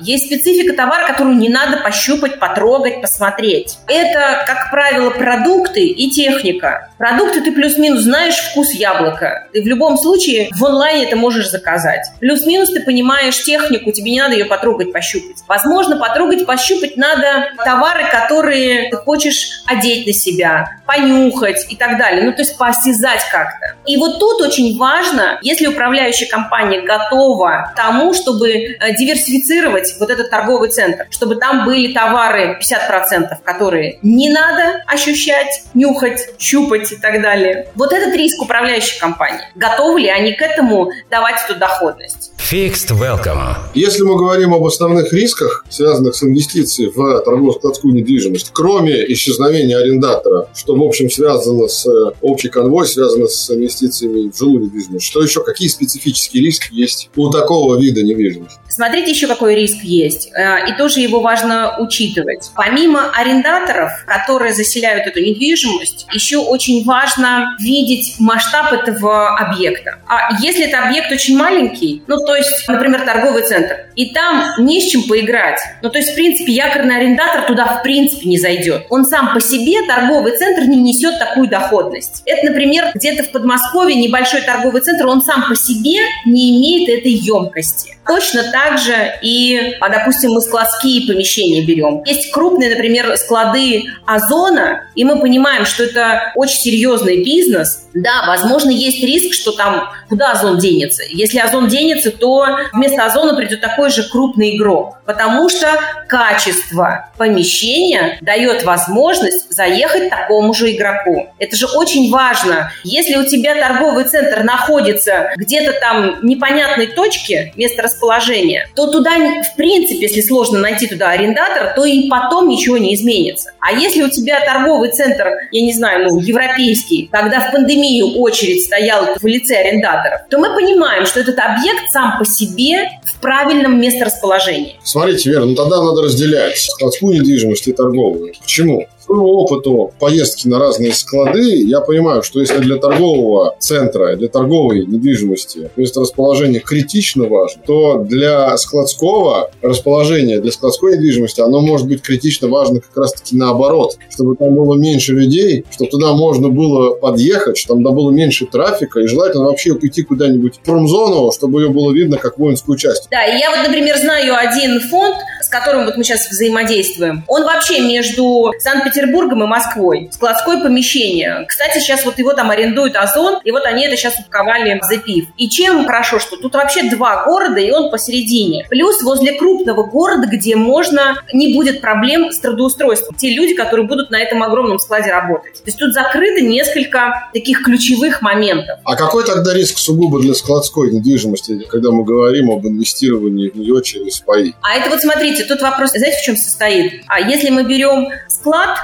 Есть 0.00 0.26
специфика 0.26 0.74
товара, 0.74 1.06
которую 1.06 1.36
не 1.36 1.48
надо 1.48 1.78
пощупать, 1.78 2.38
потрогать, 2.38 3.00
посмотреть. 3.00 3.78
Это, 3.86 4.44
как 4.46 4.70
правило, 4.70 5.10
продукты 5.10 5.86
и 5.86 6.10
техника. 6.10 6.90
Продукты 6.98 7.40
ты 7.40 7.52
плюс-минус 7.52 8.00
знаешь 8.00 8.36
вкус 8.36 8.72
яблока. 8.72 9.46
Ты 9.52 9.62
в 9.62 9.66
любом 9.66 9.96
случае 9.96 10.48
в 10.52 10.64
онлайне 10.64 11.06
это 11.06 11.16
можешь 11.16 11.48
заказать. 11.48 12.06
Плюс-минус 12.20 12.70
ты 12.70 12.80
понимаешь 12.82 13.42
технику, 13.42 13.92
тебе 13.92 14.12
не 14.12 14.20
надо 14.20 14.34
ее 14.34 14.44
потрогать, 14.44 14.92
пощупать. 14.92 15.38
Возможно, 15.46 15.96
потрогать, 15.96 16.46
пощупать 16.46 16.96
надо 16.96 17.50
товары, 17.64 18.04
которые 18.10 18.90
ты 18.90 18.96
хочешь 18.96 19.62
одеть 19.66 20.06
на 20.06 20.12
себя, 20.12 20.68
понюхать 20.86 21.66
и 21.70 21.76
так 21.76 21.98
далее. 21.98 22.24
Ну, 22.24 22.32
то 22.32 22.42
есть 22.42 22.56
посязать 22.58 23.22
как-то. 23.30 23.76
И 23.86 23.96
вот 23.96 24.18
тут 24.18 24.42
очень 24.42 24.76
важно, 24.76 25.38
если 25.42 25.66
управляющая 25.66 26.28
компания 26.28 26.82
готова 26.82 27.70
к 27.72 27.76
тому, 27.76 28.14
чтобы 28.14 28.50
э, 28.50 28.96
диверсифицировать 28.96 29.37
диверсифицировать 29.38 29.96
вот 29.98 30.10
этот 30.10 30.30
торговый 30.30 30.70
центр, 30.70 31.06
чтобы 31.10 31.36
там 31.36 31.64
были 31.64 31.92
товары 31.92 32.58
50%, 32.60 33.36
которые 33.44 33.98
не 34.02 34.30
надо 34.30 34.82
ощущать, 34.86 35.62
нюхать, 35.74 36.30
щупать 36.38 36.92
и 36.92 36.96
так 36.96 37.20
далее. 37.22 37.68
Вот 37.74 37.92
этот 37.92 38.14
риск 38.14 38.40
управляющей 38.42 38.98
компании. 38.98 39.40
Готовы 39.54 40.00
ли 40.00 40.08
они 40.08 40.32
к 40.32 40.42
этому 40.42 40.90
давать 41.10 41.36
эту 41.44 41.58
доходность? 41.58 42.32
Fixed 42.50 42.98
Welcome. 42.98 43.56
Если 43.74 44.02
мы 44.04 44.16
говорим 44.16 44.54
об 44.54 44.64
основных 44.64 45.12
рисках, 45.12 45.66
связанных 45.68 46.14
с 46.14 46.22
инвестицией 46.22 46.90
в 46.90 47.20
торгово-складскую 47.20 47.92
недвижимость, 47.92 48.52
кроме 48.54 49.04
исчезновения 49.12 49.76
арендатора, 49.76 50.48
что, 50.56 50.74
в 50.74 50.82
общем, 50.82 51.10
связано 51.10 51.68
с 51.68 51.86
э, 51.86 52.12
общей 52.22 52.48
конвой, 52.48 52.86
связано 52.86 53.26
с 53.26 53.50
инвестициями 53.50 54.30
в 54.30 54.38
жилую 54.38 54.64
недвижимость, 54.64 55.04
что 55.04 55.22
еще, 55.22 55.44
какие 55.44 55.68
специфические 55.68 56.42
риски 56.42 56.70
есть 56.72 57.10
у 57.16 57.28
такого 57.28 57.78
вида 57.78 58.02
недвижимости? 58.02 58.58
Смотрите 58.70 59.10
еще 59.10 59.26
какой 59.26 59.54
риск 59.54 59.82
есть, 59.82 60.30
э, 60.32 60.70
и 60.70 60.78
тоже 60.78 61.00
его 61.00 61.20
важно 61.20 61.76
учитывать. 61.80 62.50
Помимо 62.56 63.10
арендаторов, 63.10 63.90
которые 64.06 64.54
заселяют 64.54 65.06
эту 65.06 65.20
недвижимость, 65.20 66.06
еще 66.14 66.38
очень 66.38 66.82
важно 66.86 67.56
видеть 67.60 68.14
масштаб 68.18 68.72
этого 68.72 69.36
объекта. 69.36 69.98
А 70.08 70.40
если 70.40 70.66
это 70.66 70.88
объект 70.88 71.12
очень 71.12 71.36
маленький, 71.36 72.02
ну 72.06 72.16
то 72.24 72.37
есть, 72.38 72.68
например, 72.68 73.04
торговый 73.04 73.42
центр, 73.42 73.88
и 73.94 74.12
там 74.12 74.54
не 74.58 74.80
с 74.80 74.90
чем 74.90 75.02
поиграть, 75.04 75.60
ну 75.82 75.90
то 75.90 75.98
есть, 75.98 76.12
в 76.12 76.14
принципе, 76.14 76.52
якорный 76.52 76.96
арендатор 76.96 77.46
туда 77.46 77.78
в 77.78 77.82
принципе 77.82 78.28
не 78.28 78.38
зайдет. 78.38 78.86
Он 78.90 79.04
сам 79.04 79.34
по 79.34 79.40
себе, 79.40 79.86
торговый 79.86 80.36
центр, 80.36 80.62
не 80.62 80.76
несет 80.76 81.18
такую 81.18 81.48
доходность. 81.48 82.22
Это, 82.24 82.46
например, 82.46 82.90
где-то 82.94 83.24
в 83.24 83.32
Подмосковье 83.32 83.96
небольшой 83.96 84.42
торговый 84.42 84.80
центр, 84.80 85.06
он 85.06 85.22
сам 85.22 85.48
по 85.48 85.54
себе 85.54 86.00
не 86.26 86.58
имеет 86.58 86.88
этой 86.88 87.12
емкости. 87.12 87.96
Точно 88.06 88.42
так 88.50 88.78
же 88.78 89.18
и, 89.22 89.76
а, 89.80 89.90
допустим, 89.90 90.32
мы 90.32 90.40
складские 90.40 91.06
помещения 91.06 91.62
берем. 91.64 92.02
Есть 92.04 92.32
крупные, 92.32 92.70
например, 92.70 93.14
склады 93.18 93.84
Озона, 94.06 94.88
и 94.94 95.04
мы 95.04 95.20
понимаем, 95.20 95.66
что 95.66 95.84
это 95.84 96.32
очень 96.34 96.56
серьезный 96.56 97.22
бизнес. 97.22 97.86
Да, 97.92 98.24
возможно, 98.26 98.70
есть 98.70 99.02
риск, 99.02 99.34
что 99.34 99.52
там 99.52 99.90
куда 100.08 100.32
Озон 100.32 100.58
денется. 100.58 101.02
Если 101.08 101.38
Озон 101.38 101.68
денется, 101.68 102.10
то 102.10 102.27
вместо 102.72 103.04
Озона 103.04 103.34
придет 103.34 103.60
такой 103.60 103.90
же 103.90 104.08
крупный 104.08 104.56
игрок, 104.56 104.98
потому 105.06 105.48
что 105.48 105.68
качество 106.08 107.10
помещения 107.16 108.18
дает 108.20 108.64
возможность 108.64 109.52
заехать 109.52 110.10
такому 110.10 110.54
же 110.54 110.72
игроку. 110.72 111.28
Это 111.38 111.56
же 111.56 111.66
очень 111.66 112.10
важно. 112.10 112.72
Если 112.84 113.16
у 113.16 113.24
тебя 113.24 113.54
торговый 113.54 114.04
центр 114.04 114.42
находится 114.42 115.30
где-то 115.36 115.78
там 115.80 116.18
непонятной 116.22 116.86
точке 116.86 117.52
место 117.56 117.82
расположения, 117.82 118.68
то 118.74 118.90
туда, 118.90 119.10
в 119.16 119.56
принципе, 119.56 120.06
если 120.06 120.20
сложно 120.20 120.60
найти 120.60 120.86
туда 120.86 121.10
арендатора, 121.10 121.72
то 121.74 121.84
и 121.84 122.08
потом 122.08 122.48
ничего 122.48 122.78
не 122.78 122.94
изменится. 122.94 123.52
А 123.60 123.72
если 123.72 124.02
у 124.02 124.10
тебя 124.10 124.40
торговый 124.44 124.90
центр, 124.92 125.28
я 125.50 125.62
не 125.62 125.72
знаю, 125.72 126.08
ну, 126.08 126.18
европейский, 126.18 127.08
когда 127.10 127.40
в 127.40 127.52
пандемию 127.52 128.18
очередь 128.20 128.64
стояла 128.64 129.16
в 129.18 129.26
лице 129.26 129.56
арендаторов, 129.56 130.20
то 130.30 130.38
мы 130.38 130.54
понимаем, 130.54 131.06
что 131.06 131.20
этот 131.20 131.38
объект 131.38 131.90
сам 131.90 132.17
по 132.18 132.24
себе 132.24 132.88
в 133.04 133.20
правильном 133.20 133.80
месторасположении. 133.80 134.76
Смотрите, 134.82 135.30
Вера, 135.30 135.44
ну 135.44 135.54
тогда 135.54 135.82
надо 135.82 136.02
разделять 136.02 136.58
складскую 136.58 137.14
недвижимость 137.14 137.68
и 137.68 137.72
торговую. 137.72 138.34
Почему? 138.40 138.86
Своему 139.08 139.26
опыту 139.26 139.92
поездки 139.98 140.46
на 140.48 140.58
разные 140.58 140.92
склады, 140.92 141.62
я 141.62 141.80
понимаю, 141.80 142.22
что 142.22 142.40
если 142.40 142.58
для 142.58 142.76
торгового 142.76 143.56
центра, 143.58 144.16
для 144.16 144.28
торговой 144.28 144.84
недвижимости 144.86 145.70
место 145.76 146.00
расположения 146.00 146.60
критично 146.60 147.26
важно, 147.26 147.62
то 147.66 147.98
для 147.98 148.56
складского 148.58 149.50
расположения, 149.62 150.40
для 150.40 150.52
складской 150.52 150.96
недвижимости 150.96 151.40
оно 151.40 151.60
может 151.60 151.88
быть 151.88 152.02
критично 152.02 152.48
важно 152.48 152.80
как 152.80 152.96
раз-таки 152.96 153.36
наоборот, 153.36 153.96
чтобы 154.10 154.36
там 154.36 154.54
было 154.54 154.74
меньше 154.74 155.12
людей, 155.12 155.64
чтобы 155.70 155.90
туда 155.90 156.12
можно 156.12 156.48
было 156.48 156.94
подъехать, 156.94 157.56
чтобы 157.56 157.82
там 157.82 157.94
было 157.94 158.10
меньше 158.10 158.46
трафика, 158.46 159.00
и 159.00 159.06
желательно 159.06 159.44
вообще 159.44 159.72
уйти 159.72 160.02
куда-нибудь 160.02 160.56
в 160.56 160.60
промзону, 160.60 161.32
чтобы 161.32 161.62
ее 161.62 161.70
было 161.70 161.92
видно 161.92 162.18
как 162.18 162.38
воинскую 162.38 162.76
часть. 162.76 163.08
Да, 163.10 163.24
и 163.24 163.38
я 163.38 163.50
вот, 163.50 163.66
например, 163.66 163.96
знаю 163.96 164.36
один 164.36 164.80
фонд, 164.80 165.16
с 165.40 165.48
которым 165.48 165.86
вот 165.86 165.96
мы 165.96 166.04
сейчас 166.04 166.28
взаимодействуем. 166.30 167.24
Он 167.26 167.44
вообще 167.44 167.80
между 167.80 168.52
Санкт-Петербургом 168.58 168.97
Санкт-Петербургом 168.98 169.44
и 169.44 169.46
Москвой. 169.46 170.08
Складское 170.12 170.62
помещение. 170.62 171.44
Кстати, 171.46 171.78
сейчас 171.78 172.04
вот 172.04 172.18
его 172.18 172.32
там 172.32 172.50
арендует 172.50 172.96
Озон, 172.96 173.40
и 173.44 173.50
вот 173.50 173.64
они 173.64 173.86
это 173.86 173.96
сейчас 173.96 174.18
упаковали 174.18 174.78
в 174.80 174.84
запив. 174.84 175.26
И 175.36 175.48
чем 175.48 175.86
хорошо, 175.86 176.18
что 176.18 176.36
тут 176.36 176.54
вообще 176.54 176.90
два 176.90 177.24
города, 177.24 177.60
и 177.60 177.70
он 177.70 177.90
посередине. 177.90 178.66
Плюс 178.68 179.02
возле 179.02 179.32
крупного 179.32 179.84
города, 179.84 180.26
где 180.26 180.56
можно, 180.56 181.22
не 181.32 181.54
будет 181.54 181.80
проблем 181.80 182.32
с 182.32 182.38
трудоустройством. 182.38 183.16
Те 183.16 183.34
люди, 183.34 183.54
которые 183.54 183.86
будут 183.86 184.10
на 184.10 184.18
этом 184.18 184.42
огромном 184.42 184.78
складе 184.78 185.10
работать. 185.10 185.54
То 185.54 185.66
есть 185.66 185.78
тут 185.78 185.92
закрыто 185.92 186.40
несколько 186.40 187.28
таких 187.32 187.62
ключевых 187.62 188.22
моментов. 188.22 188.78
А 188.84 188.96
какой 188.96 189.24
тогда 189.24 189.54
риск 189.54 189.78
сугубо 189.78 190.20
для 190.20 190.34
складской 190.34 190.90
недвижимости, 190.90 191.66
когда 191.68 191.90
мы 191.90 192.04
говорим 192.04 192.50
об 192.50 192.66
инвестировании 192.66 193.48
в 193.48 193.56
нее 193.56 193.82
через 193.82 194.18
паи? 194.20 194.54
А 194.62 194.76
это 194.76 194.90
вот 194.90 195.00
смотрите, 195.00 195.44
тут 195.44 195.62
вопрос, 195.62 195.90
знаете, 195.90 196.18
в 196.18 196.22
чем 196.22 196.36
состоит? 196.36 197.04
А 197.06 197.20
если 197.20 197.50
мы 197.50 197.64
берем 197.64 198.08
склад, 198.28 198.78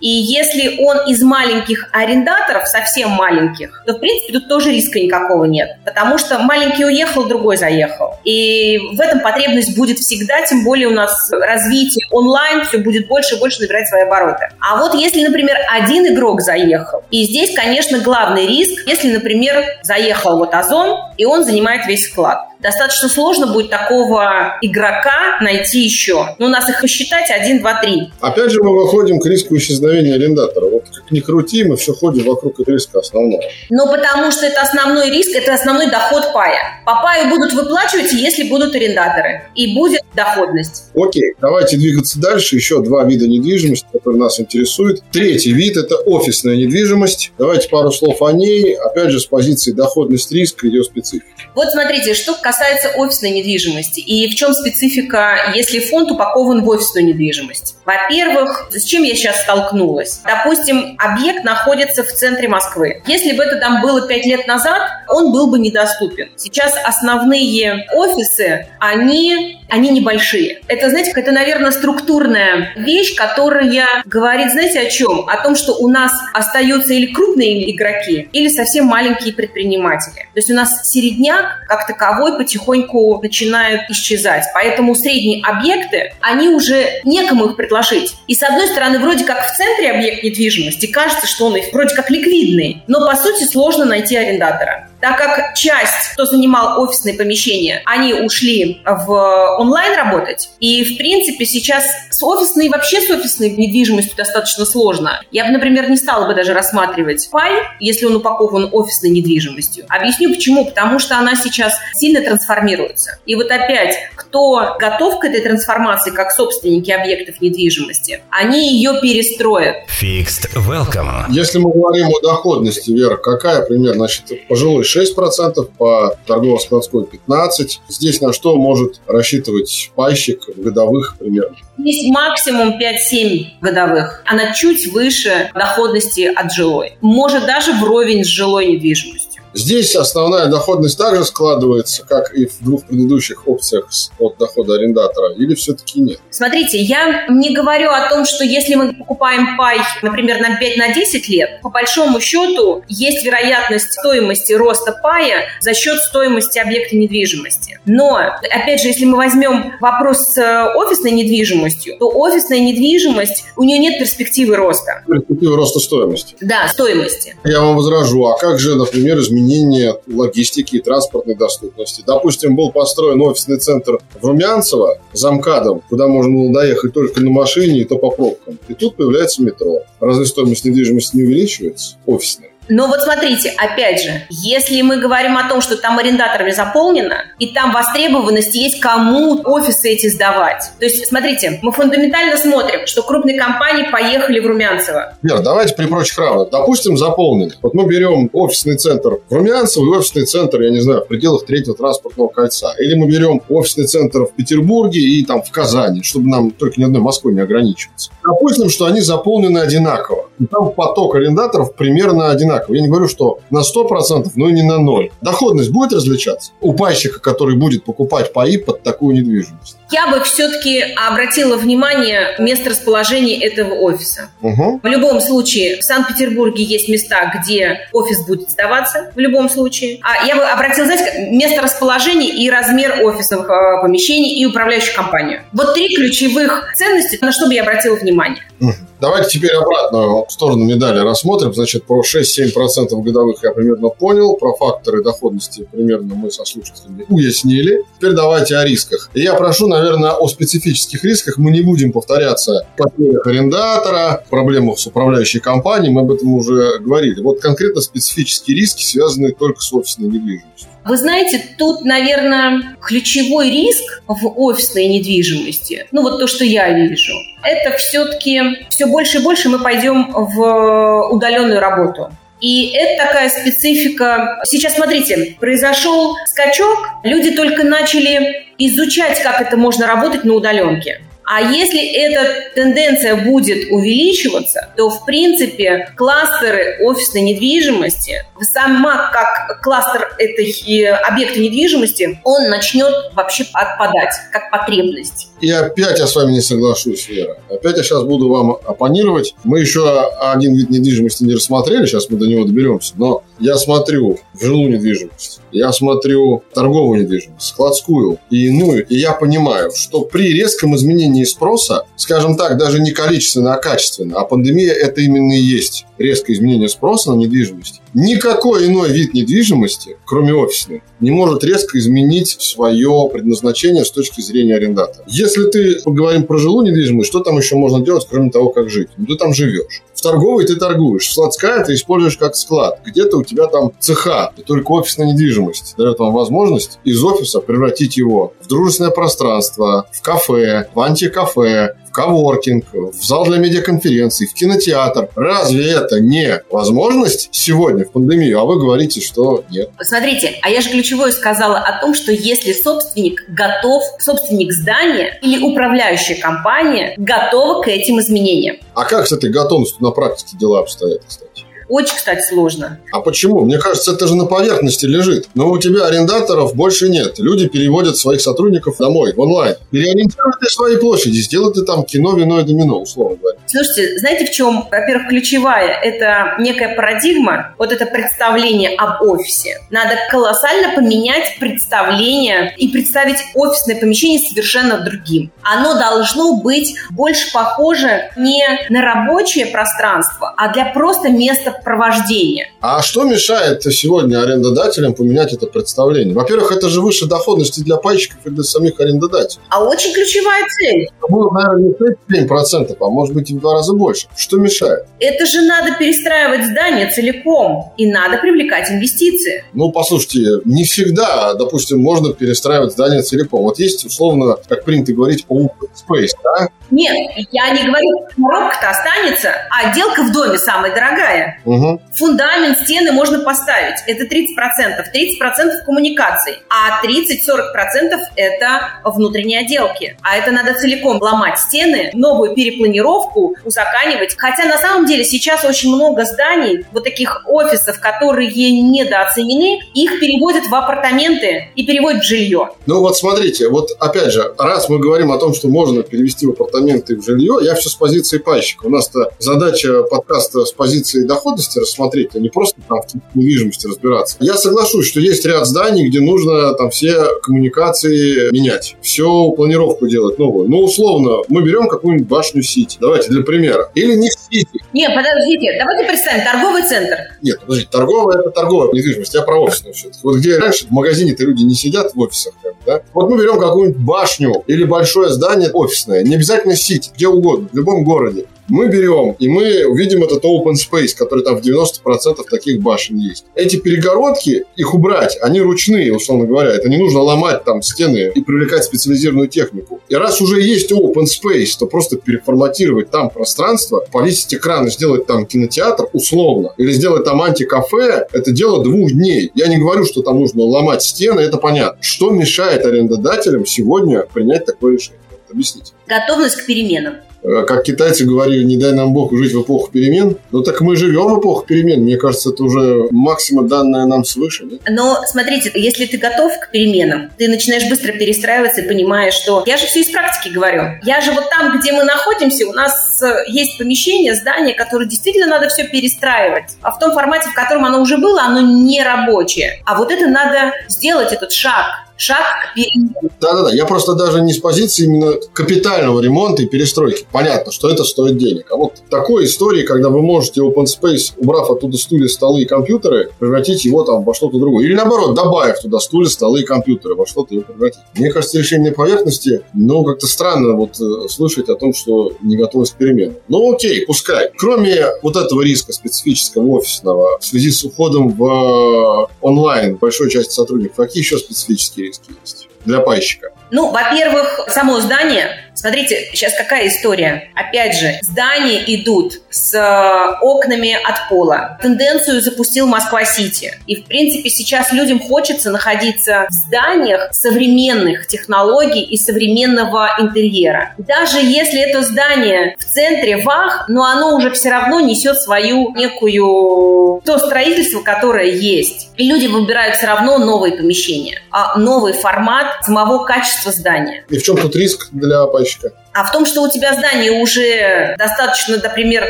и 0.00 0.08
если 0.08 0.78
он 0.82 1.08
из 1.08 1.22
маленьких 1.22 1.88
арендаторов, 1.92 2.66
совсем 2.68 3.10
маленьких, 3.10 3.82
то, 3.86 3.94
в 3.94 3.98
принципе, 3.98 4.34
тут 4.34 4.48
тоже 4.48 4.70
риска 4.70 5.00
никакого 5.00 5.44
нет. 5.44 5.78
Потому 5.84 6.18
что 6.18 6.38
маленький 6.38 6.84
уехал, 6.84 7.24
другой 7.24 7.56
заехал. 7.56 8.18
И 8.24 8.78
в 8.92 9.00
этом 9.00 9.20
потребность 9.20 9.76
будет 9.76 9.98
всегда, 9.98 10.42
тем 10.42 10.64
более 10.64 10.88
у 10.88 10.92
нас 10.92 11.30
развитие 11.32 12.06
онлайн, 12.10 12.64
все 12.64 12.78
будет 12.78 13.08
больше 13.08 13.36
и 13.36 13.38
больше 13.38 13.62
набирать 13.62 13.88
свои 13.88 14.02
обороты. 14.02 14.48
А 14.60 14.76
вот 14.76 14.94
если, 14.94 15.24
например, 15.24 15.56
один 15.72 16.06
игрок 16.14 16.40
заехал, 16.40 17.02
и 17.10 17.24
здесь, 17.24 17.54
конечно, 17.54 17.98
главный 18.00 18.46
риск, 18.46 18.86
если, 18.86 19.12
например, 19.12 19.64
заехал 19.82 20.38
вот 20.38 20.54
Озон, 20.54 20.98
и 21.16 21.24
он 21.24 21.44
занимает 21.44 21.86
весь 21.86 22.06
склад 22.06 22.46
достаточно 22.66 23.08
сложно 23.08 23.46
будет 23.46 23.70
такого 23.70 24.58
игрока 24.60 25.38
найти 25.40 25.80
еще. 25.80 26.34
Но 26.38 26.46
у 26.46 26.48
нас 26.48 26.68
их 26.68 26.80
посчитать 26.80 27.30
1, 27.30 27.60
2, 27.60 27.80
3. 27.80 28.12
Опять 28.20 28.50
же, 28.50 28.62
мы 28.62 28.74
выходим 28.74 29.20
к 29.20 29.26
риску 29.26 29.56
исчезновения 29.56 29.85
арендатора. 29.90 30.66
Вот 30.70 30.84
как 30.88 31.10
ни 31.10 31.20
крути, 31.20 31.64
мы 31.64 31.76
все 31.76 31.92
ходим 31.92 32.24
вокруг 32.24 32.58
риска 32.66 33.00
основного. 33.00 33.42
Ну, 33.70 33.90
потому 33.90 34.30
что 34.30 34.46
это 34.46 34.60
основной 34.60 35.10
риск, 35.10 35.34
это 35.34 35.54
основной 35.54 35.90
доход 35.90 36.32
пая. 36.32 36.82
По 36.84 37.02
паю 37.02 37.28
будут 37.28 37.52
выплачивать, 37.52 38.12
если 38.12 38.44
будут 38.48 38.74
арендаторы. 38.74 39.42
И 39.54 39.74
будет 39.74 40.02
доходность. 40.14 40.84
Окей, 40.94 41.34
давайте 41.40 41.76
двигаться 41.76 42.18
дальше. 42.20 42.56
Еще 42.56 42.82
два 42.82 43.04
вида 43.04 43.26
недвижимости, 43.26 43.86
которые 43.92 44.20
нас 44.20 44.40
интересуют. 44.40 45.02
Третий 45.12 45.52
вид– 45.52 45.76
это 45.78 45.96
офисная 45.96 46.56
недвижимость. 46.56 47.32
Давайте 47.38 47.68
пару 47.68 47.92
слов 47.92 48.22
о 48.22 48.32
ней. 48.32 48.74
Опять 48.74 49.10
же, 49.10 49.20
с 49.20 49.26
позиции 49.26 49.72
доходность 49.72 50.30
риска 50.32 50.66
и 50.66 50.70
ее 50.70 50.84
специфики. 50.84 51.26
Вот 51.54 51.70
смотрите, 51.70 52.14
что 52.14 52.34
касается 52.34 52.90
офисной 52.96 53.30
недвижимости 53.30 54.00
и 54.00 54.28
в 54.28 54.34
чем 54.34 54.52
специфика, 54.52 55.52
если 55.54 55.80
фонд 55.80 56.10
упакован 56.10 56.64
в 56.64 56.68
офисную 56.68 57.06
недвижимость. 57.06 57.76
Во-первых, 57.84 58.68
с 58.72 58.84
чем 58.84 59.02
я 59.02 59.14
сейчас 59.14 59.42
столкнулась? 59.42 59.75
Допустим, 60.24 60.96
объект 60.98 61.44
находится 61.44 62.02
в 62.02 62.08
центре 62.08 62.48
Москвы. 62.48 63.02
Если 63.06 63.32
бы 63.32 63.44
это 63.44 63.56
там 63.58 63.80
было 63.80 64.06
пять 64.06 64.24
лет 64.24 64.46
назад, 64.46 64.82
он 65.08 65.32
был 65.32 65.48
бы 65.48 65.58
недоступен. 65.58 66.30
Сейчас 66.36 66.74
основные 66.84 67.86
офисы, 67.94 68.66
они, 68.80 69.60
они 69.68 69.90
небольшие. 69.90 70.60
Это, 70.68 70.90
знаете, 70.90 71.12
это, 71.14 71.32
наверное, 71.32 71.70
структурная 71.70 72.72
вещь, 72.76 73.14
которая 73.14 73.86
говорит, 74.04 74.52
знаете, 74.52 74.80
о 74.80 74.90
чем? 74.90 75.28
О 75.28 75.42
том, 75.42 75.56
что 75.56 75.74
у 75.74 75.88
нас 75.88 76.12
остаются 76.32 76.92
или 76.92 77.12
крупные 77.12 77.74
игроки, 77.74 78.28
или 78.32 78.48
совсем 78.48 78.86
маленькие 78.86 79.32
предприниматели. 79.32 80.14
То 80.14 80.36
есть 80.36 80.50
у 80.50 80.54
нас 80.54 80.90
середняк, 80.90 81.66
как 81.68 81.86
таковой, 81.86 82.36
потихоньку 82.38 83.20
начинает 83.22 83.90
исчезать. 83.90 84.44
Поэтому 84.54 84.94
средние 84.94 85.42
объекты, 85.44 86.12
они 86.20 86.48
уже 86.48 87.00
некому 87.04 87.46
их 87.46 87.56
предложить. 87.56 88.14
И 88.26 88.34
с 88.34 88.42
одной 88.42 88.68
стороны, 88.68 88.98
вроде 88.98 89.24
как 89.24 89.44
в 89.44 89.56
центре 89.56 89.65
объект 89.90 90.22
недвижимости, 90.22 90.86
кажется, 90.86 91.26
что 91.26 91.46
он 91.46 91.56
вроде 91.72 91.94
как 91.94 92.10
ликвидный, 92.10 92.82
но 92.86 93.06
по 93.06 93.16
сути 93.16 93.44
сложно 93.44 93.84
найти 93.84 94.16
арендатора 94.16 94.85
так 95.00 95.18
как 95.18 95.54
часть, 95.54 96.12
кто 96.14 96.24
занимал 96.24 96.82
офисные 96.82 97.14
помещения, 97.14 97.82
они 97.84 98.14
ушли 98.14 98.82
в 98.84 99.56
онлайн 99.58 99.96
работать. 99.96 100.50
И, 100.60 100.84
в 100.84 100.98
принципе, 100.98 101.44
сейчас 101.44 101.84
с 102.10 102.22
офисной, 102.22 102.68
вообще 102.68 103.00
с 103.00 103.10
офисной 103.10 103.50
недвижимостью 103.50 104.16
достаточно 104.16 104.64
сложно. 104.64 105.20
Я 105.30 105.44
бы, 105.44 105.50
например, 105.50 105.90
не 105.90 105.96
стала 105.96 106.26
бы 106.26 106.34
даже 106.34 106.54
рассматривать 106.54 107.28
пай, 107.30 107.52
если 107.80 108.06
он 108.06 108.16
упакован 108.16 108.70
офисной 108.72 109.10
недвижимостью. 109.10 109.86
Объясню 109.88 110.34
почему. 110.34 110.64
Потому 110.66 110.98
что 110.98 111.18
она 111.18 111.36
сейчас 111.36 111.74
сильно 111.94 112.20
трансформируется. 112.20 113.18
И 113.26 113.34
вот 113.34 113.50
опять, 113.50 113.96
кто 114.14 114.76
готов 114.78 115.20
к 115.20 115.24
этой 115.24 115.40
трансформации 115.40 116.10
как 116.10 116.32
собственники 116.32 116.90
объектов 116.90 117.40
недвижимости, 117.40 118.22
они 118.30 118.72
ее 118.72 119.00
перестроят. 119.00 119.76
Fixed 120.00 120.54
Welcome. 120.54 121.26
Если 121.30 121.58
мы 121.58 121.72
говорим 121.72 122.08
о 122.08 122.20
доходности, 122.20 122.90
Вера, 122.90 123.16
какая 123.16 123.62
примерно, 123.62 124.06
значит, 124.06 124.46
пожилой 124.48 124.84
6%, 124.86 125.68
по 125.76 126.16
торгово-складской 126.26 127.04
15%. 127.28 127.78
Здесь 127.88 128.20
на 128.20 128.32
что 128.32 128.56
может 128.56 129.00
рассчитывать 129.06 129.90
пайщик 129.94 130.40
годовых 130.56 131.16
примерно? 131.18 131.56
Есть 131.78 132.08
максимум 132.10 132.78
5-7 132.80 133.46
годовых. 133.60 134.22
Она 134.24 134.52
чуть 134.54 134.86
выше 134.92 135.50
доходности 135.54 136.22
от 136.22 136.52
жилой. 136.52 136.96
Может 137.00 137.46
даже 137.46 137.72
вровень 137.72 138.24
с 138.24 138.28
жилой 138.28 138.66
недвижимостью. 138.66 139.25
Здесь 139.56 139.96
основная 139.96 140.48
доходность 140.48 140.98
также 140.98 141.24
складывается, 141.24 142.04
как 142.04 142.34
и 142.34 142.44
в 142.44 142.60
двух 142.60 142.84
предыдущих 142.84 143.48
опциях 143.48 143.88
от 144.18 144.36
дохода 144.36 144.74
арендатора, 144.74 145.32
или 145.32 145.54
все-таки 145.54 145.98
нет? 145.98 146.20
Смотрите, 146.30 146.78
я 146.78 147.26
не 147.30 147.54
говорю 147.54 147.90
о 147.90 148.10
том, 148.10 148.26
что 148.26 148.44
если 148.44 148.74
мы 148.74 148.92
покупаем 148.92 149.56
пай, 149.56 149.78
например, 150.02 150.40
на 150.40 150.60
5-10 150.60 150.76
на 150.76 151.32
лет, 151.32 151.60
по 151.62 151.70
большому 151.70 152.20
счету 152.20 152.84
есть 152.86 153.24
вероятность 153.24 153.92
стоимости 153.92 154.52
роста 154.52 154.94
пая 155.02 155.46
за 155.62 155.72
счет 155.72 156.00
стоимости 156.00 156.58
объекта 156.58 156.94
недвижимости. 156.96 157.80
Но, 157.86 158.18
опять 158.18 158.82
же, 158.82 158.88
если 158.88 159.06
мы 159.06 159.16
возьмем 159.16 159.72
вопрос 159.80 160.34
с 160.34 160.72
офисной 160.74 161.12
недвижимостью, 161.12 161.96
то 161.98 162.10
офисная 162.10 162.60
недвижимость, 162.60 163.44
у 163.56 163.62
нее 163.62 163.78
нет 163.78 163.98
перспективы 163.98 164.56
роста. 164.56 165.02
Перспективы 165.06 165.56
роста 165.56 165.80
стоимости? 165.80 166.36
Да, 166.42 166.68
стоимости. 166.68 167.36
Я 167.44 167.62
вам 167.62 167.74
возражу. 167.76 168.26
А 168.26 168.36
как 168.36 168.58
же, 168.58 168.74
например, 168.74 169.18
изменить 169.18 169.45
изменения 169.46 169.96
логистики 170.06 170.76
и 170.76 170.80
транспортной 170.80 171.36
доступности. 171.36 172.02
Допустим, 172.06 172.56
был 172.56 172.72
построен 172.72 173.20
офисный 173.22 173.58
центр 173.58 173.98
в 174.20 174.24
Румянцево 174.24 174.98
замкадом, 175.12 175.82
куда 175.88 176.06
можно 176.06 176.36
было 176.36 176.52
доехать 176.52 176.92
только 176.92 177.20
на 177.20 177.30
машине 177.30 177.80
и 177.80 177.84
то 177.84 177.98
по 177.98 178.10
пробкам. 178.10 178.58
И 178.68 178.74
тут 178.74 178.96
появляется 178.96 179.42
метро. 179.42 179.82
Разве 180.00 180.26
стоимость 180.26 180.64
недвижимости 180.64 181.16
не 181.16 181.24
увеличивается? 181.24 181.96
Офисная. 182.06 182.50
Но 182.68 182.88
вот 182.88 183.00
смотрите, 183.00 183.52
опять 183.56 184.02
же, 184.02 184.22
если 184.30 184.82
мы 184.82 184.96
говорим 184.96 185.36
о 185.36 185.48
том, 185.48 185.60
что 185.60 185.76
там 185.76 185.98
арендаторами 185.98 186.50
заполнено, 186.50 187.24
и 187.38 187.48
там 187.48 187.72
востребованность 187.72 188.54
есть 188.54 188.80
кому 188.80 189.40
офисы 189.44 189.90
эти 189.90 190.08
сдавать. 190.08 190.70
То 190.78 190.86
есть, 190.86 191.06
смотрите, 191.06 191.58
мы 191.62 191.72
фундаментально 191.72 192.36
смотрим, 192.36 192.86
что 192.86 193.02
крупные 193.02 193.38
компании 193.38 193.90
поехали 193.90 194.40
в 194.40 194.46
Румянцево. 194.46 195.14
Вера, 195.22 195.38
давайте 195.38 195.74
при 195.74 195.86
прочих 195.86 196.18
равных. 196.18 196.50
Допустим, 196.50 196.96
заполнено. 196.96 197.52
Вот 197.62 197.74
мы 197.74 197.86
берем 197.86 198.30
офисный 198.32 198.76
центр 198.76 199.18
в 199.28 199.32
Румянцево 199.32 199.84
и 199.84 199.98
офисный 199.98 200.26
центр, 200.26 200.60
я 200.62 200.70
не 200.70 200.80
знаю, 200.80 201.04
в 201.04 201.08
пределах 201.08 201.46
третьего 201.46 201.76
транспортного 201.76 202.28
кольца. 202.28 202.74
Или 202.78 202.94
мы 202.94 203.06
берем 203.06 203.42
офисный 203.48 203.86
центр 203.86 204.20
в 204.20 204.32
Петербурге 204.32 205.00
и 205.00 205.24
там 205.24 205.42
в 205.42 205.50
Казани, 205.50 206.02
чтобы 206.02 206.28
нам 206.28 206.50
только 206.50 206.80
ни 206.80 206.84
одной 206.84 207.02
Москвой 207.02 207.34
не 207.34 207.40
ограничиваться. 207.40 208.10
Допустим, 208.24 208.70
что 208.70 208.86
они 208.86 209.00
заполнены 209.00 209.58
одинаково. 209.58 210.28
И 210.38 210.46
там 210.46 210.72
поток 210.72 211.14
арендаторов 211.14 211.74
примерно 211.74 212.30
одинаковый 212.30 212.55
одинаково. 212.56 212.74
Я 212.74 212.82
не 212.82 212.88
говорю, 212.88 213.08
что 213.08 213.38
на 213.50 213.60
100%, 213.60 214.30
но 214.34 214.48
и 214.48 214.52
не 214.52 214.62
на 214.62 214.78
0. 214.78 215.10
Доходность 215.20 215.70
будет 215.70 215.92
различаться 215.92 216.52
у 216.60 216.72
пайщика, 216.72 217.20
который 217.20 217.56
будет 217.56 217.84
покупать 217.84 218.32
паи 218.32 218.56
под 218.56 218.82
такую 218.82 219.16
недвижимость? 219.16 219.76
Я 219.90 220.08
бы 220.08 220.20
все-таки 220.24 220.80
обратила 220.80 221.56
внимание 221.56 222.34
место 222.38 222.70
расположения 222.70 223.40
этого 223.40 223.74
офиса. 223.74 224.30
Угу. 224.42 224.80
В 224.82 224.86
любом 224.86 225.20
случае, 225.20 225.80
в 225.80 225.84
Санкт-Петербурге 225.84 226.64
есть 226.64 226.88
места, 226.88 227.32
где 227.38 227.88
офис 227.92 228.26
будет 228.26 228.50
сдаваться, 228.50 229.12
в 229.14 229.18
любом 229.18 229.48
случае. 229.48 230.00
А 230.02 230.26
я 230.26 230.36
бы 230.36 230.42
обратила, 230.42 230.86
знаете, 230.86 231.30
место 231.30 231.62
расположения 231.62 232.28
и 232.28 232.50
размер 232.50 233.04
офисных 233.04 233.48
э, 233.48 233.82
помещений 233.82 234.40
и 234.40 234.46
управляющую 234.46 234.96
компанию. 234.96 235.42
Вот 235.52 235.74
три 235.74 235.94
ключевых 235.94 236.72
ценности, 236.74 237.18
на 237.20 237.32
что 237.32 237.46
бы 237.46 237.54
я 237.54 237.62
обратила 237.62 237.94
внимание. 237.94 238.42
Угу. 238.60 238.72
Давайте 239.00 239.38
теперь 239.38 239.52
обратную 239.52 240.24
сторону 240.28 240.64
медали 240.64 241.00
рассмотрим. 241.00 241.52
Значит, 241.52 241.84
про 241.84 242.02
6-7% 242.02 242.88
годовых 243.02 243.42
я 243.42 243.52
примерно 243.52 243.88
понял. 243.88 244.36
Про 244.36 244.54
факторы 244.54 245.02
доходности 245.02 245.68
примерно 245.70 246.14
мы 246.14 246.30
со 246.30 246.44
слушателями 246.44 247.04
уяснили. 247.08 247.82
Теперь 247.98 248.12
давайте 248.12 248.56
о 248.56 248.64
рисках. 248.64 249.10
Я 249.14 249.34
прошу, 249.34 249.66
наверное, 249.68 250.12
о 250.12 250.28
специфических 250.28 251.04
рисках. 251.04 251.38
Мы 251.38 251.50
не 251.50 251.60
будем 251.60 251.92
повторяться 251.92 252.66
в 252.74 252.82
потерях 252.82 253.26
арендатора, 253.26 254.24
проблемах 254.30 254.78
с 254.78 254.86
управляющей 254.86 255.40
компанией, 255.40 255.92
мы 255.92 256.02
об 256.02 256.12
этом 256.12 256.32
уже 256.34 256.78
говорили. 256.78 257.20
Вот 257.20 257.40
конкретно 257.40 257.80
специфические 257.80 258.56
риски, 258.56 258.84
связанные 258.84 259.34
только 259.34 259.60
с 259.60 259.72
офисной 259.72 260.08
недвижимостью. 260.08 260.68
Вы 260.84 260.96
знаете, 260.96 261.42
тут, 261.58 261.84
наверное, 261.84 262.76
ключевой 262.80 263.50
риск 263.50 264.02
в 264.06 264.32
офисной 264.36 264.86
недвижимости, 264.86 265.86
ну 265.90 266.02
вот 266.02 266.20
то, 266.20 266.28
что 266.28 266.44
я 266.44 266.72
вижу, 266.72 267.12
это 267.46 267.76
все-таки 267.76 268.66
все 268.70 268.86
больше 268.86 269.18
и 269.18 269.22
больше 269.22 269.48
мы 269.48 269.58
пойдем 269.58 270.10
в 270.12 271.08
удаленную 271.10 271.60
работу. 271.60 272.10
И 272.40 272.72
это 272.74 273.04
такая 273.04 273.28
специфика. 273.30 274.40
Сейчас, 274.44 274.74
смотрите, 274.74 275.36
произошел 275.40 276.16
скачок, 276.26 276.78
люди 277.02 277.34
только 277.34 277.64
начали 277.64 278.46
изучать, 278.58 279.22
как 279.22 279.40
это 279.40 279.56
можно 279.56 279.86
работать 279.86 280.24
на 280.24 280.34
удаленке. 280.34 281.00
А 281.26 281.42
если 281.42 281.84
эта 281.84 282.54
тенденция 282.54 283.16
будет 283.16 283.72
увеличиваться, 283.72 284.68
то, 284.76 284.90
в 284.90 285.04
принципе, 285.04 285.92
кластеры 285.96 286.78
офисной 286.84 287.22
недвижимости, 287.22 288.24
сама 288.40 289.10
как 289.10 289.60
кластер 289.60 290.08
этой 290.18 290.50
э, 290.50 290.90
объекта 290.90 291.40
недвижимости, 291.40 292.20
он 292.22 292.48
начнет 292.48 292.92
вообще 293.14 293.44
отпадать, 293.52 294.14
как 294.32 294.52
потребность. 294.52 295.30
И 295.40 295.50
опять 295.50 295.98
я 295.98 296.06
с 296.06 296.14
вами 296.14 296.30
не 296.30 296.40
соглашусь, 296.40 297.08
Вера. 297.08 297.36
Опять 297.50 297.76
я 297.76 297.82
сейчас 297.82 298.04
буду 298.04 298.28
вам 298.28 298.52
оппонировать. 298.52 299.34
Мы 299.42 299.58
еще 299.58 299.84
один 300.20 300.54
вид 300.54 300.70
недвижимости 300.70 301.24
не 301.24 301.34
рассмотрели, 301.34 301.86
сейчас 301.86 302.08
мы 302.08 302.18
до 302.18 302.26
него 302.26 302.44
доберемся. 302.44 302.94
Но 302.96 303.24
я 303.38 303.56
смотрю 303.56 304.18
жилую 304.40 304.70
недвижимость, 304.70 305.40
я 305.52 305.72
смотрю 305.72 306.42
торговую 306.54 307.02
недвижимость, 307.02 307.48
складскую 307.48 308.18
и 308.30 308.46
иную, 308.46 308.86
и 308.86 308.96
я 308.96 309.12
понимаю, 309.12 309.70
что 309.74 310.02
при 310.02 310.32
резком 310.32 310.74
изменении 310.76 311.24
спроса, 311.24 311.86
скажем 311.96 312.36
так, 312.36 312.56
даже 312.56 312.80
не 312.80 312.92
количественно, 312.92 313.54
а 313.54 313.58
качественно, 313.58 314.18
а 314.18 314.24
пандемия 314.24 314.72
это 314.72 315.00
именно 315.00 315.32
и 315.32 315.42
есть 315.42 315.86
резкое 315.98 316.34
изменение 316.34 316.68
спроса 316.68 317.12
на 317.12 317.16
недвижимость, 317.16 317.80
никакой 317.96 318.66
иной 318.66 318.90
вид 318.90 319.14
недвижимости, 319.14 319.96
кроме 320.04 320.34
офисной, 320.34 320.82
не 321.00 321.10
может 321.10 321.42
резко 321.42 321.78
изменить 321.78 322.36
свое 322.40 323.08
предназначение 323.10 323.84
с 323.84 323.90
точки 323.90 324.20
зрения 324.20 324.54
арендатора. 324.54 325.04
Если 325.08 325.44
ты 325.50 325.82
поговорим 325.82 326.24
про 326.24 326.36
жилую 326.36 326.66
недвижимость, 326.66 327.08
что 327.08 327.20
там 327.20 327.38
еще 327.38 327.56
можно 327.56 327.80
делать, 327.80 328.06
кроме 328.08 328.30
того, 328.30 328.50
как 328.50 328.68
жить? 328.68 328.88
Ну, 328.98 329.06
ты 329.06 329.16
там 329.16 329.32
живешь. 329.32 329.82
В 329.94 330.02
торговой 330.02 330.44
ты 330.44 330.56
торгуешь, 330.56 331.08
в 331.08 331.12
складская 331.12 331.64
ты 331.64 331.72
используешь 331.72 332.18
как 332.18 332.36
склад. 332.36 332.80
Где-то 332.84 333.16
у 333.16 333.24
тебя 333.24 333.46
там 333.46 333.72
цеха, 333.80 334.30
и 334.36 334.42
только 334.42 334.72
офисная 334.72 335.06
недвижимость 335.12 335.74
дает 335.78 335.98
вам 335.98 336.12
возможность 336.12 336.78
из 336.84 337.02
офиса 337.02 337.40
превратить 337.40 337.96
его 337.96 338.34
в 338.42 338.46
дружественное 338.46 338.90
пространство, 338.90 339.88
в 339.90 340.02
кафе, 340.02 340.68
в 340.74 340.80
антикафе, 340.80 341.76
коворкинг, 341.96 342.66
в 342.74 343.02
зал 343.02 343.24
для 343.24 343.38
медиаконференций, 343.38 344.26
в 344.26 344.34
кинотеатр. 344.34 345.08
Разве 345.16 345.70
это 345.72 345.98
не 345.98 346.42
возможность 346.50 347.30
сегодня 347.32 347.86
в 347.86 347.92
пандемию? 347.92 348.38
А 348.38 348.44
вы 348.44 348.60
говорите, 348.60 349.00
что 349.00 349.44
нет. 349.50 349.70
Смотрите, 349.80 350.34
а 350.42 350.50
я 350.50 350.60
же 350.60 350.68
ключевое 350.68 351.10
сказала 351.10 351.58
о 351.58 351.80
том, 351.80 351.94
что 351.94 352.12
если 352.12 352.52
собственник 352.52 353.24
готов, 353.30 353.82
собственник 353.98 354.52
здания 354.52 355.18
или 355.22 355.42
управляющая 355.42 356.20
компания 356.20 356.94
готова 356.98 357.62
к 357.62 357.68
этим 357.68 357.98
изменениям. 357.98 358.56
А 358.74 358.84
как 358.84 359.06
с 359.06 359.12
этой 359.12 359.30
готовностью 359.30 359.82
на 359.82 359.90
практике 359.90 360.36
дела 360.36 360.60
обстоят, 360.60 361.00
кстати? 361.06 361.45
Очень, 361.68 361.96
кстати, 361.96 362.26
сложно. 362.26 362.78
А 362.92 363.00
почему? 363.00 363.44
Мне 363.44 363.58
кажется, 363.58 363.92
это 363.92 364.06
же 364.06 364.14
на 364.14 364.26
поверхности 364.26 364.86
лежит. 364.86 365.28
Но 365.34 365.50
у 365.50 365.58
тебя 365.58 365.86
арендаторов 365.86 366.54
больше 366.54 366.88
нет. 366.88 367.18
Люди 367.18 367.48
переводят 367.48 367.96
своих 367.96 368.20
сотрудников 368.20 368.76
домой, 368.78 369.12
в 369.14 369.20
онлайн. 369.20 369.56
Переориентируй 369.70 370.32
ты 370.40 370.50
свои 370.50 370.76
площади, 370.76 371.16
сделай 371.16 371.52
ты 371.52 371.62
там 371.62 371.84
кино, 371.84 372.14
вино 372.14 372.40
и 372.40 372.44
домино, 372.44 372.80
условно 372.80 373.16
говоря. 373.16 373.38
Слушайте, 373.46 373.98
знаете, 373.98 374.26
в 374.26 374.30
чем, 374.30 374.66
во-первых, 374.70 375.08
ключевая? 375.08 375.80
Это 375.82 376.36
некая 376.38 376.74
парадигма, 376.74 377.54
вот 377.58 377.72
это 377.72 377.86
представление 377.86 378.76
об 378.76 379.02
офисе. 379.02 379.58
Надо 379.70 379.96
колоссально 380.10 380.74
поменять 380.74 381.36
представление 381.38 382.54
и 382.56 382.68
представить 382.68 383.18
офисное 383.34 383.76
помещение 383.76 384.20
совершенно 384.20 384.78
другим. 384.78 385.32
Оно 385.42 385.74
должно 385.74 386.36
быть 386.36 386.74
больше 386.90 387.32
похоже 387.32 388.10
не 388.16 388.44
на 388.68 388.82
рабочее 388.82 389.46
пространство, 389.46 390.34
а 390.36 390.52
для 390.52 390.66
просто 390.66 391.08
места 391.08 391.55
провождения. 391.64 392.50
А 392.60 392.82
что 392.82 393.04
мешает 393.04 393.62
сегодня 393.62 394.22
арендодателям 394.22 394.94
поменять 394.94 395.32
это 395.32 395.46
представление? 395.46 396.14
Во-первых, 396.14 396.52
это 396.52 396.68
же 396.68 396.80
выше 396.80 397.06
доходности 397.06 397.60
для 397.60 397.76
пайщиков 397.76 398.18
и 398.24 398.30
для 398.30 398.44
самих 398.44 398.80
арендодателей. 398.80 399.42
А 399.50 399.62
очень 399.64 399.92
ключевая 399.92 400.44
цель. 400.60 400.88
Будет, 401.08 401.32
наверное, 401.32 401.74
не 402.08 402.26
7%, 402.26 402.76
а 402.80 402.90
может 402.90 403.14
быть 403.14 403.30
и 403.30 403.34
в 403.34 403.40
два 403.40 403.54
раза 403.54 403.72
больше. 403.72 404.08
Что 404.16 404.38
мешает? 404.38 404.86
Это 404.98 405.26
же 405.26 405.42
надо 405.42 405.76
перестраивать 405.78 406.46
здание 406.46 406.90
целиком. 406.90 407.72
И 407.76 407.90
надо 407.90 408.18
привлекать 408.18 408.70
инвестиции. 408.70 409.44
Ну, 409.52 409.70
послушайте, 409.70 410.40
не 410.44 410.64
всегда, 410.64 411.34
допустим, 411.34 411.80
можно 411.80 412.12
перестраивать 412.12 412.72
здание 412.72 413.02
целиком. 413.02 413.42
Вот 413.42 413.58
есть, 413.58 413.84
условно, 413.84 414.36
как 414.48 414.64
принято 414.64 414.92
говорить, 414.92 415.24
open 415.28 415.50
space, 415.74 416.12
да? 416.22 416.48
Нет, 416.70 416.96
я 417.30 417.50
не 417.50 417.64
говорю, 417.64 418.06
коробка-то 418.16 418.70
останется, 418.70 419.30
а 419.50 419.70
отделка 419.70 420.02
в 420.02 420.12
доме 420.12 420.38
самая 420.38 420.74
дорогая. 420.74 421.40
Угу. 421.46 421.80
Фундамент, 421.94 422.58
стены 422.58 422.92
можно 422.92 423.20
поставить. 423.20 423.76
Это 423.86 424.04
30%. 424.04 424.84
30% 424.94 425.64
коммуникаций. 425.64 426.34
А 426.50 426.84
30-40% 426.84 427.96
это 428.16 428.80
внутренние 428.84 429.40
отделки. 429.40 429.96
А 430.02 430.16
это 430.16 430.30
надо 430.32 430.54
целиком 430.54 431.00
ломать 431.00 431.38
стены, 431.38 431.90
новую 431.94 432.34
перепланировку, 432.34 433.36
узаканивать. 433.44 434.14
Хотя 434.18 434.44
на 434.46 434.58
самом 434.58 434.86
деле 434.86 435.04
сейчас 435.04 435.44
очень 435.44 435.74
много 435.74 436.04
зданий, 436.04 436.66
вот 436.72 436.84
таких 436.84 437.22
офисов, 437.26 437.80
которые 437.80 438.26
недооценены, 438.26 439.60
их 439.74 440.00
переводят 440.00 440.46
в 440.46 440.54
апартаменты 440.54 441.48
и 441.54 441.64
переводят 441.64 442.02
в 442.02 442.06
жилье. 442.06 442.50
Ну 442.66 442.80
вот 442.80 442.96
смотрите, 442.96 443.48
вот 443.48 443.70
опять 443.78 444.12
же, 444.12 444.34
раз 444.38 444.68
мы 444.68 444.78
говорим 444.78 445.12
о 445.12 445.18
том, 445.18 445.34
что 445.34 445.48
можно 445.48 445.82
перевести 445.82 446.26
в 446.26 446.30
апартаменты 446.30 446.96
в 446.96 447.04
жилье, 447.04 447.38
я 447.42 447.54
все 447.54 447.68
с 447.68 447.74
позиции 447.74 448.18
пайщика. 448.18 448.66
У 448.66 448.70
нас-то 448.70 449.12
задача 449.18 449.82
подкаста 449.84 450.44
с 450.44 450.52
позиции 450.52 451.06
доходности 451.36 451.58
рассмотреть, 451.58 452.10
а 452.14 452.18
не 452.18 452.28
просто 452.28 452.60
там 452.68 452.80
в 452.82 453.16
недвижимости 453.16 453.66
разбираться. 453.66 454.16
Я 454.20 454.36
соглашусь, 454.36 454.88
что 454.88 455.00
есть 455.00 455.24
ряд 455.26 455.46
зданий, 455.46 455.88
где 455.88 456.00
нужно 456.00 456.54
там 456.54 456.70
все 456.70 457.06
коммуникации 457.22 458.32
менять, 458.32 458.76
все 458.80 459.30
планировку 459.30 459.86
делать 459.86 460.18
новую. 460.18 460.48
Ну, 460.48 460.60
условно, 460.60 461.18
мы 461.28 461.42
берем 461.42 461.68
какую-нибудь 461.68 462.08
башню 462.08 462.42
Сити, 462.42 462.78
давайте 462.80 463.10
для 463.10 463.22
примера. 463.22 463.70
Или 463.74 463.94
не 463.94 464.10
Сити. 464.10 464.48
Нет, 464.72 464.92
подождите, 464.94 465.56
давайте 465.58 465.86
представим, 465.86 466.24
торговый 466.24 466.62
центр. 466.62 466.96
Нет, 467.22 467.40
подождите, 467.40 467.68
торговая– 467.70 468.18
это 468.20 468.30
торговая 468.30 468.72
недвижимость, 468.72 469.14
я 469.14 469.22
про 469.22 469.42
офисную 469.42 469.74
все-таки. 469.74 470.00
Вот 470.02 470.16
где 470.16 470.38
раньше 470.38 470.66
в 470.66 470.70
магазине-то 470.70 471.24
люди 471.24 471.42
не 471.42 471.54
сидят 471.54 471.94
в 471.94 472.00
офисах, 472.00 472.34
да? 472.64 472.82
Вот 472.94 473.10
мы 473.10 473.18
берем 473.18 473.38
какую-нибудь 473.38 473.80
башню 473.80 474.42
или 474.46 474.64
большое 474.64 475.10
здание 475.10 475.50
офисное, 475.50 476.02
не 476.02 476.14
обязательно 476.14 476.56
Сити, 476.56 476.90
где 476.94 477.08
угодно, 477.08 477.48
в 477.52 477.56
любом 477.56 477.84
городе 477.84 478.26
мы 478.48 478.68
берем, 478.68 479.16
и 479.18 479.28
мы 479.28 479.64
увидим 479.66 480.02
этот 480.02 480.24
open 480.24 480.54
space, 480.54 480.94
который 480.96 481.24
там 481.24 481.36
в 481.36 481.40
90% 481.40 482.24
таких 482.30 482.60
башен 482.60 482.96
есть. 482.96 483.24
Эти 483.34 483.56
перегородки, 483.56 484.44
их 484.56 484.74
убрать, 484.74 485.18
они 485.20 485.40
ручные, 485.40 485.94
условно 485.94 486.26
говоря. 486.26 486.50
Это 486.50 486.68
не 486.68 486.76
нужно 486.76 487.00
ломать 487.00 487.44
там 487.44 487.62
стены 487.62 488.12
и 488.14 488.20
привлекать 488.22 488.64
специализированную 488.64 489.28
технику. 489.28 489.80
И 489.88 489.94
раз 489.94 490.20
уже 490.20 490.40
есть 490.40 490.72
open 490.72 491.04
space, 491.04 491.50
то 491.58 491.66
просто 491.66 491.96
переформатировать 491.96 492.90
там 492.90 493.10
пространство, 493.10 493.84
повесить 493.92 494.34
экран 494.34 494.66
и 494.66 494.70
сделать 494.70 495.06
там 495.06 495.26
кинотеатр 495.26 495.88
условно, 495.92 496.52
или 496.56 496.70
сделать 496.72 497.04
там 497.04 497.22
антикафе, 497.22 498.06
это 498.12 498.32
дело 498.32 498.62
двух 498.62 498.92
дней. 498.92 499.30
Я 499.34 499.48
не 499.48 499.58
говорю, 499.58 499.84
что 499.84 500.02
там 500.02 500.20
нужно 500.20 500.42
ломать 500.42 500.82
стены, 500.82 501.20
это 501.20 501.38
понятно. 501.38 501.78
Что 501.82 502.10
мешает 502.10 502.64
арендодателям 502.64 503.46
сегодня 503.46 504.02
принять 504.12 504.46
такое 504.46 504.74
решение? 504.74 505.00
Объясните. 505.30 505.72
Готовность 505.86 506.36
к 506.36 506.46
переменам. 506.46 506.96
Э, 507.26 507.44
как 507.44 507.64
китайцы 507.64 508.04
говорили, 508.04 508.44
не 508.44 508.56
дай 508.56 508.72
нам 508.72 508.92
Бог 508.92 509.12
жить 509.16 509.32
в 509.32 509.42
эпоху 509.42 509.70
перемен. 509.72 510.16
Ну 510.30 510.42
так 510.42 510.60
мы 510.60 510.76
живем 510.76 511.14
в 511.14 511.20
эпоху 511.20 511.44
перемен. 511.44 511.82
Мне 511.82 511.96
кажется, 511.96 512.30
это 512.30 512.44
уже 512.44 512.86
максима 512.90 513.42
данная 513.42 513.86
нам 513.86 514.04
свыше. 514.04 514.44
Да? 514.44 514.56
Но 514.68 515.02
смотрите, 515.06 515.50
если 515.54 515.86
ты 515.86 515.98
готов 515.98 516.32
к 516.40 516.50
переменам, 516.52 517.10
ты 517.18 517.28
начинаешь 517.28 517.68
быстро 517.68 517.92
перестраиваться 517.92 518.60
и 518.60 518.68
понимаешь, 518.68 519.14
что 519.14 519.42
я 519.46 519.56
же 519.56 519.66
все 519.66 519.80
из 519.80 519.90
практики 519.90 520.32
говорю. 520.32 520.78
Я 520.84 521.00
же 521.00 521.12
вот 521.12 521.28
там, 521.30 521.58
где 521.58 521.72
мы 521.72 521.82
находимся, 521.82 522.46
у 522.46 522.52
нас 522.52 523.02
э, 523.02 523.24
есть 523.28 523.58
помещение, 523.58 524.14
здание, 524.14 524.54
которое 524.54 524.86
действительно 524.86 525.26
надо 525.26 525.48
все 525.48 525.64
перестраивать. 525.64 526.56
А 526.62 526.70
в 526.70 526.78
том 526.78 526.92
формате, 526.92 527.28
в 527.30 527.34
котором 527.34 527.64
оно 527.64 527.80
уже 527.80 527.98
было, 527.98 528.22
оно 528.22 528.40
не 528.40 528.82
рабочее. 528.82 529.62
А 529.64 529.76
вот 529.76 529.90
это 529.90 530.06
надо 530.06 530.52
сделать, 530.68 531.12
этот 531.12 531.32
шаг 531.32 531.85
шаг 531.96 532.18
к 532.52 532.54
перемену. 532.54 533.10
Да-да-да, 533.20 533.52
я 533.52 533.64
просто 533.64 533.94
даже 533.94 534.20
не 534.20 534.32
с 534.32 534.38
позиции 534.38 534.84
именно 534.84 535.14
капитального 535.32 536.00
ремонта 536.00 536.42
и 536.42 536.46
перестройки. 536.46 537.06
Понятно, 537.12 537.52
что 537.52 537.68
это 537.70 537.84
стоит 537.84 538.18
денег. 538.18 538.50
А 538.50 538.56
вот 538.56 538.82
такой 538.90 539.24
истории, 539.24 539.62
когда 539.62 539.88
вы 539.88 540.02
можете 540.02 540.40
open 540.40 540.64
space, 540.64 541.12
убрав 541.16 541.50
оттуда 541.50 541.76
стулья, 541.76 542.08
столы 542.08 542.42
и 542.42 542.44
компьютеры, 542.44 543.10
превратить 543.18 543.64
его 543.64 543.84
там 543.84 544.04
во 544.04 544.14
что-то 544.14 544.38
другое. 544.38 544.64
Или 544.66 544.74
наоборот, 544.74 545.14
добавив 545.14 545.58
туда 545.60 545.78
стулья, 545.80 546.08
столы 546.08 546.42
и 546.42 546.44
компьютеры, 546.44 546.94
во 546.94 547.06
что-то 547.06 547.34
его 547.34 547.44
превратить. 547.44 547.80
Мне 547.94 548.10
кажется, 548.12 548.38
решение 548.38 548.72
поверхности, 548.72 549.42
ну, 549.54 549.84
как-то 549.84 550.06
странно 550.06 550.54
вот 550.54 550.80
э, 550.80 551.08
слышать 551.08 551.48
о 551.48 551.54
том, 551.54 551.72
что 551.74 552.12
не 552.22 552.36
готовность 552.36 552.74
к 552.74 552.76
переменам. 552.76 553.16
Ну, 553.28 553.52
окей, 553.52 553.84
пускай. 553.86 554.30
Кроме 554.36 554.86
вот 555.02 555.16
этого 555.16 555.42
риска 555.42 555.72
специфического 555.72 556.46
офисного 556.58 557.18
в 557.18 557.24
связи 557.24 557.50
с 557.50 557.64
уходом 557.64 558.10
в 558.10 558.24
э, 558.24 559.14
онлайн 559.20 559.76
большой 559.76 560.10
части 560.10 560.32
сотрудников, 560.32 560.76
какие 560.76 561.02
еще 561.02 561.18
специфические 561.18 561.85
риски 561.86 562.12
есть 562.20 562.48
для 562.64 562.80
пайщика? 562.80 563.30
Ну, 563.50 563.70
во-первых, 563.70 564.40
само 564.48 564.80
здание. 564.80 565.45
Смотрите, 565.56 566.10
сейчас 566.12 566.34
какая 566.36 566.68
история. 566.68 567.30
Опять 567.34 567.78
же, 567.78 567.94
здания 568.02 568.62
идут 568.66 569.14
с 569.30 569.54
э, 569.54 570.18
окнами 570.20 570.74
от 570.74 571.08
пола. 571.08 571.58
Тенденцию 571.62 572.20
запустил 572.20 572.66
Москва-Сити. 572.66 573.58
И, 573.66 573.76
в 573.76 573.86
принципе, 573.86 574.28
сейчас 574.28 574.70
людям 574.72 575.00
хочется 575.00 575.50
находиться 575.50 576.26
в 576.28 576.32
зданиях 576.32 577.08
современных 577.12 578.06
технологий 578.06 578.82
и 578.82 578.98
современного 578.98 579.96
интерьера. 579.98 580.74
Даже 580.78 581.18
если 581.18 581.60
это 581.60 581.82
здание 581.82 582.54
в 582.58 582.64
центре 582.64 583.24
ВАХ, 583.24 583.66
но 583.68 583.84
оно 583.84 584.16
уже 584.16 584.30
все 584.32 584.50
равно 584.50 584.80
несет 584.80 585.18
свою 585.18 585.74
некую... 585.74 587.00
то 587.04 587.18
строительство, 587.18 587.80
которое 587.80 588.30
есть. 588.30 588.90
И 588.96 589.08
люди 589.08 589.26
выбирают 589.26 589.76
все 589.76 589.86
равно 589.86 590.18
новые 590.18 590.54
помещения. 590.54 591.22
А 591.30 591.58
новый 591.58 591.94
формат 591.94 592.64
самого 592.64 593.04
качества 593.04 593.52
здания. 593.52 594.04
И 594.08 594.18
в 594.18 594.22
чем 594.22 594.36
тут 594.36 594.54
риск 594.54 594.88
для 594.92 595.26
пайщика? 595.46 595.72
А 595.96 596.04
в 596.04 596.12
том, 596.12 596.26
что 596.26 596.42
у 596.42 596.48
тебя 596.48 596.74
здание 596.74 597.10
уже 597.22 597.94
достаточно, 597.98 598.58
например, 598.62 599.04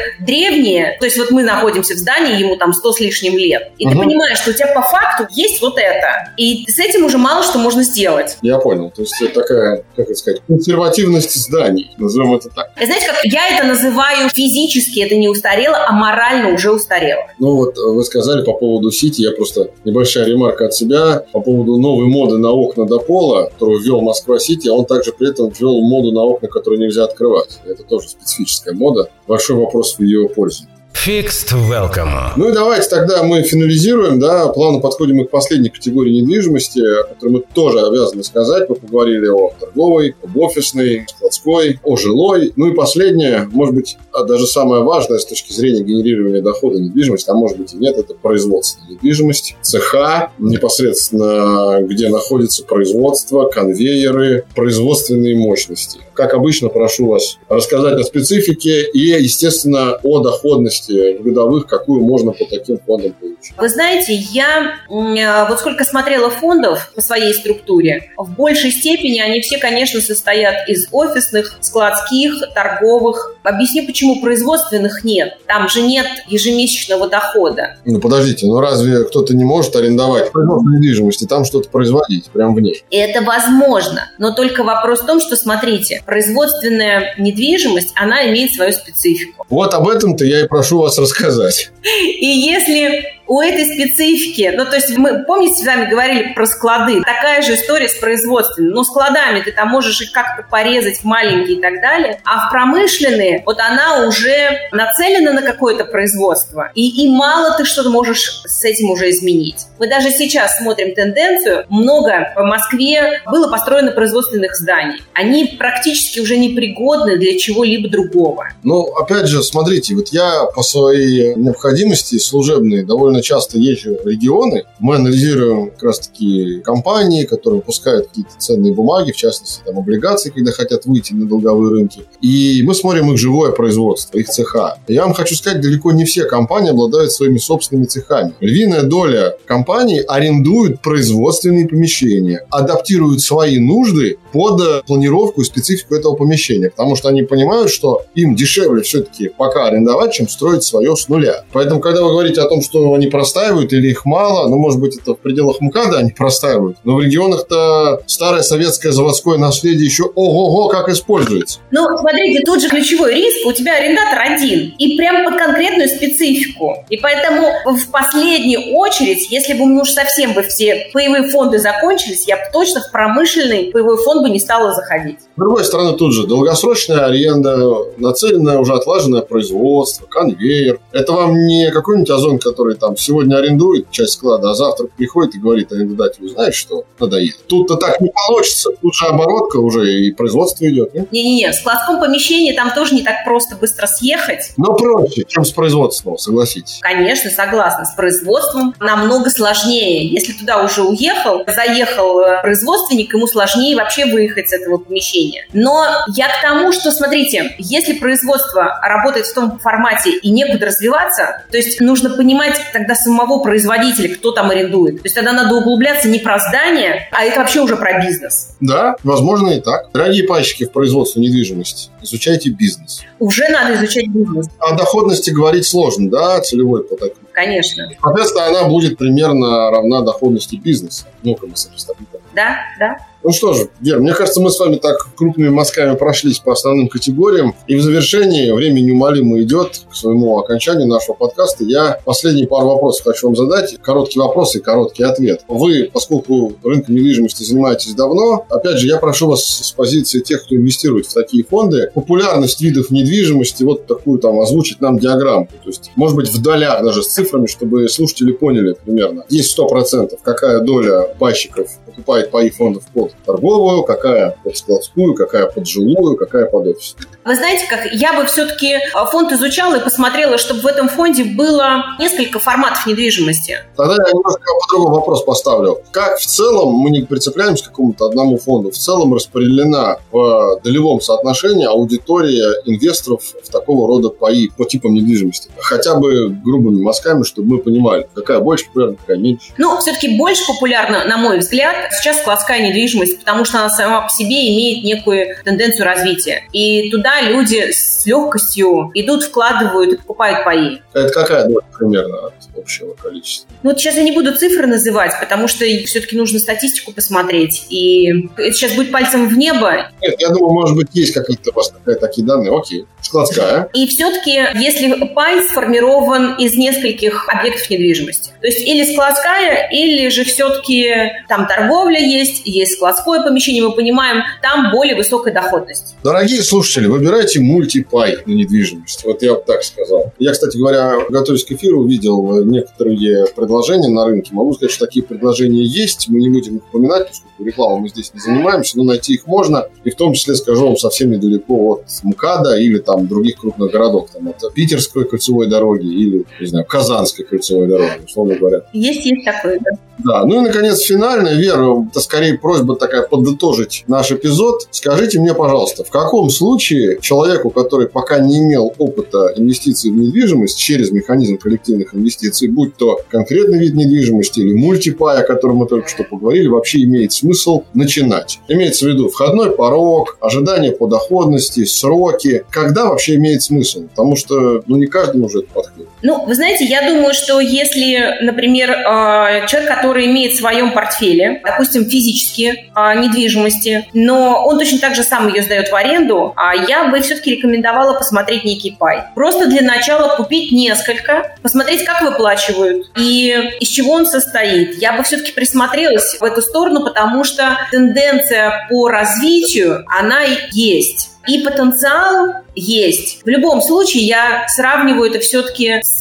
древнее, 0.20 0.96
то 1.00 1.04
есть 1.04 1.18
вот 1.18 1.32
мы 1.32 1.42
находимся 1.42 1.94
в 1.94 1.96
здании, 1.96 2.38
ему 2.38 2.56
там 2.56 2.72
100 2.72 2.92
с 2.92 3.00
лишним 3.00 3.36
лет, 3.36 3.72
и 3.76 3.86
угу. 3.86 3.94
ты 3.94 3.98
понимаешь, 3.98 4.38
что 4.38 4.50
у 4.50 4.54
тебя 4.54 4.68
по 4.68 4.82
факту 4.82 5.26
есть 5.30 5.60
вот 5.60 5.78
это, 5.78 6.32
и 6.36 6.64
с 6.68 6.78
этим 6.78 7.04
уже 7.04 7.18
мало 7.18 7.42
что 7.42 7.58
можно 7.58 7.82
сделать. 7.82 8.38
Я 8.40 8.58
понял, 8.58 8.90
то 8.94 9.02
есть 9.02 9.20
это 9.20 9.40
такая, 9.40 9.84
как 9.96 10.06
это 10.06 10.14
сказать, 10.14 10.42
консервативность 10.46 11.34
зданий, 11.34 11.90
назовем 11.98 12.34
это 12.34 12.50
так. 12.50 12.70
Знаете, 12.76 13.06
как 13.06 13.24
я 13.24 13.56
это 13.56 13.66
называю 13.66 14.28
физически, 14.28 15.00
это 15.00 15.16
не 15.16 15.28
устарело, 15.28 15.76
а 15.88 15.92
морально 15.92 16.54
уже 16.54 16.70
устарело. 16.70 17.22
Ну 17.40 17.56
вот 17.56 17.76
вы 17.76 18.04
сказали 18.04 18.44
по 18.44 18.52
поводу 18.52 18.92
Сити, 18.92 19.22
я 19.22 19.32
просто 19.32 19.70
небольшая 19.84 20.24
ремарка 20.24 20.66
от 20.66 20.74
себя 20.74 21.24
по 21.32 21.40
поводу 21.40 21.78
новой 21.78 22.06
моды 22.06 22.38
на 22.38 22.52
окна 22.52 22.86
до 22.86 23.00
пола, 23.00 23.50
которую 23.50 23.80
ввел 23.80 24.00
Москва-Сити, 24.02 24.68
а 24.68 24.72
он 24.72 24.84
также 24.84 25.12
при 25.12 25.30
этом 25.30 25.50
ввел 25.50 25.80
моду 25.80 26.12
на 26.12 26.22
окна, 26.22 26.48
которые 26.48 26.75
которую 26.76 26.88
нельзя 26.88 27.04
открывать. 27.04 27.60
Это 27.66 27.82
тоже 27.82 28.08
специфическая 28.08 28.74
мода. 28.74 29.10
Большой 29.26 29.56
вопрос 29.56 29.96
в 29.98 30.02
ее 30.02 30.28
пользе. 30.28 30.66
Fixed 31.06 31.52
Welcome. 31.70 32.32
Ну 32.36 32.48
и 32.48 32.52
давайте 32.52 32.88
тогда 32.88 33.22
мы 33.22 33.42
финализируем, 33.42 34.18
да, 34.18 34.48
плавно 34.48 34.80
подходим 34.80 35.24
к 35.24 35.30
последней 35.30 35.68
категории 35.68 36.20
недвижимости, 36.20 36.80
о 36.80 37.04
которой 37.04 37.28
мы 37.28 37.44
тоже 37.54 37.80
обязаны 37.80 38.24
сказать. 38.24 38.68
Мы 38.68 38.74
поговорили 38.74 39.28
о 39.28 39.52
торговой, 39.60 40.16
об 40.24 40.36
офисной, 40.38 41.06
складской, 41.08 41.78
о 41.84 41.96
жилой. 41.96 42.52
Ну 42.56 42.72
и 42.72 42.74
последнее, 42.74 43.48
может 43.52 43.74
быть, 43.74 43.98
а 44.12 44.24
даже 44.24 44.46
самое 44.46 44.82
важное 44.82 45.18
с 45.18 45.26
точки 45.26 45.52
зрения 45.52 45.84
генерирования 45.84 46.40
дохода 46.40 46.80
недвижимости, 46.80 47.30
а 47.30 47.34
может 47.34 47.58
быть 47.58 47.74
и 47.74 47.76
нет, 47.76 47.96
это 47.96 48.14
производственная 48.14 48.92
недвижимость. 48.92 49.54
Цеха, 49.60 50.32
непосредственно 50.38 51.82
где 51.82 52.08
находится 52.08 52.64
производство, 52.64 53.48
конвейеры, 53.48 54.46
производственные 54.56 55.36
мощности. 55.36 56.00
Как 56.16 56.32
обычно, 56.32 56.70
прошу 56.70 57.08
вас 57.08 57.38
рассказать 57.48 58.00
о 58.00 58.02
специфике 58.02 58.90
и, 58.90 59.00
естественно, 59.00 60.00
о 60.02 60.20
доходности 60.20 61.18
годовых, 61.18 61.66
какую 61.66 62.00
можно 62.00 62.32
по 62.32 62.46
таким 62.46 62.78
фондам 62.78 63.12
получить. 63.12 63.35
Вы 63.56 63.68
знаете, 63.68 64.14
я 64.14 64.76
э, 64.88 65.48
вот 65.48 65.60
сколько 65.60 65.84
смотрела 65.84 66.30
фондов 66.30 66.92
по 66.94 67.00
своей 67.00 67.32
структуре, 67.32 68.10
в 68.16 68.30
большей 68.30 68.70
степени 68.70 69.20
они 69.20 69.40
все, 69.40 69.58
конечно, 69.58 70.00
состоят 70.00 70.68
из 70.68 70.88
офисных, 70.92 71.56
складских, 71.60 72.42
торговых. 72.54 73.36
Объясню, 73.42 73.86
почему 73.86 74.20
производственных 74.20 75.04
нет. 75.04 75.38
Там 75.46 75.68
же 75.68 75.82
нет 75.82 76.06
ежемесячного 76.26 77.08
дохода. 77.08 77.76
Ну, 77.84 78.00
подождите, 78.00 78.46
ну 78.46 78.60
разве 78.60 79.04
кто-то 79.04 79.34
не 79.34 79.44
может 79.44 79.74
арендовать 79.76 80.32
производственную 80.32 80.80
недвижимость 80.80 81.22
и 81.22 81.26
там 81.26 81.44
что-то 81.44 81.68
производить 81.68 82.30
прямо 82.30 82.54
в 82.54 82.60
ней? 82.60 82.84
Это 82.90 83.22
возможно, 83.22 84.10
но 84.18 84.32
только 84.32 84.64
вопрос 84.64 85.00
в 85.00 85.06
том, 85.06 85.20
что, 85.20 85.36
смотрите, 85.36 86.02
производственная 86.04 87.14
недвижимость, 87.18 87.92
она 87.94 88.28
имеет 88.28 88.52
свою 88.52 88.72
специфику. 88.72 89.46
Вот 89.48 89.74
об 89.74 89.88
этом-то 89.88 90.24
я 90.24 90.40
и 90.40 90.48
прошу 90.48 90.78
вас 90.78 90.98
рассказать. 90.98 91.70
И 92.20 92.26
если 92.26 93.04
у 93.26 93.40
этой 93.40 93.64
специфики, 93.64 94.52
ну, 94.56 94.64
то 94.64 94.76
есть 94.76 94.96
мы, 94.96 95.24
помните, 95.24 95.62
с 95.62 95.66
вами 95.66 95.88
говорили 95.88 96.32
про 96.34 96.46
склады, 96.46 97.02
такая 97.02 97.42
же 97.42 97.54
история 97.54 97.88
с 97.88 97.94
производством. 97.94 98.68
Но 98.68 98.84
складами 98.84 99.40
ты 99.40 99.52
там 99.52 99.68
можешь 99.68 100.00
их 100.00 100.12
как-то 100.12 100.44
порезать 100.48 100.98
в 100.98 101.04
маленькие 101.04 101.58
и 101.58 101.60
так 101.60 101.80
далее, 101.80 102.20
а 102.24 102.48
в 102.48 102.50
промышленные 102.50 103.42
вот 103.44 103.58
она 103.58 104.06
уже 104.06 104.68
нацелена 104.72 105.32
на 105.32 105.42
какое-то 105.42 105.84
производство, 105.84 106.70
и, 106.74 107.04
и 107.04 107.08
мало 107.10 107.56
ты 107.56 107.64
что-то 107.64 107.90
можешь 107.90 108.42
с 108.44 108.64
этим 108.64 108.90
уже 108.90 109.10
изменить. 109.10 109.66
Мы 109.78 109.88
даже 109.88 110.10
сейчас 110.10 110.58
смотрим 110.58 110.94
тенденцию, 110.94 111.66
много 111.68 112.32
в 112.36 112.42
Москве 112.42 113.20
было 113.26 113.50
построено 113.50 113.92
производственных 113.92 114.56
зданий. 114.56 115.02
Они 115.12 115.56
практически 115.58 116.20
уже 116.20 116.36
непригодны 116.36 117.16
для 117.16 117.38
чего-либо 117.38 117.88
другого. 117.88 118.48
Ну, 118.62 118.82
опять 118.94 119.26
же, 119.26 119.42
смотрите, 119.42 119.94
вот 119.94 120.08
я 120.08 120.44
по 120.54 120.62
своей 120.62 121.34
необходимости 121.34 122.18
служебной 122.18 122.84
довольно 122.84 123.15
довольно 123.16 123.22
часто 123.22 123.58
езжу 123.58 123.96
в 124.02 124.06
регионы, 124.06 124.64
мы 124.78 124.96
анализируем 124.96 125.70
как 125.70 125.82
раз-таки 125.82 126.60
компании, 126.60 127.24
которые 127.24 127.60
выпускают 127.60 128.08
какие-то 128.08 128.32
ценные 128.38 128.72
бумаги, 128.72 129.12
в 129.12 129.16
частности, 129.16 129.60
там, 129.64 129.78
облигации, 129.78 130.30
когда 130.30 130.52
хотят 130.52 130.86
выйти 130.86 131.14
на 131.14 131.26
долговые 131.26 131.70
рынки. 131.70 132.02
И 132.20 132.62
мы 132.64 132.74
смотрим 132.74 133.10
их 133.12 133.18
живое 133.18 133.52
производство, 133.52 134.18
их 134.18 134.28
цеха. 134.28 134.78
Я 134.88 135.04
вам 135.04 135.14
хочу 135.14 135.34
сказать, 135.34 135.60
далеко 135.60 135.92
не 135.92 136.04
все 136.04 136.24
компании 136.24 136.70
обладают 136.70 137.12
своими 137.12 137.38
собственными 137.38 137.86
цехами. 137.86 138.34
Львиная 138.40 138.82
доля 138.82 139.36
компаний 139.46 140.00
арендуют 140.00 140.80
производственные 140.82 141.68
помещения, 141.68 142.46
адаптируют 142.50 143.20
свои 143.20 143.58
нужды 143.58 144.18
под 144.32 144.84
планировку 144.86 145.40
и 145.40 145.44
специфику 145.44 145.94
этого 145.94 146.14
помещения, 146.14 146.70
потому 146.70 146.96
что 146.96 147.08
они 147.08 147.22
понимают, 147.22 147.70
что 147.70 148.04
им 148.14 148.34
дешевле 148.34 148.82
все-таки 148.82 149.28
пока 149.28 149.66
арендовать, 149.66 150.12
чем 150.12 150.28
строить 150.28 150.62
свое 150.62 150.94
с 150.96 151.08
нуля. 151.08 151.44
Поэтому, 151.52 151.80
когда 151.80 152.02
вы 152.02 152.10
говорите 152.10 152.40
о 152.40 152.48
том, 152.48 152.60
что 152.62 152.94
они 152.94 153.05
простаивают 153.06 153.72
или 153.72 153.88
их 153.88 154.04
мало, 154.04 154.48
ну, 154.48 154.56
может 154.56 154.80
быть, 154.80 154.96
это 154.96 155.14
в 155.14 155.18
пределах 155.18 155.60
МКАДа 155.60 155.98
они 155.98 156.10
простаивают, 156.10 156.78
но 156.84 156.96
в 156.96 157.02
регионах-то 157.02 158.02
старое 158.06 158.42
советское 158.42 158.92
заводское 158.92 159.38
наследие 159.38 159.84
еще 159.86 160.04
ого-го 160.14 160.68
как 160.68 160.88
используется. 160.88 161.60
Ну, 161.70 161.86
смотрите, 161.98 162.42
тут 162.44 162.60
же 162.60 162.68
ключевой 162.68 163.14
риск, 163.14 163.46
у 163.46 163.52
тебя 163.52 163.76
арендатор 163.76 164.20
один, 164.20 164.74
и 164.78 164.96
прям 164.96 165.24
под 165.24 165.38
конкретную 165.38 165.88
специфику. 165.88 166.84
И 166.90 166.96
поэтому 166.96 167.48
в 167.64 167.90
последнюю 167.90 168.74
очередь, 168.74 169.30
если 169.30 169.54
бы 169.54 169.66
мы 169.66 169.82
уж 169.82 169.90
совсем 169.90 170.34
бы 170.34 170.42
все 170.42 170.88
паевые 170.92 171.30
фонды 171.30 171.58
закончились, 171.58 172.26
я 172.26 172.36
бы 172.36 172.42
точно 172.52 172.80
в 172.80 172.90
промышленный 172.90 173.70
паевой 173.72 173.96
фонд 173.98 174.22
бы 174.22 174.30
не 174.30 174.40
стала 174.40 174.72
заходить. 174.72 175.20
С 175.20 175.38
другой 175.38 175.64
стороны, 175.64 175.96
тут 175.96 176.12
же 176.12 176.26
долгосрочная 176.26 177.06
аренда, 177.06 177.56
нацеленное 177.98 178.58
уже 178.58 178.74
отлаженное 178.74 179.22
производство, 179.22 180.06
конвейер. 180.06 180.80
Это 180.92 181.12
вам 181.12 181.46
не 181.46 181.70
какой-нибудь 181.70 182.10
озон, 182.10 182.38
который 182.38 182.74
там 182.76 182.95
сегодня 182.96 183.36
арендует 183.36 183.90
часть 183.90 184.14
склада, 184.14 184.50
а 184.50 184.54
завтра 184.54 184.86
приходит 184.96 185.34
и 185.34 185.38
говорит 185.38 185.72
арендодателю, 185.72 186.28
знаешь 186.28 186.54
что, 186.54 186.84
надоело. 186.98 187.26
Тут-то 187.46 187.76
так 187.76 188.00
не 188.00 188.10
получится, 188.10 188.70
тут 188.80 188.94
же 188.94 189.06
оборотка 189.06 189.58
уже 189.58 189.86
и 189.86 190.12
производство 190.12 190.64
идет. 190.68 190.94
Не-не-не, 191.12 191.50
в 191.50 191.54
складском 191.54 192.00
помещении 192.00 192.52
там 192.52 192.72
тоже 192.74 192.94
не 192.94 193.02
так 193.02 193.24
просто 193.24 193.56
быстро 193.56 193.86
съехать. 193.86 194.52
Но 194.56 194.74
проще, 194.74 195.24
чем 195.26 195.44
с 195.44 195.52
производством, 195.52 196.18
согласитесь. 196.18 196.78
Конечно, 196.80 197.30
согласна. 197.30 197.84
С 197.84 197.94
производством 197.94 198.74
намного 198.80 199.30
сложнее. 199.30 200.08
Если 200.08 200.32
туда 200.32 200.62
уже 200.62 200.82
уехал, 200.82 201.44
заехал 201.46 202.20
э, 202.20 202.42
производственник, 202.42 203.12
ему 203.12 203.26
сложнее 203.26 203.76
вообще 203.76 204.06
выехать 204.06 204.48
с 204.48 204.52
этого 204.52 204.78
помещения. 204.78 205.46
Но 205.52 205.86
я 206.14 206.28
к 206.28 206.42
тому, 206.42 206.72
что, 206.72 206.90
смотрите, 206.90 207.54
если 207.58 207.94
производство 207.94 208.78
работает 208.82 209.26
в 209.26 209.34
том 209.34 209.58
формате 209.58 210.10
и 210.10 210.30
некуда 210.30 210.66
развиваться, 210.66 211.44
то 211.50 211.56
есть 211.56 211.80
нужно 211.80 212.10
понимать 212.10 212.56
тогда 212.86 212.94
самого 212.94 213.42
производителя, 213.42 214.14
кто 214.14 214.30
там 214.30 214.50
арендует. 214.50 214.96
То 214.96 215.06
есть 215.06 215.14
тогда 215.16 215.32
надо 215.32 215.56
углубляться 215.56 216.08
не 216.08 216.20
про 216.20 216.38
здание, 216.38 217.08
а 217.10 217.24
это 217.24 217.40
вообще 217.40 217.60
уже 217.60 217.76
про 217.76 218.00
бизнес. 218.00 218.54
Да, 218.60 218.94
возможно 219.02 219.50
и 219.50 219.60
так. 219.60 219.90
Дорогие 219.92 220.24
пайщики 220.24 220.64
в 220.64 220.72
производстве 220.72 221.22
недвижимости, 221.22 221.90
изучайте 222.02 222.50
бизнес. 222.50 223.02
Уже 223.18 223.48
надо 223.48 223.74
изучать 223.74 224.06
бизнес. 224.06 224.46
О 224.58 224.76
доходности 224.76 225.30
говорить 225.30 225.66
сложно, 225.66 226.08
да, 226.10 226.40
целевой 226.40 226.84
по 226.84 226.96
Конечно. 227.32 227.88
Соответственно, 228.00 228.46
она 228.46 228.64
будет 228.64 228.96
примерно 228.96 229.70
равна 229.70 230.02
доходности 230.02 230.56
бизнеса. 230.56 231.06
Ну-ка 231.22 231.46
мы 231.46 231.56
сопоставим 231.56 232.06
да, 232.36 232.58
да. 232.78 232.98
Ну 233.26 233.32
что 233.32 233.54
ж, 233.54 233.66
Вер, 233.80 233.98
мне 233.98 234.14
кажется, 234.14 234.40
мы 234.40 234.50
с 234.50 234.60
вами 234.60 234.76
так 234.76 235.08
крупными 235.16 235.48
мазками 235.48 235.96
прошлись 235.96 236.38
по 236.38 236.52
основным 236.52 236.86
категориям. 236.86 237.56
И 237.66 237.74
в 237.74 237.82
завершении 237.82 238.52
время 238.52 238.78
неумолимо 238.78 239.42
идет 239.42 239.82
к 239.90 239.96
своему 239.96 240.38
окончанию 240.38 240.86
нашего 240.86 241.16
подкаста. 241.16 241.64
Я 241.64 241.98
последние 242.04 242.46
пару 242.46 242.68
вопросов 242.68 243.04
хочу 243.04 243.26
вам 243.26 243.34
задать. 243.34 243.78
Короткий 243.82 244.20
вопрос 244.20 244.54
и 244.54 244.60
короткий 244.60 245.02
ответ. 245.02 245.40
Вы, 245.48 245.90
поскольку 245.92 246.52
рынком 246.62 246.94
недвижимости 246.94 247.42
занимаетесь 247.42 247.94
давно, 247.94 248.46
опять 248.48 248.78
же, 248.78 248.86
я 248.86 248.98
прошу 248.98 249.26
вас 249.26 249.42
с 249.44 249.72
позиции 249.72 250.20
тех, 250.20 250.44
кто 250.44 250.54
инвестирует 250.54 251.06
в 251.06 251.12
такие 251.12 251.42
фонды, 251.42 251.90
популярность 251.94 252.60
видов 252.60 252.90
недвижимости, 252.90 253.64
вот 253.64 253.88
такую 253.88 254.20
там 254.20 254.38
озвучить 254.38 254.80
нам 254.80 255.00
диаграмму. 255.00 255.48
То 255.64 255.68
есть, 255.68 255.90
может 255.96 256.14
быть, 256.14 256.28
в 256.28 256.40
долях 256.40 256.80
даже 256.84 257.02
с 257.02 257.08
цифрами, 257.08 257.46
чтобы 257.46 257.88
слушатели 257.88 258.30
поняли 258.30 258.76
примерно. 258.84 259.24
Есть 259.28 259.58
100%, 259.58 260.16
какая 260.22 260.60
доля 260.60 261.08
пайщиков 261.18 261.68
покупает 261.84 262.30
паи 262.30 262.50
фондов 262.50 262.84
под 262.94 263.15
торговую, 263.24 263.82
какая 263.82 264.36
под 264.42 264.56
складскую, 264.56 265.14
какая 265.14 265.46
под 265.46 265.66
жилую, 265.66 266.16
какая 266.16 266.46
под 266.46 266.66
офис. 266.66 266.96
Вы 267.24 267.34
знаете, 267.34 267.66
как 267.68 267.86
я 267.92 268.12
бы 268.12 268.24
все-таки 268.26 268.74
э, 268.74 268.80
фонд 269.10 269.32
изучала 269.32 269.76
и 269.76 269.80
посмотрела, 269.82 270.38
чтобы 270.38 270.60
в 270.60 270.66
этом 270.66 270.88
фонде 270.88 271.24
было 271.24 271.96
несколько 271.98 272.38
форматов 272.38 272.86
недвижимости. 272.86 273.58
Тогда 273.76 273.94
я 273.94 274.12
немножко 274.12 274.40
по-другому 274.60 274.94
вопрос 274.94 275.24
поставлю. 275.24 275.80
Как 275.90 276.18
в 276.18 276.26
целом, 276.26 276.74
мы 276.74 276.90
не 276.90 277.02
прицепляемся 277.02 277.64
к 277.64 277.68
какому-то 277.68 278.06
одному 278.06 278.38
фонду, 278.38 278.70
в 278.70 278.76
целом 278.76 279.14
распределена 279.14 279.98
в 280.12 280.60
долевом 280.62 281.00
соотношении 281.00 281.66
аудитория 281.66 282.62
инвесторов 282.64 283.22
в 283.42 283.50
такого 283.50 283.88
рода 283.88 284.08
паи 284.08 284.48
по 284.56 284.64
типам 284.64 284.94
недвижимости? 284.94 285.50
Хотя 285.58 285.96
бы 285.96 286.28
грубыми 286.28 286.82
мазками, 286.82 287.24
чтобы 287.24 287.56
мы 287.56 287.58
понимали, 287.58 288.08
какая 288.14 288.40
больше 288.40 288.66
популярна, 288.66 288.96
какая 288.96 289.18
меньше. 289.18 289.52
Ну, 289.58 289.76
все-таки 289.78 290.16
больше 290.16 290.46
популярна, 290.46 291.04
на 291.04 291.16
мой 291.16 291.38
взгляд, 291.38 291.92
сейчас 291.92 292.18
складская 292.18 292.60
недвижимость, 292.60 292.95
потому 293.18 293.44
что 293.44 293.58
она 293.58 293.70
сама 293.70 294.02
по 294.02 294.08
себе 294.08 294.48
имеет 294.54 294.84
некую 294.84 295.36
тенденцию 295.44 295.86
развития. 295.86 296.44
И 296.52 296.90
туда 296.90 297.22
люди 297.22 297.70
с 297.72 298.06
легкостью 298.06 298.90
идут, 298.94 299.24
вкладывают 299.24 299.92
и 299.92 299.96
покупают 299.96 300.44
паи. 300.44 300.82
Это 300.92 301.08
какая 301.10 301.44
доля 301.46 301.64
примерно 301.76 302.28
от 302.28 302.34
общего 302.56 302.94
количества? 302.94 303.48
Ну, 303.62 303.70
вот 303.70 303.80
сейчас 303.80 303.96
я 303.96 304.02
не 304.02 304.12
буду 304.12 304.34
цифры 304.36 304.66
называть, 304.66 305.12
потому 305.20 305.48
что 305.48 305.64
все-таки 305.84 306.16
нужно 306.16 306.38
статистику 306.38 306.92
посмотреть. 306.92 307.66
И 307.68 308.28
это 308.36 308.52
сейчас 308.52 308.72
будет 308.72 308.92
пальцем 308.92 309.28
в 309.28 309.36
небо. 309.36 309.90
Нет, 310.00 310.14
я 310.18 310.28
думаю, 310.30 310.52
может 310.52 310.76
быть, 310.76 310.88
есть 310.92 311.12
какие-то 311.12 311.50
у 311.50 311.54
вас 311.54 311.72
такие 312.00 312.26
данные. 312.26 312.56
Окей. 312.56 312.86
Складская. 313.00 313.68
И 313.72 313.86
все-таки, 313.86 314.32
если 314.54 314.92
пай 315.14 315.42
сформирован 315.48 316.34
из 316.34 316.54
нескольких 316.54 317.28
объектов 317.28 317.70
недвижимости, 317.70 318.30
то 318.40 318.46
есть 318.46 318.60
или 318.60 318.92
складская, 318.92 319.68
или 319.70 320.08
же 320.08 320.24
все-таки 320.24 321.12
там 321.28 321.46
торговля 321.46 322.00
есть, 322.00 322.42
есть 322.44 322.74
складское 322.92 323.22
помещение, 323.22 323.62
мы 323.62 323.74
понимаем, 323.74 324.22
там 324.42 324.70
более 324.70 324.96
высокая 324.96 325.32
доходность. 325.32 325.96
Дорогие 326.02 326.42
слушатели, 326.42 326.86
выбирайте 326.86 327.40
мультипай 327.40 328.18
на 328.26 328.32
недвижимость. 328.32 329.04
Вот 329.04 329.22
я 329.22 329.34
бы 329.34 329.42
так 329.46 329.62
сказал. 329.62 330.12
Я, 330.18 330.32
кстати 330.32 330.56
говоря, 330.56 330.94
готовясь 331.08 331.44
к 331.44 331.52
эфиру, 331.52 331.80
увидел 331.80 332.44
некоторые 332.44 333.26
предложения 333.34 333.88
на 333.88 334.06
рынке. 334.06 334.30
Могу 334.32 334.54
сказать, 334.54 334.72
что 334.72 334.86
такие 334.86 335.04
предложения 335.04 335.64
есть. 335.64 336.08
Мы 336.08 336.20
не 336.20 336.30
будем 336.30 336.56
их 336.56 336.62
упоминать, 336.68 337.08
поскольку 337.08 337.44
рекламой 337.44 337.80
мы 337.80 337.88
здесь 337.88 338.12
не 338.14 338.20
занимаемся, 338.20 338.76
но 338.78 338.84
найти 338.84 339.14
их 339.14 339.26
можно. 339.26 339.68
И 339.84 339.90
в 339.90 339.96
том 339.96 340.14
числе, 340.14 340.34
скажу 340.34 340.66
вам, 340.66 340.76
совсем 340.76 341.10
недалеко 341.10 341.74
от 341.74 341.84
МКАДа 342.02 342.58
или 342.58 342.78
там 342.78 343.06
других 343.06 343.36
крупных 343.40 343.70
городов. 343.70 344.10
Там 344.12 344.28
от 344.28 344.54
Питерской 344.54 345.04
кольцевой 345.04 345.48
дороги 345.48 345.86
или, 345.86 346.24
не 346.40 346.46
знаю, 346.46 346.66
Казанской 346.66 347.24
кольцевой 347.24 347.66
дороги, 347.66 348.04
условно 348.04 348.34
говоря. 348.36 348.62
Есть, 348.72 349.04
есть 349.04 349.24
такое, 349.24 349.58
да. 349.60 349.70
Да, 349.98 350.24
ну 350.26 350.40
и, 350.40 350.48
наконец, 350.48 350.80
финальная, 350.80 351.34
Вера, 351.34 351.86
это 351.88 352.00
скорее 352.00 352.38
просьба 352.38 352.75
такая 352.76 353.02
подытожить 353.02 353.84
наш 353.86 354.12
эпизод. 354.12 354.68
Скажите 354.70 355.20
мне, 355.20 355.34
пожалуйста, 355.34 355.84
в 355.84 355.90
каком 355.90 356.30
случае 356.30 356.98
человеку, 357.00 357.50
который 357.50 357.88
пока 357.88 358.18
не 358.18 358.38
имел 358.38 358.74
опыта 358.78 359.32
инвестиций 359.36 359.90
в 359.90 359.96
недвижимость 359.96 360.58
через 360.58 360.90
механизм 360.90 361.38
коллективных 361.38 361.94
инвестиций, 361.94 362.48
будь 362.48 362.76
то 362.76 363.00
конкретный 363.08 363.58
вид 363.58 363.74
недвижимости 363.74 364.40
или 364.40 364.54
мультипай, 364.54 365.22
о 365.22 365.26
котором 365.26 365.56
мы 365.56 365.66
только 365.66 365.88
что 365.88 366.04
поговорили, 366.04 366.48
вообще 366.48 366.84
имеет 366.84 367.12
смысл 367.12 367.62
начинать? 367.74 368.38
Имеется 368.48 368.86
в 368.86 368.88
виду 368.88 369.08
входной 369.08 369.50
порог, 369.50 370.18
ожидание 370.20 370.72
по 370.72 370.86
доходности, 370.86 371.64
сроки. 371.64 372.44
Когда 372.50 372.86
вообще 372.86 373.16
имеет 373.16 373.42
смысл? 373.42 373.84
Потому 373.88 374.16
что 374.16 374.62
ну, 374.66 374.76
не 374.76 374.86
каждому 374.86 375.26
уже 375.26 375.40
это 375.40 375.48
подходит. 375.52 375.88
Ну, 376.02 376.24
вы 376.24 376.34
знаете, 376.34 376.64
я 376.64 376.88
думаю, 376.88 377.14
что 377.14 377.40
если, 377.40 378.22
например, 378.22 378.70
э, 378.70 379.46
человек, 379.48 379.68
который 379.68 380.06
имеет 380.06 380.32
в 380.32 380.38
своем 380.38 380.72
портфеле, 380.72 381.40
допустим, 381.44 381.84
физические 381.84 382.65
а, 382.76 382.94
недвижимости, 382.94 383.88
но 383.94 384.44
он 384.44 384.58
точно 384.58 384.78
так 384.78 384.94
же 384.94 385.02
сам 385.02 385.28
ее 385.32 385.42
сдает 385.42 385.70
в 385.70 385.74
аренду, 385.74 386.34
а 386.36 386.54
я 386.54 386.84
бы 386.84 387.00
все-таки 387.00 387.36
рекомендовала 387.36 387.94
посмотреть 387.94 388.44
некий 388.44 388.76
пай. 388.78 389.04
Просто 389.14 389.46
для 389.46 389.62
начала 389.62 390.14
купить 390.14 390.52
несколько, 390.52 391.34
посмотреть, 391.42 391.86
как 391.86 392.02
выплачивают 392.02 392.90
и 392.94 393.56
из 393.60 393.68
чего 393.68 393.92
он 393.92 394.04
состоит. 394.04 394.76
Я 394.76 394.92
бы 394.92 395.04
все-таки 395.04 395.32
присмотрелась 395.32 396.18
в 396.20 396.22
эту 396.22 396.42
сторону, 396.42 396.84
потому 396.84 397.24
что 397.24 397.56
тенденция 397.70 398.66
по 398.68 398.88
развитию, 398.88 399.86
она 399.88 400.20
есть. 400.52 401.15
И 401.26 401.42
потенциал 401.44 402.34
есть. 402.54 403.22
В 403.24 403.28
любом 403.28 403.60
случае, 403.60 404.04
я 404.04 404.46
сравниваю 404.48 405.10
это 405.10 405.20
все-таки 405.20 405.80
с, 405.82 406.00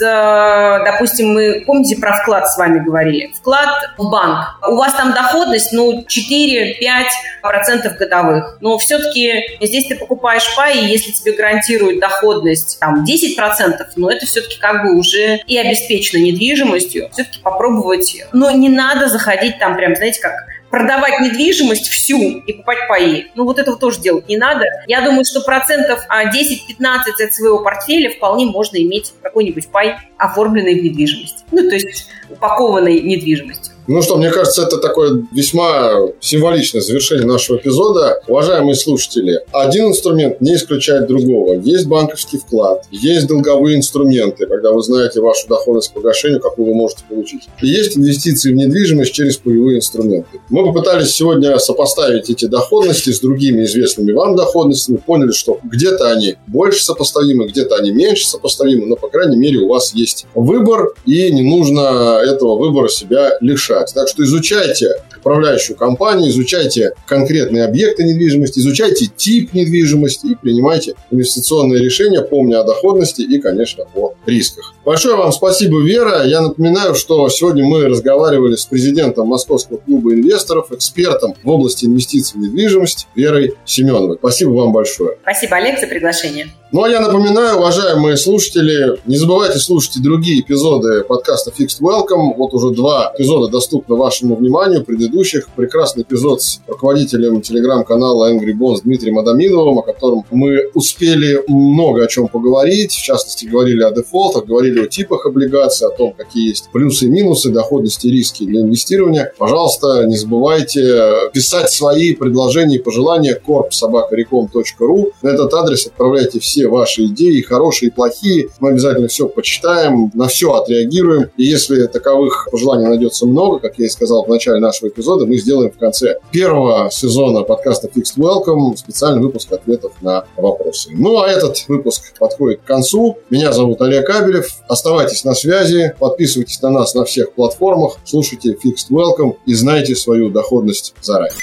допустим, 0.86 1.34
мы, 1.34 1.64
помните, 1.66 1.98
про 1.98 2.14
вклад 2.14 2.48
с 2.48 2.58
вами 2.58 2.80
говорили? 2.80 3.32
Вклад 3.38 3.70
в 3.98 4.10
банк. 4.10 4.60
У 4.68 4.76
вас 4.76 4.94
там 4.94 5.14
доходность, 5.14 5.74
ну, 5.74 6.06
4-5% 6.08 7.98
годовых. 7.98 8.58
Но 8.62 8.78
все-таки 8.78 9.58
здесь 9.62 9.88
ты 9.88 9.96
покупаешь 9.96 10.56
пай, 10.56 10.78
и 10.78 10.86
если 10.86 11.12
тебе 11.12 11.34
гарантируют 11.34 12.00
доходность 12.00 12.80
там 12.80 13.04
10%, 13.04 13.86
ну, 13.98 14.10
это 14.10 14.26
все-таки 14.26 14.58
как 14.60 14.84
бы 14.84 14.98
уже 14.98 15.38
и 15.48 15.58
обеспечено 15.58 16.22
недвижимостью. 16.22 17.10
Все-таки 17.12 17.40
попробовать. 17.42 18.16
Но 18.32 18.52
не 18.52 18.70
надо 18.70 19.10
заходить 19.10 19.60
там 19.60 19.76
прям, 19.76 19.96
знаете, 19.96 20.22
как 20.22 20.34
продавать 20.76 21.22
недвижимость 21.22 21.88
всю 21.88 22.40
и 22.40 22.52
покупать 22.52 22.80
паи. 22.90 23.32
Ну, 23.34 23.46
вот 23.46 23.60
этого 23.60 23.78
тоже 23.78 24.02
делать 24.02 24.28
не 24.28 24.36
надо. 24.36 24.66
Я 24.88 25.06
думаю, 25.06 25.24
что 25.24 25.40
процентов 25.40 26.00
10-15 26.10 26.80
а, 26.80 27.00
от 27.24 27.34
своего 27.34 27.64
портфеля 27.64 28.10
вполне 28.10 28.46
можно 28.46 28.76
иметь 28.84 29.14
какой-нибудь 29.22 29.70
пай, 29.70 29.96
оформленный 30.18 30.78
в 30.78 30.84
недвижимость. 30.84 31.46
Ну, 31.52 31.70
то 31.70 31.76
есть 31.76 32.10
упакованной 32.30 33.00
недвижимостью. 33.00 33.75
Ну 33.88 34.02
что, 34.02 34.18
мне 34.18 34.32
кажется, 34.32 34.64
это 34.64 34.78
такое 34.78 35.24
весьма 35.32 35.92
символичное 36.20 36.82
завершение 36.82 37.28
нашего 37.28 37.58
эпизода. 37.58 38.20
Уважаемые 38.28 38.74
слушатели, 38.74 39.42
один 39.52 39.90
инструмент 39.90 40.42
не 40.42 40.56
исключает 40.56 41.08
другого. 41.08 41.54
Есть 41.54 41.86
банковский 41.86 42.40
вклад, 42.40 42.86
есть 42.90 43.28
долговые 43.28 43.78
инструменты, 43.78 44.48
когда 44.48 44.72
вы 44.72 44.82
знаете 44.82 45.22
вашу 45.22 45.48
доходность 45.48 45.94
по 45.94 46.00
погашению, 46.00 46.40
какую 46.40 46.70
вы 46.70 46.74
можете 46.74 47.04
получить. 47.08 47.44
И 47.62 47.68
есть 47.68 47.96
инвестиции 47.96 48.52
в 48.52 48.56
недвижимость 48.56 49.14
через 49.14 49.38
паевые 49.38 49.78
инструменты. 49.78 50.40
Мы 50.50 50.66
попытались 50.66 51.12
сегодня 51.12 51.58
сопоставить 51.60 52.32
эти 52.32 52.46
доходности 52.46 53.12
с 53.12 53.20
другими 53.20 53.66
известными 53.66 54.14
вам 54.14 54.36
доходностями, 54.36 54.98
поняли, 54.98 55.32
что 55.32 55.60
где-то 55.64 56.10
они 56.12 56.38
больше 56.48 56.84
сопоставимы, 56.84 57.48
где-то 57.48 57.76
они 57.76 57.92
меньше 57.92 58.28
сопоставимы, 58.28 58.88
но, 58.88 58.96
по 58.96 59.10
крайней 59.10 59.38
мере, 59.38 59.60
у 59.60 59.68
вас 59.68 59.94
есть 59.94 60.26
выбор, 60.34 60.94
и 61.06 61.32
не 61.32 61.44
нужно 61.44 62.20
этого 62.26 62.58
выбора 62.58 62.88
себя 62.88 63.38
лишать 63.42 63.75
решать. 63.76 63.94
Так 63.94 64.08
что 64.08 64.24
изучайте 64.24 64.88
управляющую 65.18 65.76
компанию, 65.76 66.30
изучайте 66.30 66.92
конкретные 67.08 67.66
объекты 67.66 68.04
недвижимости, 68.04 68.60
изучайте 68.60 69.08
тип 69.08 69.54
недвижимости 69.54 70.28
и 70.28 70.36
принимайте 70.36 70.96
инвестиционные 71.12 71.84
решения, 71.84 72.22
помня 72.22 72.62
о 72.62 72.64
доходности 72.64 73.22
и, 73.22 73.40
конечно, 73.40 73.86
о 73.96 74.14
рисках. 74.26 74.74
Большое 74.86 75.16
вам 75.16 75.32
спасибо, 75.32 75.82
Вера. 75.82 76.24
Я 76.26 76.42
напоминаю, 76.42 76.96
что 76.96 77.28
сегодня 77.30 77.66
мы 77.66 77.86
разговаривали 77.86 78.56
с 78.56 78.66
президентом 78.66 79.28
Московского 79.28 79.78
клуба 79.78 80.14
инвесторов, 80.14 80.72
экспертом 80.72 81.36
в 81.44 81.50
области 81.50 81.86
инвестиций 81.86 82.40
в 82.40 82.44
недвижимость 82.44 83.08
Верой 83.16 83.56
Семеновой. 83.66 84.18
Спасибо 84.18 84.50
вам 84.52 84.74
большое. 84.74 85.18
Спасибо, 85.24 85.58
Олег, 85.58 85.80
за 85.80 85.88
приглашение. 85.88 86.48
Ну, 86.72 86.84
а 86.84 86.90
я 86.90 87.00
напоминаю, 87.00 87.58
уважаемые 87.58 88.18
слушатели, 88.18 89.00
не 89.06 89.18
забывайте 89.18 89.60
слушать 89.60 89.98
и 89.98 90.02
другие 90.02 90.42
эпизоды 90.42 91.04
подкаста 91.04 91.52
Fixed 91.52 91.80
Welcome. 91.80 92.34
Вот 92.36 92.56
уже 92.56 92.72
два 92.72 93.14
эпизода 93.16 93.52
доступны 93.52 93.96
вашему 93.96 94.36
вниманию. 94.36 94.84
Предыдущих 94.84 95.48
прекрасный 95.56 96.02
эпизод 96.02 96.42
с 96.42 96.62
руководителем 96.68 97.42
телеграм-канала 97.42 98.34
Angry 98.34 98.54
Bones 98.60 98.82
Дмитрием 98.84 99.20
Адамидовым, 99.20 99.78
о 99.78 99.84
котором 99.84 100.26
мы 100.32 100.72
успели 100.74 101.40
много 101.48 102.04
о 102.04 102.08
чем 102.08 102.28
поговорить. 102.28 102.94
В 102.94 103.02
частности, 103.02 103.46
говорили 103.46 103.84
о 103.84 103.92
дефолтах, 103.92 104.46
говорили 104.46 104.86
о 104.86 104.88
типах 104.88 105.28
облигаций, 105.28 105.88
о 105.88 105.92
том, 105.92 106.14
какие 106.18 106.50
есть 106.50 106.70
плюсы 106.74 107.06
и 107.06 107.10
минусы, 107.10 107.52
доходности 107.52 108.08
и 108.08 108.12
риски 108.12 108.44
для 108.44 108.62
инвестирования. 108.62 109.32
Пожалуйста, 109.38 110.06
не 110.08 110.18
забывайте 110.18 111.30
писать 111.32 111.70
свои 111.70 112.16
предложения 112.16 112.78
и 112.78 112.80
пожелания 112.80 113.40
korpsobakarecom.ru. 113.48 115.12
На 115.22 115.30
этот 115.30 115.54
адрес 115.54 115.86
отправляйте 115.86 116.40
все 116.40 116.55
все 116.56 116.70
ваши 116.70 117.08
идеи, 117.08 117.42
хорошие 117.42 117.90
и 117.90 117.92
плохие. 117.92 118.48
Мы 118.62 118.70
обязательно 118.70 119.10
все 119.10 119.28
почитаем, 119.28 120.10
на 120.14 120.30
все 120.30 120.54
отреагируем. 120.54 121.30
И 121.36 121.44
если 121.44 121.86
таковых 121.88 122.48
пожеланий 122.50 122.88
найдется 122.88 123.26
много, 123.26 123.60
как 123.60 123.78
я 123.78 123.88
и 123.88 123.90
сказал 123.90 124.24
в 124.24 124.30
начале 124.30 124.62
нашего 124.62 124.88
эпизода, 124.88 125.26
мы 125.26 125.36
сделаем 125.36 125.72
в 125.72 125.78
конце 125.78 126.18
первого 126.32 126.90
сезона 126.92 127.42
подкаста 127.42 127.90
Fixed 127.94 128.18
Welcome 128.18 128.78
специальный 128.78 129.22
выпуск 129.22 129.52
ответов 129.52 129.92
на 130.00 130.24
вопросы. 130.38 130.92
Ну, 130.94 131.20
а 131.20 131.28
этот 131.28 131.66
выпуск 131.68 132.14
подходит 132.18 132.62
к 132.62 132.64
концу. 132.64 133.18
Меня 133.30 133.52
зовут 133.52 133.82
Олег 133.82 134.08
Кабелев. 134.08 134.48
Оставайтесь 134.70 135.26
на 135.26 135.34
связи, 135.34 135.94
подписывайтесь 136.00 136.62
на 136.62 136.70
нас 136.70 136.96
на 136.96 137.04
всех 137.04 137.34
платформах, 137.34 137.98
слушайте 138.06 138.52
Fixed 138.52 138.92
Welcome 138.92 139.36
и 139.46 139.54
знайте 139.54 139.94
свою 139.94 140.30
доходность 140.30 140.94
заранее. 141.02 141.36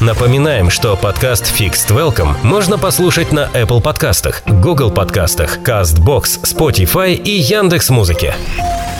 Напоминаем, 0.00 0.70
что 0.70 0.96
подкаст 0.96 1.44
Fixed 1.44 1.88
Welcome 1.88 2.34
можно 2.42 2.78
послушать 2.78 3.32
на 3.32 3.48
Apple 3.54 3.80
подкастах, 3.80 4.42
Google 4.46 4.92
подкастах, 4.94 5.58
CastBox, 5.58 6.42
Spotify 6.44 7.14
и 7.14 7.30
Яндекс.Музыке. 7.30 8.34
Музыке. 8.34 8.93